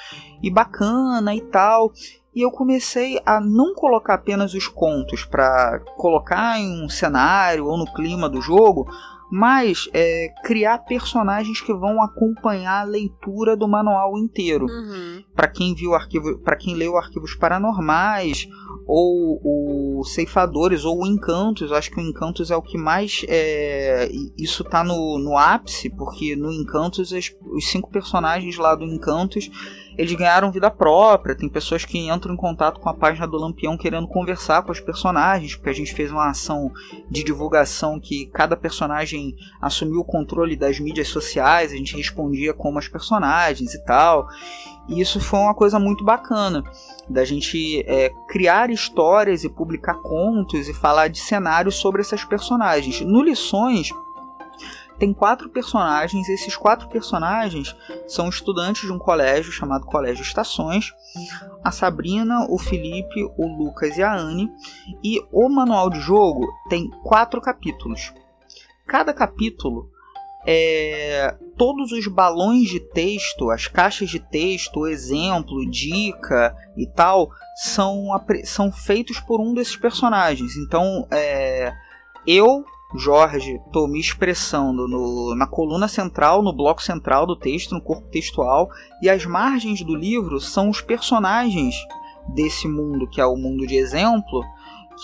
e 0.42 0.50
bacana 0.50 1.34
e 1.34 1.40
tal. 1.40 1.92
E 2.34 2.42
eu 2.42 2.50
comecei 2.50 3.20
a 3.24 3.40
não 3.40 3.74
colocar 3.74 4.14
apenas 4.14 4.54
os 4.54 4.66
contos 4.66 5.24
para 5.24 5.78
colocar 5.96 6.58
em 6.58 6.84
um 6.84 6.88
cenário 6.88 7.66
ou 7.66 7.76
no 7.76 7.86
clima 7.92 8.28
do 8.28 8.40
jogo, 8.40 8.86
mas 9.30 9.88
é, 9.92 10.32
criar 10.44 10.78
personagens 10.78 11.60
que 11.60 11.72
vão 11.72 12.02
acompanhar 12.02 12.82
a 12.82 12.84
leitura 12.84 13.56
do 13.56 13.66
manual 13.66 14.18
inteiro. 14.18 14.66
Uhum. 14.66 15.24
Para 15.34 15.48
quem 15.48 15.74
viu 15.74 15.94
arquivo, 15.94 16.38
para 16.38 16.56
quem 16.56 16.74
leu 16.74 16.96
arquivos 16.96 17.34
paranormais 17.34 18.46
ou 18.86 19.40
o 19.42 20.04
Ceifadores 20.04 20.84
ou 20.84 21.02
o 21.02 21.06
Encantos, 21.06 21.72
acho 21.72 21.90
que 21.90 21.98
o 21.98 22.02
Encantos 22.02 22.50
é 22.50 22.56
o 22.56 22.62
que 22.62 22.76
mais 22.76 23.24
é, 23.28 24.08
isso 24.36 24.62
tá 24.62 24.84
no, 24.84 25.18
no 25.18 25.36
ápice, 25.36 25.88
porque 25.90 26.36
no 26.36 26.52
Encantos 26.52 27.10
os 27.10 27.66
cinco 27.66 27.90
personagens 27.90 28.56
lá 28.56 28.74
do 28.74 28.84
Encantos 28.84 29.50
eles 29.96 30.12
ganharam 30.12 30.50
vida 30.50 30.70
própria. 30.70 31.34
Tem 31.34 31.48
pessoas 31.48 31.84
que 31.84 31.98
entram 31.98 32.34
em 32.34 32.36
contato 32.36 32.80
com 32.80 32.88
a 32.88 32.94
página 32.94 33.26
do 33.26 33.36
Lampião 33.36 33.76
querendo 33.76 34.08
conversar 34.08 34.62
com 34.62 34.72
os 34.72 34.80
personagens, 34.80 35.54
porque 35.54 35.70
a 35.70 35.74
gente 35.74 35.94
fez 35.94 36.10
uma 36.10 36.28
ação 36.28 36.72
de 37.10 37.22
divulgação 37.22 38.00
que 38.00 38.26
cada 38.26 38.56
personagem 38.56 39.34
assumiu 39.60 40.00
o 40.00 40.04
controle 40.04 40.56
das 40.56 40.78
mídias 40.78 41.08
sociais, 41.08 41.72
a 41.72 41.76
gente 41.76 41.96
respondia 41.96 42.52
como 42.52 42.78
as 42.78 42.88
personagens 42.88 43.74
e 43.74 43.84
tal. 43.84 44.28
E 44.88 45.00
isso 45.00 45.18
foi 45.18 45.38
uma 45.38 45.54
coisa 45.54 45.78
muito 45.78 46.04
bacana, 46.04 46.62
da 47.08 47.24
gente 47.24 47.82
é, 47.86 48.10
criar 48.28 48.70
histórias 48.70 49.42
e 49.42 49.48
publicar 49.48 49.94
contos 50.02 50.68
e 50.68 50.74
falar 50.74 51.08
de 51.08 51.18
cenários 51.18 51.76
sobre 51.76 52.02
essas 52.02 52.22
personagens. 52.22 53.00
No 53.00 53.22
Lições, 53.22 53.90
tem 54.98 55.12
quatro 55.12 55.48
personagens. 55.48 56.28
Esses 56.28 56.56
quatro 56.56 56.88
personagens 56.88 57.74
são 58.06 58.28
estudantes 58.28 58.82
de 58.82 58.92
um 58.92 58.98
colégio 58.98 59.52
chamado 59.52 59.86
Colégio 59.86 60.22
Estações. 60.22 60.92
A 61.62 61.70
Sabrina, 61.70 62.46
o 62.48 62.58
Felipe, 62.58 63.24
o 63.36 63.46
Lucas 63.46 63.96
e 63.96 64.02
a 64.02 64.14
Anne. 64.14 64.50
E 65.02 65.20
o 65.32 65.48
manual 65.48 65.90
de 65.90 66.00
jogo 66.00 66.46
tem 66.68 66.90
quatro 67.02 67.40
capítulos. 67.40 68.12
Cada 68.86 69.12
capítulo 69.12 69.90
é, 70.46 71.34
todos 71.56 71.90
os 71.92 72.06
balões 72.06 72.68
de 72.68 72.78
texto, 72.78 73.50
as 73.50 73.66
caixas 73.66 74.10
de 74.10 74.20
texto, 74.20 74.86
exemplo, 74.86 75.68
dica 75.70 76.54
e 76.76 76.86
tal, 76.86 77.30
são, 77.56 78.08
são 78.44 78.70
feitos 78.70 79.18
por 79.20 79.40
um 79.40 79.54
desses 79.54 79.76
personagens. 79.76 80.56
Então, 80.56 81.06
é, 81.10 81.72
eu 82.26 82.64
Jorge, 82.96 83.60
estou 83.66 83.88
me 83.88 83.98
expressando 83.98 84.86
no, 84.86 85.34
na 85.34 85.48
coluna 85.48 85.88
central, 85.88 86.42
no 86.42 86.52
bloco 86.52 86.82
central 86.82 87.26
do 87.26 87.34
texto, 87.34 87.74
no 87.74 87.80
corpo 87.80 88.08
textual, 88.08 88.70
e 89.02 89.10
as 89.10 89.26
margens 89.26 89.82
do 89.82 89.96
livro 89.96 90.40
são 90.40 90.70
os 90.70 90.80
personagens 90.80 91.74
desse 92.28 92.68
mundo, 92.68 93.08
que 93.08 93.20
é 93.20 93.26
o 93.26 93.36
mundo 93.36 93.66
de 93.66 93.76
exemplo, 93.76 94.42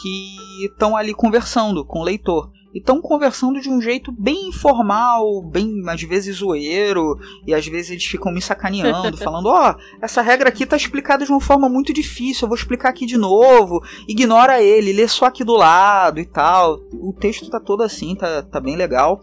que 0.01 0.37
estão 0.67 0.97
ali 0.97 1.13
conversando 1.13 1.85
com 1.85 1.99
o 1.99 2.05
leitor. 2.05 2.51
E 2.73 2.79
estão 2.79 3.01
conversando 3.01 3.61
de 3.61 3.69
um 3.69 3.81
jeito 3.81 4.13
bem 4.13 4.49
informal, 4.49 5.43
bem 5.43 5.83
às 5.89 6.03
vezes 6.03 6.37
zoeiro, 6.37 7.19
e 7.47 7.53
às 7.53 7.67
vezes 7.67 7.91
eles 7.91 8.05
ficam 8.05 8.33
me 8.33 8.41
sacaneando, 8.41 9.17
falando: 9.19 9.47
Ó, 9.47 9.73
oh, 9.73 9.81
essa 10.01 10.23
regra 10.23 10.49
aqui 10.49 10.65
tá 10.65 10.77
explicada 10.77 11.25
de 11.25 11.33
uma 11.33 11.41
forma 11.41 11.69
muito 11.69 11.93
difícil, 11.93 12.45
eu 12.45 12.49
vou 12.49 12.57
explicar 12.57 12.91
aqui 12.91 13.07
de 13.07 13.17
novo, 13.17 13.83
ignora 14.07 14.63
ele, 14.63 14.93
lê 14.93 15.09
só 15.09 15.27
aqui 15.27 15.43
do 15.43 15.55
lado 15.55 16.21
e 16.21 16.27
tal. 16.27 16.81
O 16.93 17.13
texto 17.13 17.51
tá 17.51 17.59
todo 17.59 17.83
assim, 17.83 18.15
tá, 18.15 18.43
tá 18.43 18.61
bem 18.61 18.77
legal. 18.77 19.21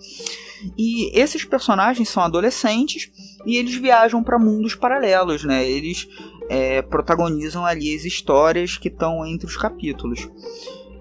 E 0.77 1.17
esses 1.17 1.45
personagens 1.45 2.09
são 2.09 2.23
adolescentes 2.23 3.11
e 3.45 3.57
eles 3.57 3.75
viajam 3.75 4.23
para 4.23 4.39
mundos 4.39 4.75
paralelos, 4.75 5.43
né? 5.43 5.69
Eles 5.69 6.07
é, 6.49 6.81
protagonizam 6.81 7.65
ali 7.65 7.95
as 7.95 8.05
histórias 8.05 8.77
que 8.77 8.87
estão 8.87 9.25
entre 9.25 9.47
os 9.47 9.57
capítulos. 9.57 10.27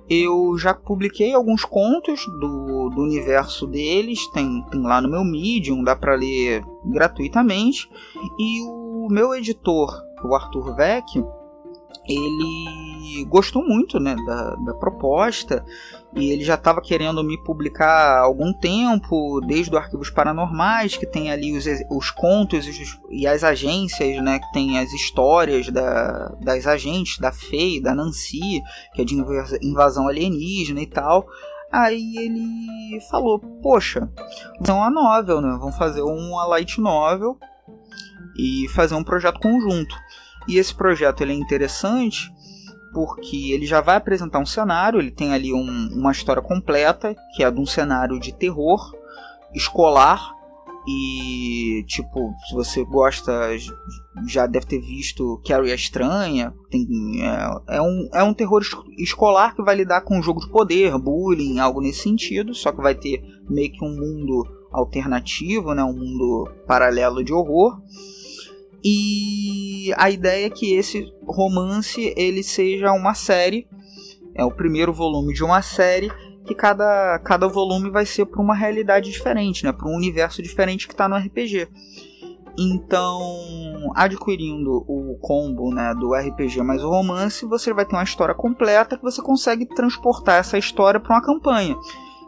Eu 0.08 0.56
já 0.56 0.72
publiquei 0.72 1.34
alguns 1.34 1.64
contos 1.64 2.24
do, 2.26 2.90
do 2.90 3.02
universo 3.02 3.66
deles, 3.66 4.26
tem, 4.28 4.62
tem 4.70 4.82
lá 4.82 5.00
no 5.00 5.10
meu 5.10 5.24
Medium, 5.24 5.82
dá 5.82 5.96
para 5.96 6.14
ler 6.14 6.64
gratuitamente. 6.84 7.90
E 8.38 8.62
o 8.62 9.08
meu 9.10 9.34
editor, 9.34 9.92
o 10.22 10.34
Arthur 10.34 10.76
Vec, 10.76 11.04
ele 12.06 13.24
gostou 13.26 13.62
muito 13.66 13.98
né, 13.98 14.16
da, 14.26 14.54
da 14.56 14.74
proposta 14.74 15.64
e 16.14 16.30
ele 16.30 16.44
já 16.44 16.54
estava 16.54 16.80
querendo 16.80 17.22
me 17.22 17.36
publicar 17.42 17.86
há 17.86 18.20
algum 18.20 18.52
tempo, 18.52 19.40
desde 19.46 19.74
o 19.74 19.78
Arquivos 19.78 20.08
Paranormais, 20.08 20.96
que 20.96 21.06
tem 21.06 21.30
ali 21.30 21.56
os, 21.56 21.66
os 21.90 22.10
contos 22.10 22.66
e 23.10 23.26
as 23.26 23.44
agências, 23.44 24.22
né, 24.22 24.38
que 24.38 24.52
tem 24.52 24.78
as 24.78 24.92
histórias 24.92 25.68
da, 25.68 26.34
das 26.40 26.66
agentes, 26.66 27.18
da 27.18 27.32
Fei, 27.32 27.80
da 27.80 27.94
Nancy, 27.94 28.62
que 28.94 29.02
é 29.02 29.04
de 29.04 29.14
invasão 29.62 30.08
alienígena 30.08 30.80
e 30.80 30.86
tal. 30.86 31.26
Aí 31.70 32.16
ele 32.16 33.00
falou, 33.10 33.38
poxa, 33.62 34.08
então 34.60 34.82
a 34.82 34.88
novel, 34.88 35.40
né? 35.40 35.56
Vamos 35.60 35.76
fazer 35.76 36.00
uma 36.00 36.46
light 36.46 36.80
novel 36.80 37.36
e 38.38 38.68
fazer 38.68 38.94
um 38.94 39.04
projeto 39.04 39.40
conjunto. 39.40 39.94
E 40.48 40.58
esse 40.58 40.74
projeto 40.74 41.22
ele 41.22 41.32
é 41.32 41.36
interessante 41.36 42.30
porque 42.92 43.52
ele 43.52 43.66
já 43.66 43.80
vai 43.80 43.96
apresentar 43.96 44.38
um 44.38 44.46
cenário, 44.46 45.00
ele 45.00 45.10
tem 45.10 45.34
ali 45.34 45.52
um, 45.52 45.88
uma 45.92 46.12
história 46.12 46.40
completa, 46.40 47.14
que 47.34 47.44
é 47.44 47.50
de 47.50 47.60
um 47.60 47.66
cenário 47.66 48.18
de 48.18 48.32
terror 48.32 48.94
escolar, 49.54 50.34
E, 50.88 51.84
tipo, 51.88 52.32
se 52.46 52.54
você 52.54 52.84
gosta, 52.84 53.32
já 54.28 54.46
deve 54.46 54.66
ter 54.66 54.78
visto 54.78 55.42
Carrie 55.44 55.72
a 55.72 55.74
Estranha. 55.74 56.54
Tem, 56.70 56.86
é, 57.20 57.76
é, 57.76 57.82
um, 57.82 58.08
é 58.14 58.22
um 58.22 58.32
terror 58.32 58.62
escolar 58.96 59.56
que 59.56 59.62
vai 59.62 59.74
lidar 59.74 60.02
com 60.02 60.16
um 60.16 60.22
jogo 60.22 60.40
de 60.40 60.48
poder, 60.48 60.96
bullying, 60.96 61.58
algo 61.58 61.80
nesse 61.80 62.04
sentido. 62.04 62.54
Só 62.54 62.70
que 62.70 62.80
vai 62.80 62.94
ter 62.94 63.20
meio 63.50 63.72
que 63.72 63.84
um 63.84 63.96
mundo 63.96 64.46
alternativo, 64.70 65.74
né, 65.74 65.82
um 65.82 65.92
mundo 65.92 66.48
paralelo 66.68 67.24
de 67.24 67.32
horror. 67.32 67.80
E 68.84 69.92
a 69.96 70.10
ideia 70.10 70.46
é 70.46 70.50
que 70.50 70.74
esse 70.74 71.12
romance 71.26 72.12
ele 72.16 72.42
seja 72.42 72.92
uma 72.92 73.14
série, 73.14 73.66
é 74.34 74.44
o 74.44 74.50
primeiro 74.50 74.92
volume 74.92 75.32
de 75.34 75.42
uma 75.42 75.62
série 75.62 76.10
que 76.46 76.54
cada, 76.54 77.18
cada 77.24 77.48
volume 77.48 77.90
vai 77.90 78.06
ser 78.06 78.26
para 78.26 78.40
uma 78.40 78.54
realidade 78.54 79.10
diferente, 79.10 79.64
né, 79.64 79.72
para 79.72 79.88
um 79.88 79.96
universo 79.96 80.40
diferente 80.42 80.86
que 80.86 80.94
está 80.94 81.08
no 81.08 81.16
RPG. 81.16 81.68
Então, 82.58 83.92
adquirindo 83.94 84.82
o 84.88 85.18
combo 85.20 85.74
né, 85.74 85.94
do 85.94 86.14
RPG 86.14 86.62
mais 86.62 86.82
o 86.82 86.88
romance, 86.88 87.44
você 87.44 87.72
vai 87.74 87.84
ter 87.84 87.94
uma 87.94 88.04
história 88.04 88.34
completa 88.34 88.96
que 88.96 89.02
você 89.02 89.20
consegue 89.20 89.66
transportar 89.66 90.38
essa 90.38 90.56
história 90.56 90.98
para 90.98 91.14
uma 91.14 91.22
campanha. 91.22 91.76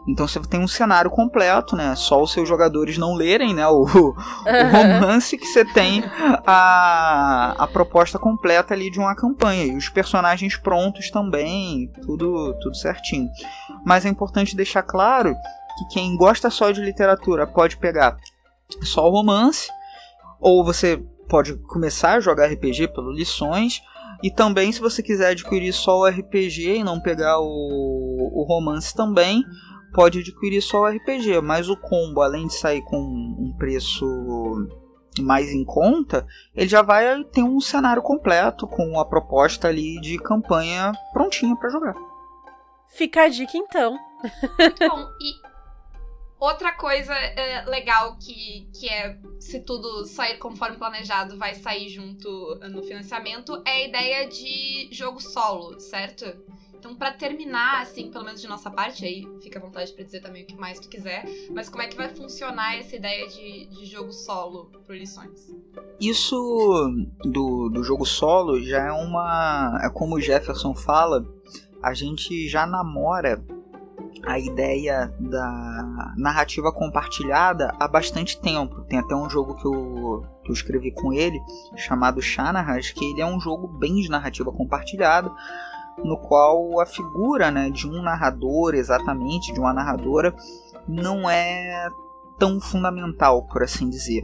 Então 0.07 0.27
você 0.27 0.39
tem 0.39 0.59
um 0.59 0.67
cenário 0.67 1.11
completo, 1.11 1.75
né? 1.75 1.95
Só 1.95 2.21
os 2.21 2.31
seus 2.31 2.47
jogadores 2.47 2.97
não 2.97 3.13
lerem, 3.13 3.53
né? 3.53 3.67
O, 3.67 3.83
o 3.85 4.15
romance 4.71 5.37
que 5.37 5.45
você 5.45 5.63
tem 5.65 6.03
a, 6.45 7.55
a 7.57 7.67
proposta 7.67 8.17
completa 8.17 8.73
ali 8.73 8.89
de 8.89 8.99
uma 8.99 9.15
campanha. 9.15 9.65
E 9.65 9.75
os 9.75 9.89
personagens 9.89 10.57
prontos 10.57 11.09
também, 11.11 11.91
tudo, 12.01 12.53
tudo 12.59 12.75
certinho. 12.75 13.29
Mas 13.85 14.05
é 14.05 14.09
importante 14.09 14.55
deixar 14.55 14.83
claro 14.83 15.35
que 15.77 15.93
quem 15.93 16.15
gosta 16.15 16.49
só 16.49 16.71
de 16.71 16.81
literatura 16.81 17.45
pode 17.45 17.77
pegar 17.77 18.17
só 18.83 19.07
o 19.07 19.11
romance, 19.11 19.69
ou 20.39 20.63
você 20.63 21.01
pode 21.27 21.55
começar 21.67 22.13
a 22.13 22.19
jogar 22.19 22.47
RPG 22.47 22.89
pelo 22.89 23.11
lições. 23.11 23.81
E 24.21 24.29
também, 24.29 24.71
se 24.71 24.81
você 24.81 25.01
quiser 25.01 25.29
adquirir 25.29 25.71
só 25.71 25.99
o 25.99 26.05
RPG 26.05 26.77
e 26.77 26.83
não 26.83 26.99
pegar 26.99 27.39
o, 27.39 28.31
o 28.33 28.43
romance 28.43 28.93
também, 28.93 29.45
pode 29.93 30.19
adquirir 30.19 30.61
só 30.61 30.81
o 30.81 30.87
RPG, 30.87 31.41
mas 31.41 31.69
o 31.69 31.77
combo, 31.77 32.21
além 32.21 32.47
de 32.47 32.53
sair 32.53 32.81
com 32.81 32.97
um 32.97 33.53
preço 33.57 34.05
mais 35.21 35.51
em 35.51 35.65
conta, 35.65 36.25
ele 36.55 36.67
já 36.67 36.81
vai 36.81 37.23
ter 37.25 37.43
um 37.43 37.59
cenário 37.59 38.01
completo 38.01 38.67
com 38.67 38.99
a 38.99 39.05
proposta 39.05 39.67
ali 39.67 39.99
de 39.99 40.17
campanha 40.17 40.91
prontinha 41.13 41.55
para 41.55 41.69
jogar. 41.69 41.95
Fica 42.89 43.23
a 43.23 43.27
dica 43.27 43.57
então. 43.57 43.97
Bom, 44.79 45.07
e 45.21 45.33
outra 46.39 46.71
coisa 46.73 47.13
é, 47.13 47.65
legal 47.65 48.17
que, 48.17 48.69
que 48.73 48.89
é, 48.89 49.17
se 49.39 49.59
tudo 49.59 50.05
sair 50.05 50.37
conforme 50.37 50.77
planejado, 50.77 51.37
vai 51.37 51.55
sair 51.55 51.89
junto 51.89 52.55
no 52.69 52.83
financiamento, 52.83 53.61
é 53.65 53.71
a 53.71 53.87
ideia 53.87 54.27
de 54.27 54.89
jogo 54.91 55.19
solo, 55.19 55.79
certo? 55.79 56.25
Então, 56.79 56.95
para 56.95 57.11
terminar, 57.11 57.81
assim, 57.81 58.09
pelo 58.09 58.23
menos 58.23 58.39
de 58.39 58.47
nossa 58.47 58.71
parte, 58.71 59.03
aí 59.03 59.27
fica 59.41 59.59
à 59.59 59.61
vontade 59.61 59.91
para 59.91 60.05
dizer 60.05 60.21
também 60.21 60.43
o 60.43 60.45
que 60.45 60.55
mais 60.55 60.79
tu 60.79 60.87
quiser, 60.87 61.25
mas 61.51 61.67
como 61.67 61.83
é 61.83 61.87
que 61.87 61.97
vai 61.97 62.07
funcionar 62.07 62.77
essa 62.77 62.95
ideia 62.95 63.27
de, 63.27 63.65
de 63.65 63.85
jogo 63.85 64.13
solo 64.13 64.71
por 64.85 64.95
lições? 64.95 65.53
Isso 65.99 66.89
do, 67.25 67.67
do 67.67 67.83
jogo 67.83 68.05
solo 68.05 68.63
já 68.63 68.85
é 68.85 68.91
uma. 68.93 69.77
É 69.83 69.89
como 69.89 70.15
o 70.15 70.21
Jefferson 70.21 70.73
fala, 70.73 71.27
a 71.83 71.93
gente 71.93 72.47
já 72.47 72.65
namora 72.65 73.43
a 74.25 74.39
ideia 74.39 75.13
da 75.19 76.13
narrativa 76.17 76.71
compartilhada 76.71 77.75
há 77.77 77.87
bastante 77.89 78.39
tempo. 78.39 78.83
Tem 78.83 78.99
até 78.99 79.13
um 79.15 79.29
jogo 79.29 79.55
que 79.55 79.67
eu, 79.67 80.25
que 80.43 80.49
eu 80.49 80.53
escrevi 80.53 80.91
com 80.91 81.11
ele, 81.11 81.39
chamado 81.75 82.21
Shanahan, 82.21 82.79
que 82.79 83.03
ele 83.03 83.21
é 83.21 83.25
um 83.25 83.39
jogo 83.39 83.67
bem 83.67 83.95
de 83.95 84.09
narrativa 84.09 84.49
compartilhada 84.49 85.29
no 86.03 86.17
qual 86.17 86.79
a 86.79 86.85
figura 86.85 87.51
né, 87.51 87.69
de 87.69 87.87
um 87.87 88.01
narrador, 88.01 88.75
exatamente, 88.75 89.53
de 89.53 89.59
uma 89.59 89.73
narradora, 89.73 90.33
não 90.87 91.29
é 91.29 91.89
tão 92.37 92.59
fundamental, 92.59 93.45
por 93.47 93.63
assim 93.63 93.89
dizer. 93.89 94.23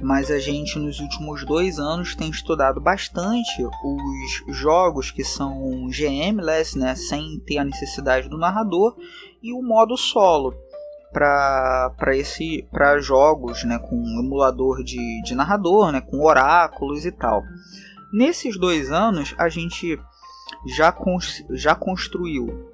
Mas 0.00 0.30
a 0.30 0.38
gente, 0.38 0.78
nos 0.78 1.00
últimos 1.00 1.44
dois 1.44 1.78
anos, 1.78 2.14
tem 2.14 2.30
estudado 2.30 2.80
bastante 2.80 3.64
os 3.64 4.56
jogos 4.56 5.10
que 5.10 5.24
são 5.24 5.88
GMless, 5.88 6.78
né, 6.78 6.94
sem 6.94 7.40
ter 7.40 7.58
a 7.58 7.64
necessidade 7.64 8.28
do 8.28 8.38
narrador, 8.38 8.94
e 9.42 9.52
o 9.52 9.62
modo 9.62 9.96
solo 9.96 10.54
para 11.12 11.90
jogos 13.00 13.64
né, 13.64 13.78
com 13.78 13.96
emulador 14.22 14.84
de, 14.84 15.22
de 15.22 15.34
narrador, 15.34 15.90
né, 15.90 16.00
com 16.00 16.24
oráculos 16.24 17.04
e 17.04 17.10
tal. 17.10 17.42
Nesses 18.12 18.58
dois 18.58 18.90
anos, 18.90 19.34
a 19.36 19.48
gente 19.48 19.98
já, 20.66 20.94
já 21.50 21.74
construiu 21.74 22.70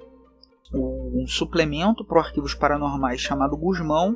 um 0.73 1.25
suplemento 1.27 2.03
para 2.03 2.21
arquivos 2.21 2.53
paranormais 2.53 3.21
chamado 3.21 3.57
Guzmão, 3.57 4.15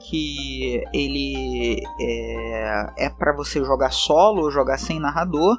que 0.00 0.82
ele 0.92 1.80
é, 2.00 3.06
é 3.06 3.10
para 3.10 3.34
você 3.34 3.64
jogar 3.64 3.90
solo 3.90 4.42
ou 4.42 4.50
jogar 4.50 4.78
sem 4.78 4.98
narrador. 4.98 5.56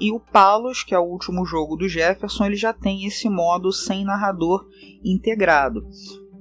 E 0.00 0.12
o 0.12 0.20
Palos, 0.20 0.82
que 0.82 0.94
é 0.94 0.98
o 0.98 1.04
último 1.04 1.44
jogo 1.44 1.76
do 1.76 1.88
Jefferson, 1.88 2.46
ele 2.46 2.56
já 2.56 2.72
tem 2.72 3.04
esse 3.04 3.28
modo 3.28 3.72
sem 3.72 4.04
narrador 4.04 4.66
integrado. 5.04 5.86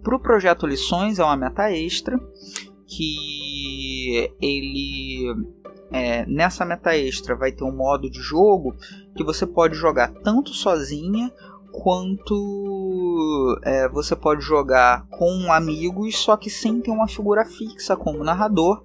Para 0.04 0.16
o 0.16 0.20
projeto 0.20 0.68
Lições 0.68 1.20
é 1.20 1.24
uma 1.24 1.36
meta 1.36 1.72
extra 1.72 2.18
que 2.88 4.32
ele 4.41 5.36
é, 5.92 6.26
nessa 6.26 6.66
meta 6.66 6.96
extra 6.96 7.36
vai 7.36 7.52
ter 7.52 7.64
um 7.64 7.76
modo 7.76 8.10
de 8.10 8.22
jogo 8.22 8.76
que 9.16 9.24
você 9.24 9.46
pode 9.46 9.76
jogar 9.76 10.10
tanto 10.24 10.54
sozinha 10.54 11.32
quanto 11.72 13.60
é, 13.64 13.88
você 13.90 14.16
pode 14.16 14.42
jogar 14.42 15.06
com 15.10 15.52
amigos, 15.52 16.18
só 16.18 16.36
que 16.36 16.50
sem 16.50 16.82
ter 16.82 16.92
uma 16.92 17.08
figura 17.08 17.46
fixa 17.46 17.96
como 17.96 18.24
narrador. 18.24 18.84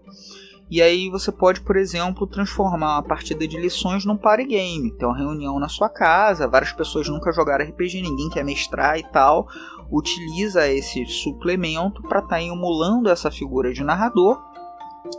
E 0.71 0.81
aí 0.81 1.11
você 1.11 1.31
pode, 1.31 1.61
por 1.61 1.77
exemplo, 1.77 2.27
transformar 2.27 2.95
uma 2.95 3.03
partida 3.03 3.47
de 3.47 3.59
lições 3.59 4.07
num 4.07 4.17
party 4.17 4.47
game. 4.47 4.91
Ter 4.93 5.05
uma 5.05 5.17
reunião 5.17 5.59
na 5.59 5.69
sua 5.69 5.89
casa, 5.89 6.49
várias 6.49 6.73
pessoas 6.73 7.09
nunca 7.09 7.31
jogaram 7.31 7.67
RPG, 7.67 8.01
ninguém 8.01 8.31
quer 8.31 8.43
mestrar 8.43 8.99
e 8.99 9.03
tal. 9.03 9.47
Utiliza 9.91 10.67
esse 10.69 11.05
suplemento 11.05 12.01
para 12.03 12.21
estar 12.21 12.37
tá 12.37 12.43
emulando 12.43 13.11
essa 13.11 13.31
figura 13.31 13.71
de 13.71 13.85
narrador 13.85 14.52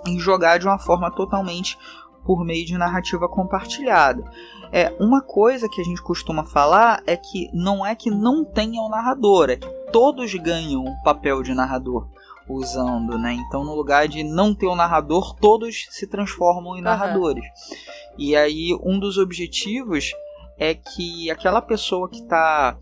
e 0.08 0.20
jogar 0.20 0.60
de 0.60 0.66
uma 0.66 0.80
forma 0.80 1.12
totalmente 1.12 1.78
por 2.26 2.44
meio 2.46 2.66
de 2.66 2.78
narrativa 2.78 3.28
compartilhada. 3.28 4.24
É, 4.72 4.96
uma 5.00 5.22
coisa 5.22 5.70
que 5.70 5.82
a 5.82 5.84
gente 5.84 6.02
costuma 6.02 6.44
falar 6.44 7.04
é 7.06 7.16
que 7.16 7.50
não 7.54 7.86
é 7.86 7.94
que 7.96 8.10
não 8.10 8.44
tenha 8.44 8.82
o 8.82 8.90
narrador, 8.90 9.50
é 9.50 9.58
que 9.58 9.68
todos 9.92 10.34
ganham 10.36 10.84
o 10.84 11.04
papel 11.04 11.44
de 11.44 11.54
narrador 11.54 12.08
usando, 12.48 13.18
né? 13.18 13.34
Então, 13.34 13.64
no 13.64 13.76
lugar 13.76 14.08
de 14.08 14.24
não 14.24 14.54
ter 14.54 14.68
o 14.68 14.76
narrador, 14.76 15.36
todos 15.36 15.88
se 15.92 16.08
transformam 16.08 16.76
em 16.76 16.82
narradores. 16.82 17.46
Uhum. 17.46 17.78
E 18.18 18.36
aí, 18.36 18.78
um 18.84 19.00
dos 19.00 19.18
objetivos 19.18 20.12
é 20.58 20.74
que 20.74 21.32
aquela 21.32 21.62
pessoa 21.62 22.10
que 22.10 22.20
está 22.20 22.78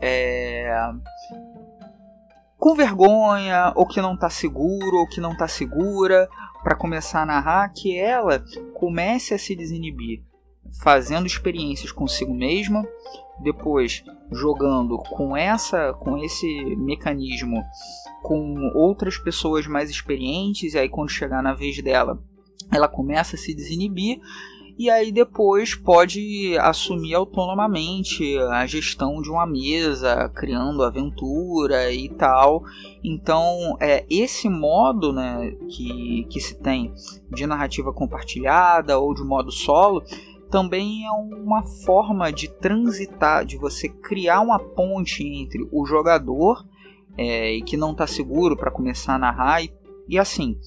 é, 0.00 0.74
com 2.62 2.76
vergonha, 2.76 3.72
ou 3.74 3.84
que 3.84 4.00
não 4.00 4.14
está 4.14 4.30
seguro, 4.30 4.98
ou 4.98 5.08
que 5.08 5.20
não 5.20 5.32
está 5.32 5.48
segura, 5.48 6.30
para 6.62 6.76
começar 6.76 7.22
a 7.22 7.26
narrar, 7.26 7.68
que 7.70 7.98
ela 7.98 8.40
comece 8.72 9.34
a 9.34 9.38
se 9.38 9.56
desinibir, 9.56 10.22
fazendo 10.80 11.26
experiências 11.26 11.90
consigo 11.90 12.32
mesma, 12.32 12.86
depois 13.42 14.04
jogando 14.30 14.96
com 14.96 15.36
essa 15.36 15.92
com 15.94 16.16
esse 16.18 16.46
mecanismo 16.76 17.64
com 18.22 18.70
outras 18.76 19.18
pessoas 19.18 19.66
mais 19.66 19.90
experientes, 19.90 20.74
e 20.74 20.78
aí 20.78 20.88
quando 20.88 21.10
chegar 21.10 21.42
na 21.42 21.54
vez 21.54 21.82
dela, 21.82 22.22
ela 22.72 22.86
começa 22.86 23.34
a 23.34 23.38
se 23.40 23.52
desinibir 23.52 24.20
e 24.78 24.88
aí 24.88 25.12
depois 25.12 25.74
pode 25.74 26.56
assumir 26.58 27.14
autonomamente 27.14 28.38
a 28.38 28.66
gestão 28.66 29.20
de 29.20 29.30
uma 29.30 29.46
mesa, 29.46 30.28
criando 30.34 30.82
aventura 30.82 31.92
e 31.92 32.08
tal. 32.08 32.64
Então, 33.04 33.76
é 33.80 34.04
esse 34.08 34.48
modo 34.48 35.12
né, 35.12 35.54
que, 35.68 36.26
que 36.30 36.40
se 36.40 36.54
tem 36.54 36.92
de 37.30 37.46
narrativa 37.46 37.92
compartilhada 37.92 38.98
ou 38.98 39.14
de 39.14 39.22
modo 39.22 39.50
solo 39.50 40.02
também 40.50 41.06
é 41.06 41.10
uma 41.10 41.62
forma 41.62 42.30
de 42.30 42.46
transitar, 42.46 43.42
de 43.42 43.56
você 43.56 43.88
criar 43.88 44.42
uma 44.42 44.58
ponte 44.58 45.24
entre 45.24 45.66
o 45.72 45.86
jogador 45.86 46.62
é, 47.16 47.58
que 47.64 47.74
não 47.74 47.92
está 47.92 48.06
seguro 48.06 48.54
para 48.54 48.70
começar 48.70 49.14
a 49.14 49.18
narrar 49.18 49.64
e, 49.64 49.72
e 50.06 50.18
assim 50.18 50.58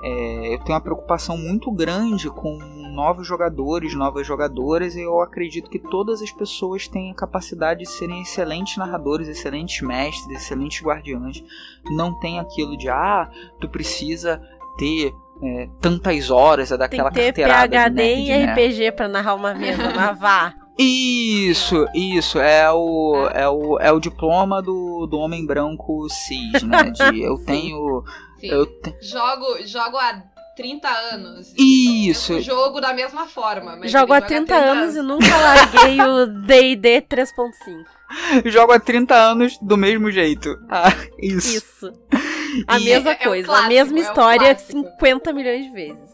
É, 0.00 0.54
eu 0.54 0.58
tenho 0.60 0.74
uma 0.74 0.80
preocupação 0.80 1.36
muito 1.36 1.70
grande 1.72 2.30
com 2.30 2.56
novos 2.92 3.26
jogadores, 3.26 3.94
novas 3.94 4.26
jogadoras, 4.26 4.94
e 4.94 5.00
eu 5.00 5.20
acredito 5.20 5.68
que 5.68 5.78
todas 5.78 6.22
as 6.22 6.30
pessoas 6.30 6.86
têm 6.86 7.10
a 7.10 7.14
capacidade 7.14 7.80
de 7.80 7.86
serem 7.90 8.22
excelentes 8.22 8.76
narradores, 8.76 9.28
excelentes 9.28 9.80
mestres, 9.80 10.36
excelentes 10.36 10.82
guardiães. 10.82 11.42
Não 11.90 12.18
tem 12.20 12.38
aquilo 12.38 12.76
de, 12.76 12.88
ah, 12.88 13.28
tu 13.60 13.68
precisa 13.68 14.40
ter 14.76 15.12
é, 15.42 15.68
tantas 15.80 16.30
horas, 16.30 16.70
é 16.70 16.76
daquela 16.76 17.10
Tem 17.10 17.26
que 17.26 17.32
ter 17.32 17.48
carteirada. 17.48 17.90
PHD 17.90 17.94
nerd, 17.94 18.20
e 18.20 18.28
né? 18.28 18.52
RPG 18.52 18.92
pra 18.92 19.08
narrar 19.08 19.34
uma 19.34 19.54
mesa, 19.54 19.92
mas 19.94 20.18
vá. 20.18 20.54
Isso, 20.78 21.86
isso, 21.92 22.38
é 22.38 22.70
o, 22.70 23.28
é 23.34 23.48
o, 23.48 23.78
é 23.80 23.90
o 23.92 23.98
diploma 23.98 24.62
do, 24.62 25.06
do 25.06 25.18
homem 25.18 25.44
branco 25.44 26.06
cis, 26.08 26.62
né? 26.62 26.84
De 26.94 27.20
eu 27.22 27.36
tenho. 27.44 28.04
Sim. 28.38 28.46
Eu 28.46 28.64
te- 28.66 28.94
Jogo, 29.02 29.66
jogo 29.66 29.96
há 29.96 30.22
30 30.56 30.88
anos. 30.88 31.52
Isso, 31.58 32.40
jogo 32.40 32.80
da 32.80 32.92
mesma 32.94 33.26
forma. 33.26 33.76
Mas 33.76 33.90
Jogo 33.90 34.12
há 34.12 34.16
joga 34.20 34.26
30 34.28 34.54
anos 34.54 34.94
e 34.96 35.02
nunca 35.02 35.36
larguei 35.36 36.00
o 36.00 36.26
D&D 36.46 37.02
3.5. 37.02 38.46
jogo 38.50 38.72
há 38.72 38.78
30 38.78 39.14
anos 39.14 39.58
do 39.60 39.76
mesmo 39.76 40.10
jeito. 40.12 40.56
Ah, 40.68 40.92
isso. 41.18 41.56
Isso. 41.56 41.92
A 42.66 42.78
E- 42.78 42.84
mesma 42.84 43.10
é- 43.10 43.12
é 43.12 43.16
coisa, 43.16 43.46
a 43.46 43.50
clássico, 43.50 43.68
mesma 43.74 43.98
é 43.98 44.02
história 44.02 44.54
clássico. 44.54 44.72
50 44.98 45.32
milhões 45.32 45.64
de 45.66 45.70
vezes. 45.72 46.08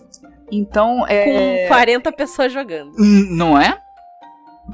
Então, 0.50 1.06
é. 1.06 1.24
Com 1.24 1.68
40 1.68 2.12
pessoas 2.12 2.52
jogando. 2.52 2.92
Não 2.98 3.58
é? 3.58 3.80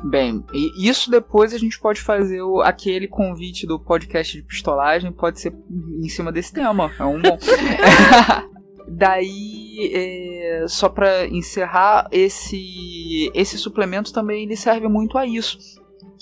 Bem, 0.04 0.44
e 0.54 0.88
isso 0.88 1.10
depois 1.10 1.52
a 1.52 1.58
gente 1.58 1.78
pode 1.78 2.00
fazer 2.00 2.40
o, 2.42 2.60
aquele 2.60 3.08
convite 3.08 3.66
do 3.66 3.78
podcast 3.78 4.36
de 4.36 4.42
pistolagem, 4.42 5.12
pode 5.12 5.40
ser 5.40 5.52
em 5.68 6.08
cima 6.08 6.30
desse 6.30 6.52
tema. 6.52 6.92
É 6.98 7.04
um 7.04 7.20
bom. 7.20 7.36
Daí, 8.88 9.90
é, 9.92 10.64
só 10.68 10.88
pra 10.88 11.26
encerrar, 11.26 12.08
esse, 12.12 13.30
esse 13.34 13.58
suplemento 13.58 14.12
também 14.12 14.44
ele 14.44 14.56
serve 14.56 14.88
muito 14.88 15.18
a 15.18 15.26
isso. 15.26 15.58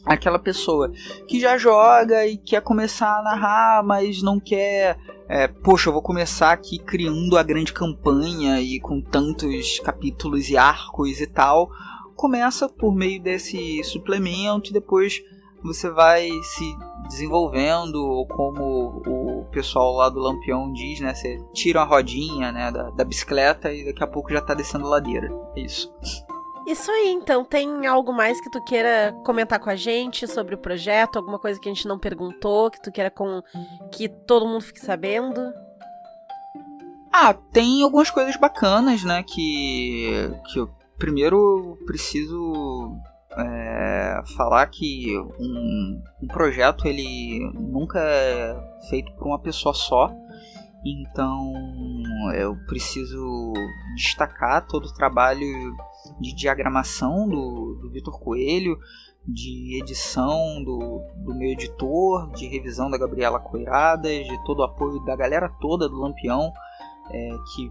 Aquela 0.04 0.38
pessoa 0.38 0.90
que 1.26 1.38
já 1.38 1.58
joga 1.58 2.26
e 2.26 2.38
quer 2.38 2.62
começar 2.62 3.18
a 3.18 3.22
narrar, 3.22 3.82
mas 3.84 4.22
não 4.22 4.40
quer. 4.40 4.96
é, 5.28 5.46
Poxa, 5.46 5.90
eu 5.90 5.92
vou 5.92 6.02
começar 6.02 6.52
aqui 6.52 6.78
criando 6.78 7.36
a 7.36 7.42
grande 7.42 7.72
campanha 7.72 8.60
e 8.60 8.80
com 8.80 9.02
tantos 9.02 9.78
capítulos 9.80 10.48
e 10.48 10.56
arcos 10.56 11.20
e 11.20 11.26
tal 11.26 11.70
começa 12.18 12.68
por 12.68 12.92
meio 12.92 13.22
desse 13.22 13.82
suplemento 13.84 14.70
e 14.70 14.72
depois 14.72 15.22
você 15.62 15.88
vai 15.88 16.28
se 16.42 16.76
desenvolvendo, 17.08 17.94
ou 17.94 18.26
como 18.26 19.02
o 19.06 19.46
pessoal 19.50 19.94
lá 19.94 20.08
do 20.08 20.18
Lampião 20.18 20.72
diz, 20.72 21.00
né? 21.00 21.14
Você 21.14 21.40
tira 21.54 21.80
a 21.80 21.84
rodinha 21.84 22.52
né, 22.52 22.70
da, 22.70 22.90
da 22.90 23.04
bicicleta 23.04 23.72
e 23.72 23.84
daqui 23.84 24.02
a 24.02 24.06
pouco 24.06 24.32
já 24.32 24.40
tá 24.40 24.52
descendo 24.52 24.86
a 24.86 24.90
ladeira. 24.90 25.32
É 25.56 25.60
isso. 25.60 25.92
Isso 26.66 26.90
aí, 26.90 27.10
então. 27.10 27.44
Tem 27.44 27.86
algo 27.86 28.12
mais 28.12 28.40
que 28.40 28.50
tu 28.50 28.62
queira 28.62 29.16
comentar 29.24 29.58
com 29.58 29.70
a 29.70 29.76
gente 29.76 30.26
sobre 30.26 30.54
o 30.54 30.58
projeto? 30.58 31.16
Alguma 31.16 31.38
coisa 31.38 31.58
que 31.58 31.68
a 31.68 31.72
gente 31.72 31.88
não 31.88 31.98
perguntou, 31.98 32.70
que 32.70 32.82
tu 32.82 32.92
queira 32.92 33.10
com... 33.10 33.42
que 33.90 34.08
todo 34.08 34.46
mundo 34.46 34.60
fique 34.60 34.80
sabendo? 34.80 35.40
Ah, 37.12 37.32
tem 37.32 37.82
algumas 37.82 38.10
coisas 38.10 38.36
bacanas, 38.36 39.02
né? 39.02 39.24
Que, 39.26 40.30
que 40.52 40.58
eu 40.58 40.77
primeiro 40.98 41.78
preciso 41.86 42.96
é, 43.36 44.20
falar 44.36 44.66
que 44.66 45.16
um, 45.38 46.02
um 46.22 46.26
projeto 46.26 46.86
ele 46.86 47.50
nunca 47.54 48.00
é 48.00 48.56
feito 48.88 49.12
por 49.12 49.26
uma 49.26 49.38
pessoa 49.38 49.74
só. 49.74 50.10
Então 50.84 51.52
eu 52.34 52.56
preciso 52.66 53.52
destacar 53.96 54.66
todo 54.66 54.86
o 54.86 54.94
trabalho 54.94 55.46
de 56.20 56.34
diagramação 56.34 57.28
do, 57.28 57.78
do 57.82 57.90
Vitor 57.90 58.18
Coelho, 58.20 58.78
de 59.26 59.78
edição 59.80 60.62
do, 60.64 61.02
do 61.16 61.34
meu 61.34 61.50
editor, 61.50 62.30
de 62.32 62.46
revisão 62.46 62.90
da 62.90 62.96
Gabriela 62.96 63.38
Coiradas, 63.38 64.26
de 64.26 64.44
todo 64.44 64.60
o 64.60 64.64
apoio 64.64 65.04
da 65.04 65.14
galera 65.16 65.50
toda 65.60 65.88
do 65.88 66.00
Lampião 66.00 66.52
é, 67.10 67.30
que 67.54 67.70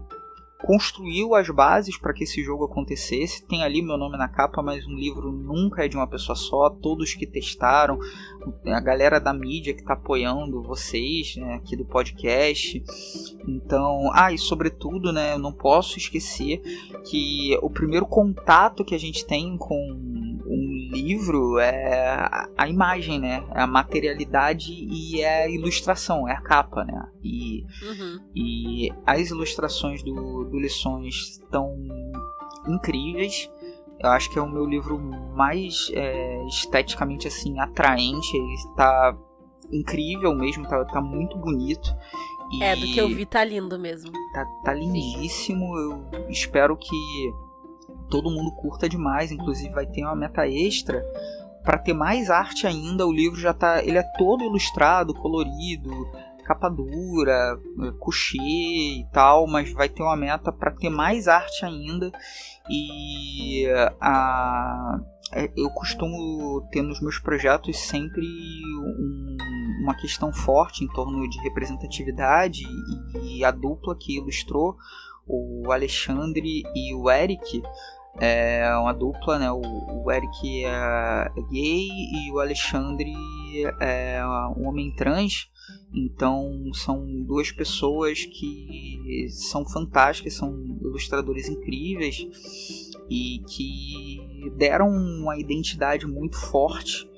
construiu 0.62 1.34
as 1.34 1.48
bases 1.48 1.96
para 1.96 2.12
que 2.12 2.24
esse 2.24 2.42
jogo 2.42 2.64
acontecesse. 2.64 3.46
Tem 3.46 3.62
ali 3.62 3.80
meu 3.80 3.96
nome 3.96 4.18
na 4.18 4.28
capa, 4.28 4.62
mas 4.62 4.86
um 4.86 4.94
livro 4.94 5.30
nunca 5.30 5.84
é 5.84 5.88
de 5.88 5.96
uma 5.96 6.06
pessoa 6.06 6.34
só. 6.34 6.68
Todos 6.70 7.14
que 7.14 7.26
testaram, 7.26 7.98
a 8.66 8.80
galera 8.80 9.20
da 9.20 9.32
mídia 9.32 9.72
que 9.72 9.80
está 9.80 9.94
apoiando 9.94 10.62
vocês 10.62 11.36
né, 11.36 11.54
aqui 11.54 11.76
do 11.76 11.84
podcast. 11.84 12.82
Então, 13.46 14.10
ah, 14.12 14.32
e 14.32 14.38
sobretudo, 14.38 15.12
né, 15.12 15.34
eu 15.34 15.38
não 15.38 15.52
posso 15.52 15.96
esquecer 15.96 16.60
que 17.08 17.56
o 17.62 17.70
primeiro 17.70 18.06
contato 18.06 18.84
que 18.84 18.94
a 18.94 18.98
gente 18.98 19.24
tem 19.24 19.56
com 19.56 20.27
livro 20.90 21.58
é 21.58 22.48
a- 22.56 22.68
imagem, 22.68 23.18
né? 23.20 23.44
É 23.54 23.60
a 23.62 23.66
materialidade 23.66 24.72
e 24.72 25.20
é 25.20 25.44
a 25.44 25.48
ilustração, 25.50 26.26
é 26.28 26.32
a 26.32 26.40
capa, 26.40 26.84
né? 26.84 27.08
E 27.22 27.64
Uhum. 27.82 28.20
e 28.34 28.92
as 29.06 29.30
ilustrações 29.30 30.02
do, 30.02 30.44
do 30.44 30.58
Lições 30.58 31.14
estão 31.40 31.74
incríveis. 32.66 33.50
Eu 34.00 34.10
acho 34.10 34.30
que 34.30 34.38
é 34.38 34.42
o 34.42 34.48
meu 34.48 34.64
livro 34.64 34.98
mais 35.34 35.90
é, 35.94 36.44
esteticamente 36.46 37.26
assim 37.26 37.58
atraente. 37.58 38.36
Ele 38.36 38.54
está 38.54 39.16
incrível 39.72 40.34
mesmo, 40.34 40.66
tá, 40.68 40.84
tá 40.84 41.00
muito 41.00 41.36
bonito. 41.36 41.88
E 42.52 42.62
É, 42.62 42.76
do 42.76 42.86
que 42.86 42.98
eu 43.00 43.08
vi 43.08 43.26
tá 43.26 43.44
lindo 43.44 43.78
mesmo. 43.78 44.10
Tá, 44.32 44.44
tá 44.64 44.72
lindíssimo. 44.72 45.76
Eu 45.76 46.28
espero 46.30 46.76
que 46.76 46.96
todo 48.08 48.30
mundo 48.30 48.52
curta 48.52 48.88
demais. 48.88 49.30
Inclusive 49.30 49.72
vai 49.74 49.86
ter 49.86 50.02
uma 50.02 50.16
meta 50.16 50.46
extra 50.46 51.04
para 51.62 51.78
ter 51.78 51.92
mais 51.92 52.30
arte 52.30 52.66
ainda. 52.66 53.06
O 53.06 53.12
livro 53.12 53.38
já 53.38 53.52
tá, 53.52 53.82
ele 53.82 53.98
é 53.98 54.02
todo 54.16 54.44
ilustrado, 54.44 55.14
colorido, 55.14 55.90
capa 56.44 56.68
dura, 56.68 57.58
eh, 57.84 57.92
couchê 57.98 58.38
e 58.38 59.06
tal, 59.12 59.46
mas 59.46 59.72
vai 59.72 59.88
ter 59.88 60.02
uma 60.02 60.16
meta 60.16 60.50
para 60.50 60.70
ter 60.70 60.88
mais 60.88 61.28
arte 61.28 61.64
ainda. 61.64 62.10
E 62.70 63.66
a 64.00 64.98
é, 65.32 65.50
eu 65.56 65.68
costumo 65.70 66.66
ter 66.70 66.80
nos 66.80 67.02
meus 67.02 67.18
projetos 67.18 67.76
sempre 67.78 68.24
um- 68.24 69.36
uma 69.82 69.94
questão 69.94 70.32
forte 70.32 70.82
em 70.84 70.88
torno 70.88 71.28
de 71.28 71.38
representatividade 71.42 72.64
e, 73.22 73.44
a 73.44 73.50
dupla 73.50 73.94
que 73.94 74.16
ilustrou 74.16 74.74
o 75.26 75.70
Alexandre 75.70 76.62
e 76.74 76.94
o 76.94 77.10
Eric 77.10 77.62
é 78.20 78.68
uma 78.76 78.92
dupla, 78.92 79.38
né? 79.38 79.50
O, 79.50 79.60
o 80.04 80.10
Eric 80.10 80.64
é 80.64 81.30
gay 81.50 81.88
e 81.88 82.32
o 82.32 82.40
Alexandre 82.40 83.12
é 83.80 84.20
um 84.56 84.68
homem 84.68 84.90
trans. 84.92 85.50
Então 85.92 86.70
são 86.74 87.04
duas 87.24 87.50
pessoas 87.50 88.24
que 88.24 89.26
são 89.30 89.64
fantásticas, 89.66 90.34
são 90.34 90.52
ilustradores 90.82 91.48
incríveis 91.48 92.26
e 93.08 93.42
que 93.48 94.50
deram 94.56 94.88
uma 94.88 95.38
identidade 95.38 96.06
muito 96.06 96.36
forte 96.36 97.08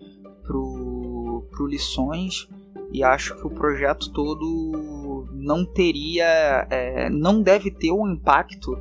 pro, 0.45 1.47
pro 1.51 1.67
Lições 1.67 2.49
e 2.93 3.05
acho 3.05 3.37
que 3.37 3.47
o 3.47 3.51
projeto 3.51 4.13
todo 4.13 5.27
não 5.33 5.65
teria, 5.65 6.67
é, 6.71 7.09
não 7.09 7.43
deve 7.43 7.71
ter 7.71 7.93
um 7.93 8.09
impacto 8.13 8.77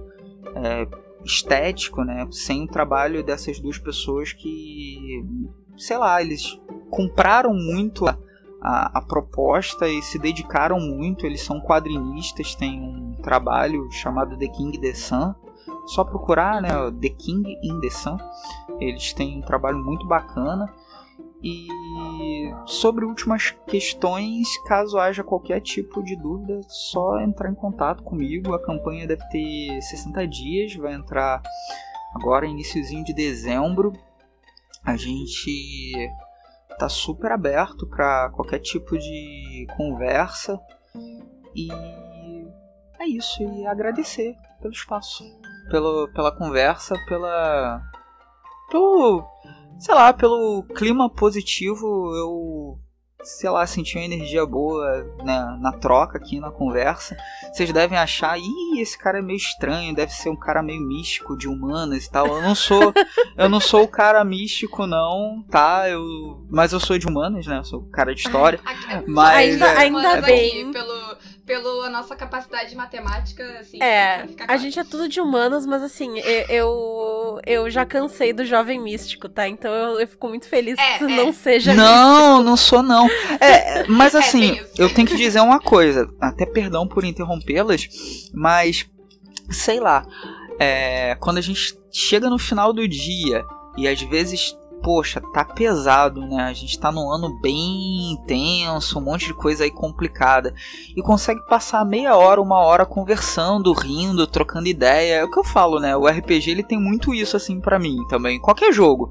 é, 0.56 0.88
estético, 1.24 2.04
né, 2.04 2.28
sem 2.32 2.64
o 2.64 2.68
trabalho 2.68 3.24
dessas 3.24 3.60
duas 3.60 3.78
pessoas 3.78 4.34
que, 4.34 5.26
sei 5.78 5.98
lá, 5.98 6.22
eles 6.22 6.60
compraram 6.90 7.54
muito 7.54 8.08
a, 8.08 8.18
a, 8.62 9.00
a 9.00 9.02
proposta 9.02 9.88
e 9.88 10.02
se 10.02 10.18
dedicaram 10.18 10.80
muito. 10.80 11.26
Eles 11.26 11.42
são 11.42 11.60
quadrinistas, 11.62 12.56
têm 12.56 12.82
um 12.82 13.16
trabalho 13.22 13.90
chamado 13.92 14.38
The 14.38 14.48
King 14.48 14.78
The 14.80 14.94
Sun. 14.94 15.34
Só 15.88 16.04
procurar, 16.04 16.62
né, 16.62 16.70
The 17.02 17.10
King 17.10 17.58
in 17.64 17.80
the 17.80 17.90
Sun. 17.90 18.18
Eles 18.80 19.14
têm 19.14 19.40
um 19.40 19.42
trabalho 19.42 19.78
muito 19.80 20.06
bacana. 20.06 20.72
E 21.42 22.54
sobre 22.66 23.06
últimas 23.06 23.52
questões, 23.66 24.48
caso 24.66 24.98
haja 24.98 25.24
qualquer 25.24 25.62
tipo 25.62 26.04
de 26.04 26.16
dúvida, 26.16 26.60
só 26.68 27.20
entrar 27.22 27.50
em 27.50 27.56
contato 27.56 28.04
comigo. 28.04 28.54
A 28.54 28.62
campanha 28.62 29.08
deve 29.08 29.24
ter 29.30 29.82
60 29.82 30.28
dias, 30.28 30.76
vai 30.76 30.94
entrar 30.94 31.42
agora 32.14 32.46
iníciozinho 32.46 33.06
de 33.06 33.14
dezembro. 33.14 33.94
A 34.84 34.98
gente 34.98 35.94
tá 36.78 36.90
super 36.90 37.32
aberto 37.32 37.88
para 37.88 38.30
qualquer 38.32 38.60
tipo 38.60 38.98
de 38.98 39.68
conversa 39.76 40.60
e 41.56 41.70
é 43.00 43.06
isso 43.06 43.44
e 43.44 43.66
agradecer 43.66 44.36
pelo 44.62 44.74
espaço, 44.74 45.24
pelo, 45.70 46.08
pela 46.14 46.36
conversa, 46.36 46.96
pela 47.08 47.82
pelo 48.72 49.28
sei 49.80 49.96
lá, 49.96 50.14
pelo 50.14 50.64
clima 50.76 51.10
positivo, 51.10 51.88
eu 52.16 52.80
sei 53.24 53.50
lá, 53.50 53.66
senti 53.68 53.98
uma 53.98 54.06
energia 54.06 54.46
boa 54.46 55.04
né, 55.24 55.58
na 55.60 55.74
troca 55.74 56.18
aqui, 56.18 56.40
na 56.40 56.52
conversa. 56.52 57.18
Vocês 57.52 57.72
devem 57.72 57.98
achar, 57.98 58.40
ih, 58.40 58.80
esse 58.80 58.98
cara 58.98 59.20
é 59.20 59.22
meio 59.22 59.38
estranho, 59.38 59.94
deve 59.94 60.14
ser 60.14 60.30
um 60.30 60.36
cara 60.36 60.64
meio 60.64 60.82
místico 60.82 61.38
de 61.38 61.48
humanas 61.48 62.06
e 62.06 62.12
tal. 62.12 62.28
Eu 62.28 62.42
não 62.42 62.56
sou, 62.56 62.94
eu 63.38 63.50
não 63.50 63.60
sou 63.60 63.84
o 63.84 63.88
cara 63.88 64.24
místico 64.24 64.88
não, 64.88 65.44
tá? 65.50 65.90
Eu, 65.90 66.46
mas 66.50 66.72
eu 66.72 66.80
sou 66.80 66.98
de 66.98 67.08
humanas, 67.08 67.46
né? 67.46 67.58
Eu 67.58 67.66
sou 67.66 67.84
cara 67.92 68.16
de 68.16 68.22
história. 68.22 68.60
mas 69.08 69.38
ainda, 69.38 69.66
é, 69.66 69.78
ainda 69.78 70.22
bem. 70.22 70.72
Pelo, 70.72 71.09
pela 71.50 71.90
nossa 71.90 72.16
capacidade 72.16 72.70
de 72.70 72.76
matemática, 72.76 73.44
assim. 73.60 73.82
É, 73.82 74.24
a 74.48 74.56
gente 74.56 74.78
é 74.78 74.84
tudo 74.84 75.10
de 75.10 75.20
humanas, 75.20 75.66
mas 75.66 75.82
assim, 75.82 76.20
eu, 76.48 77.40
eu 77.44 77.68
já 77.72 77.84
cansei 77.88 78.32
do 78.32 78.46
jovem 78.46 78.80
místico, 78.80 79.28
tá? 79.28 79.48
Então 79.48 79.74
eu, 79.74 80.00
eu 80.00 80.08
fico 80.08 80.30
muito 80.30 80.48
feliz 80.48 80.78
é, 80.78 81.00
que 81.00 81.06
é. 81.06 81.08
não 81.08 81.34
seja 81.34 81.74
Não, 81.74 82.34
místico. 82.34 82.44
não 82.44 82.56
sou 82.56 82.84
não. 82.84 83.10
É, 83.40 83.84
mas 83.88 84.14
é, 84.14 84.20
assim, 84.20 84.62
eu 84.78 84.94
tenho 84.94 85.08
que 85.08 85.16
dizer 85.16 85.40
uma 85.40 85.60
coisa, 85.60 86.08
até 86.22 86.46
perdão 86.46 86.88
por 86.88 87.04
interrompê-las, 87.04 87.90
mas 88.32 88.88
sei 89.50 89.80
lá, 89.80 90.06
é, 90.60 91.16
quando 91.20 91.40
a 91.40 91.42
gente 91.42 91.76
chega 91.92 92.30
no 92.30 92.38
final 92.38 92.72
do 92.72 92.88
dia 92.88 93.44
e 93.76 93.88
às 93.88 94.00
vezes 94.04 94.56
poxa, 94.82 95.22
tá 95.34 95.44
pesado, 95.46 96.22
né? 96.22 96.44
A 96.44 96.54
gente 96.54 96.80
tá 96.80 96.92
num 96.92 97.12
ano 97.12 97.40
bem 97.42 98.12
intenso, 98.12 99.00
um 99.00 99.02
monte 99.02 99.28
de 99.28 99.34
coisa 99.34 99.64
aí 99.64 99.72
complicada. 99.72 100.54
E 100.96 101.02
consegue 101.02 101.42
passar 101.48 101.86
meia 101.86 102.16
hora, 102.16 102.42
uma 102.42 102.60
hora 102.60 102.86
conversando, 102.86 103.74
rindo, 103.74 104.28
trocando 104.28 104.68
ideia. 104.68 105.16
É 105.16 105.24
o 105.24 105.32
que 105.32 105.40
eu 105.40 105.44
falo, 105.44 105.80
né? 105.80 105.96
O 105.96 106.08
RPG 106.08 106.52
ele 106.52 106.64
tem 106.64 106.80
muito 106.80 107.14
isso 107.14 107.38
assim 107.38 107.60
para 107.60 107.80
mim 107.80 107.98
também. 108.10 108.40
Qualquer 108.40 108.74
jogo. 108.74 109.10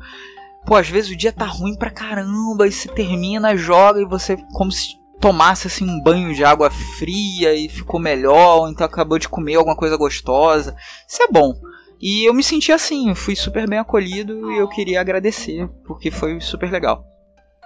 Pô, 0.67 0.77
às 0.77 0.89
vezes 0.89 1.11
o 1.11 1.17
dia 1.17 1.33
tá 1.33 1.47
ruim 1.47 1.77
pra 1.77 1.91
caramba 1.91 2.67
e 2.67 2.73
se 2.73 2.89
termina, 2.89 3.57
joga 3.57 4.01
e 4.01 4.05
você 4.05 4.37
como 4.53 4.71
se 4.71 4.99
tomasse 5.21 5.67
assim 5.67 5.89
um 5.89 6.01
banho 6.01 6.35
de 6.35 6.45
água 6.45 6.71
fria 6.71 7.55
e 7.55 7.69
ficou 7.69 7.99
melhor, 7.99 8.61
ou 8.61 8.69
então 8.69 8.87
acabou 8.87 9.19
de 9.19 9.29
comer 9.29 9.57
alguma 9.57 9.77
coisa 9.77 9.97
gostosa. 9.97 10.77
Isso 11.09 11.23
é 11.23 11.29
bom. 11.29 11.55
E 12.01 12.29
eu 12.29 12.33
me 12.33 12.43
senti 12.43 12.71
assim, 12.71 13.15
fui 13.15 13.35
super 13.35 13.69
bem 13.69 13.79
acolhido 13.79 14.53
e 14.53 14.59
eu 14.59 14.69
queria 14.69 15.01
agradecer, 15.01 15.69
porque 15.85 16.11
foi 16.11 16.41
super 16.41 16.71
legal. 16.71 17.05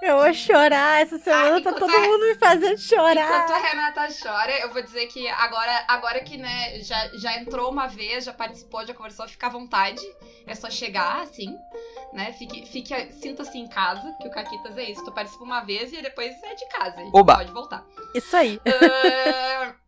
Eu 0.02 0.18
vou 0.18 0.34
chorar, 0.34 1.00
essa 1.00 1.16
semana 1.16 1.58
ah, 1.58 1.62
tá 1.62 1.72
todo 1.74 1.94
a... 1.94 2.00
mundo 2.00 2.26
me 2.26 2.34
fazendo 2.34 2.76
chorar. 2.76 3.44
Enquanto 3.44 3.52
a 3.52 3.58
Renata 3.58 4.08
chora, 4.20 4.58
eu 4.58 4.72
vou 4.72 4.82
dizer 4.82 5.06
que 5.06 5.28
agora, 5.28 5.84
agora 5.86 6.20
que 6.24 6.36
né, 6.36 6.80
já, 6.80 7.08
já 7.18 7.38
entrou 7.38 7.70
uma 7.70 7.86
vez, 7.86 8.24
já 8.24 8.32
participou, 8.32 8.84
já 8.84 8.92
conversou, 8.92 9.28
fica 9.28 9.46
à 9.46 9.50
vontade. 9.50 10.02
É 10.44 10.56
só 10.56 10.68
chegar, 10.68 11.22
assim, 11.22 11.56
né? 12.12 12.32
Fique, 12.32 12.66
fique, 12.66 13.12
sinta-se 13.12 13.56
em 13.56 13.68
casa, 13.68 14.12
que 14.20 14.26
o 14.26 14.30
Caquitas 14.32 14.76
é 14.76 14.90
isso. 14.90 15.04
Tu 15.04 15.12
participa 15.12 15.44
uma 15.44 15.60
vez 15.60 15.92
e 15.92 16.02
depois 16.02 16.34
é 16.42 16.54
de 16.56 16.66
casa. 16.66 16.96
Oba. 17.12 17.36
Pode 17.36 17.52
voltar. 17.52 17.86
Isso 18.12 18.36
aí. 18.36 18.56
Uh, 18.56 19.81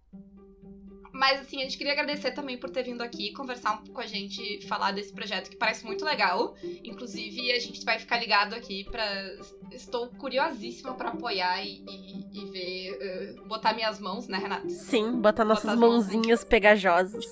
mas 1.14 1.40
assim, 1.40 1.58
a 1.58 1.60
gente 1.60 1.78
queria 1.78 1.92
agradecer 1.92 2.32
também 2.32 2.58
por 2.58 2.70
ter 2.70 2.82
vindo 2.82 3.00
aqui 3.00 3.32
conversar 3.32 3.80
com 3.84 4.00
a 4.00 4.06
gente, 4.06 4.66
falar 4.66 4.90
desse 4.90 5.12
projeto 5.12 5.48
que 5.48 5.56
parece 5.56 5.86
muito 5.86 6.04
legal. 6.04 6.56
Inclusive, 6.82 7.52
a 7.52 7.60
gente 7.60 7.84
vai 7.84 8.00
ficar 8.00 8.18
ligado 8.18 8.52
aqui 8.52 8.82
para 8.82 9.04
Estou 9.70 10.08
curiosíssima 10.08 10.94
para 10.94 11.10
apoiar 11.10 11.64
e, 11.64 11.84
e, 11.88 12.26
e 12.32 12.44
ver. 12.50 13.38
Uh, 13.38 13.46
botar 13.46 13.74
minhas 13.74 14.00
mãos, 14.00 14.26
né, 14.26 14.38
Renata? 14.38 14.68
Sim, 14.68 15.20
botar 15.20 15.44
nossas 15.44 15.64
botar 15.64 15.76
mãozinhas 15.76 16.40
mãos. 16.40 16.44
pegajosas. 16.44 17.24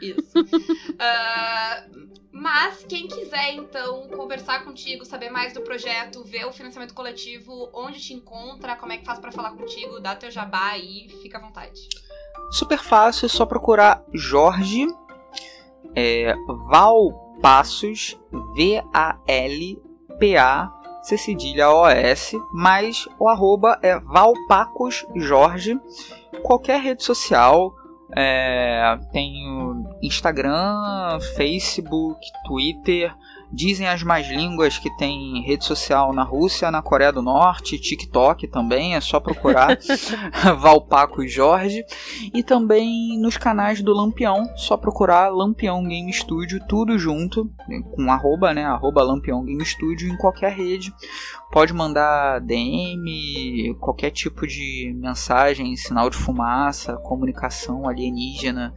Isso. 0.00 0.38
uh, 0.38 2.16
mas 2.32 2.86
quem 2.88 3.06
quiser, 3.06 3.52
então, 3.52 4.08
conversar 4.08 4.64
contigo, 4.64 5.04
saber 5.04 5.28
mais 5.28 5.52
do 5.52 5.60
projeto, 5.60 6.24
ver 6.24 6.46
o 6.46 6.52
financiamento 6.52 6.94
coletivo, 6.94 7.68
onde 7.74 8.00
te 8.00 8.14
encontra, 8.14 8.76
como 8.76 8.92
é 8.92 8.96
que 8.96 9.04
faz 9.04 9.18
para 9.18 9.30
falar 9.30 9.50
contigo, 9.50 10.00
dá 10.00 10.16
teu 10.16 10.30
jabá 10.30 10.70
aí, 10.70 11.08
fica 11.22 11.36
à 11.36 11.40
vontade. 11.40 11.86
Super 12.50 12.78
fácil, 12.78 13.26
é 13.26 13.28
só 13.28 13.44
procurar 13.44 14.02
Jorge 14.12 14.86
é, 15.96 16.34
Val 16.68 17.10
Passos, 17.40 18.18
V-A-L-P-A, 18.54 19.12
C 21.02 21.16
cedilha 21.16 21.70
O-S, 21.70 22.38
mas 22.52 23.08
o 23.18 23.28
arroba 23.28 23.78
é 23.82 23.98
Valpacos 23.98 25.06
Jorge. 25.14 25.80
Qualquer 26.42 26.80
rede 26.80 27.02
social, 27.04 27.74
é, 28.14 28.98
tenho 29.12 29.86
Instagram, 30.02 31.20
Facebook, 31.36 32.20
Twitter, 32.44 33.14
Dizem 33.52 33.86
as 33.86 34.02
mais 34.02 34.28
línguas 34.28 34.78
que 34.78 34.94
tem 34.96 35.42
rede 35.42 35.64
social 35.64 36.12
na 36.12 36.22
Rússia, 36.22 36.70
na 36.70 36.82
Coreia 36.82 37.12
do 37.12 37.22
Norte, 37.22 37.78
TikTok 37.78 38.48
também, 38.48 38.94
é 38.94 39.00
só 39.00 39.20
procurar 39.20 39.78
Valpaco 40.58 41.22
e 41.22 41.28
Jorge. 41.28 41.84
E 42.34 42.42
também 42.42 43.18
nos 43.18 43.36
canais 43.36 43.80
do 43.80 43.94
Lampião, 43.94 44.44
só 44.56 44.76
procurar 44.76 45.28
Lampião 45.28 45.82
Game 45.86 46.12
Studio, 46.12 46.60
tudo 46.68 46.98
junto, 46.98 47.50
com 47.92 48.10
arroba, 48.10 48.52
né? 48.52 48.64
Arroba 48.64 49.02
Lampião 49.02 49.44
Game 49.44 49.64
Studio 49.64 50.08
em 50.08 50.16
qualquer 50.16 50.52
rede. 50.52 50.92
Pode 51.52 51.72
mandar 51.72 52.40
DM, 52.40 53.74
qualquer 53.80 54.10
tipo 54.10 54.46
de 54.46 54.92
mensagem, 54.96 55.76
sinal 55.76 56.10
de 56.10 56.16
fumaça, 56.16 56.96
comunicação 56.96 57.88
alienígena. 57.88 58.74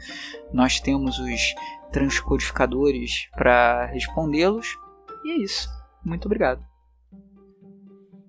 Nós 0.53 0.80
temos 0.80 1.20
os 1.20 1.55
transcodificadores 1.92 3.30
para 3.36 3.86
respondê-los. 3.88 4.78
E 5.24 5.32
é 5.32 5.38
isso. 5.38 5.68
Muito 6.04 6.26
obrigado. 6.26 6.64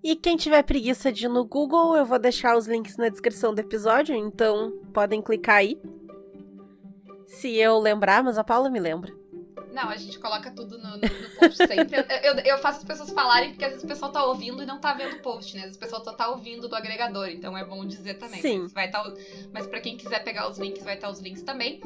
E 0.03 0.17
quem 0.17 0.37
tiver 0.37 0.63
preguiça 0.63 1.13
de 1.13 1.27
ir 1.27 1.29
no 1.29 1.45
Google, 1.45 1.95
eu 1.95 2.07
vou 2.07 2.19
deixar 2.19 2.57
os 2.57 2.67
links 2.67 2.97
na 2.97 3.11
descrição 3.11 3.55
do 3.55 3.61
episódio, 3.61 4.15
então 4.15 4.73
podem 4.95 5.21
clicar 5.21 5.57
aí. 5.57 5.79
Se 7.27 7.55
eu 7.57 7.79
lembrar, 7.79 8.25
mas 8.25 8.39
a 8.39 8.45
Paula 8.45 8.71
me 8.71 8.81
lembra. 8.81 9.20
Não, 9.73 9.89
a 9.89 9.97
gente 9.97 10.19
coloca 10.19 10.51
tudo 10.51 10.79
no, 10.79 10.91
no, 10.91 10.97
no 10.97 11.31
post 11.39 11.57
sempre. 11.57 12.05
Eu, 12.23 12.35
eu, 12.35 12.59
faço 12.59 12.79
as 12.79 12.85
pessoas 12.85 13.11
falarem 13.11 13.51
porque 13.51 13.65
às 13.65 13.71
vezes 13.73 13.85
o 13.85 13.89
pessoal 13.89 14.11
tá 14.11 14.25
ouvindo 14.25 14.63
e 14.63 14.67
não 14.67 14.81
tá 14.81 14.93
vendo 14.93 15.17
o 15.17 15.23
post, 15.23 15.55
né? 15.55 15.61
Às 15.61 15.67
vezes 15.67 15.77
o 15.77 15.81
pessoal 15.81 16.05
só 16.05 16.13
tá 16.13 16.29
ouvindo 16.29 16.69
do 16.69 16.75
agregador, 16.75 17.29
então 17.29 17.57
é 17.57 17.65
bom 17.65 17.85
dizer 17.85 18.15
também. 18.15 18.41
Sim. 18.41 18.61
Mas, 18.63 18.73
vai 18.73 18.91
tá, 18.91 19.03
mas 19.53 19.67
pra 19.67 19.81
quem 19.81 19.97
quiser 19.97 20.23
pegar 20.25 20.49
os 20.49 20.59
links, 20.59 20.83
vai 20.83 20.95
estar 20.95 21.07
tá 21.07 21.13
os 21.13 21.21
links 21.21 21.43
também. 21.43 21.81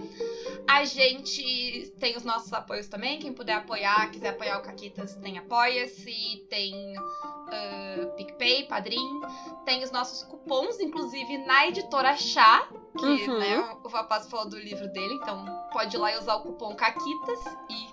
A 0.67 0.85
gente 0.85 1.93
tem 1.99 2.17
os 2.17 2.25
nossos 2.25 2.53
apoios 2.53 2.89
também. 2.89 3.19
Quem 3.19 3.33
puder 3.33 3.55
apoiar, 3.55 4.11
quiser 4.11 4.31
apoiar 4.31 4.59
o 4.59 4.63
Caquitas, 4.63 5.15
tem 5.17 5.39
Apoia-se, 5.39 6.47
tem 6.49 6.97
uh, 6.99 8.17
PicPay, 8.17 8.65
Padrim. 8.65 9.21
Tem 9.65 9.83
os 9.83 9.91
nossos 9.91 10.23
cupons, 10.25 10.81
inclusive 10.81 11.39
na 11.39 11.69
editora 11.69 12.17
Chá, 12.17 12.67
que 12.97 13.05
uhum. 13.05 13.39
né, 13.39 13.77
o 13.83 13.89
rapaz 13.89 14.29
falou 14.29 14.49
do 14.49 14.59
livro 14.59 14.89
dele, 14.93 15.15
então 15.15 15.45
pode 15.73 15.97
ir 15.97 15.99
lá 15.99 16.13
e 16.13 16.19
usar 16.19 16.37
o 16.37 16.43
cupom 16.43 16.75
Caquitas 16.75 17.41
e 17.69 17.84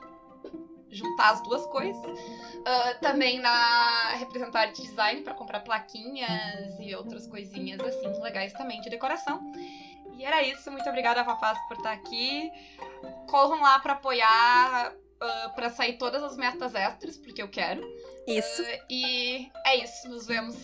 juntar 0.91 1.31
as 1.31 1.41
duas 1.43 1.65
coisas. 1.67 2.19
Uh, 2.19 2.99
também 3.01 3.39
na 3.39 4.15
Representar 4.15 4.67
Design 4.67 5.21
para 5.21 5.33
comprar 5.33 5.61
plaquinhas 5.61 6.79
e 6.79 6.93
outras 6.95 7.27
coisinhas 7.27 7.79
assim 7.79 8.21
legais 8.21 8.53
também 8.53 8.81
de 8.81 8.89
decoração. 8.89 9.41
E 10.17 10.23
era 10.23 10.43
isso, 10.43 10.69
muito 10.71 10.87
obrigada, 10.87 11.23
Papás, 11.23 11.57
por 11.67 11.77
estar 11.77 11.93
aqui. 11.93 12.51
Corram 13.27 13.61
lá 13.61 13.79
para 13.79 13.93
apoiar, 13.93 14.93
uh, 14.93 15.55
para 15.55 15.69
sair 15.69 15.97
todas 15.97 16.21
as 16.21 16.37
metas 16.37 16.75
extras, 16.75 17.17
porque 17.17 17.41
eu 17.41 17.47
quero. 17.47 17.81
Isso. 18.27 18.61
Uh, 18.61 18.85
e 18.89 19.51
é 19.65 19.77
isso, 19.77 20.07
nos 20.09 20.27
vemos. 20.27 20.55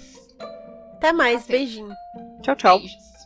Até 0.93 1.11
mais, 1.11 1.47
beijinho. 1.47 1.95
Tchau, 2.43 2.55
tchau. 2.55 2.79
Beijos. 2.79 3.16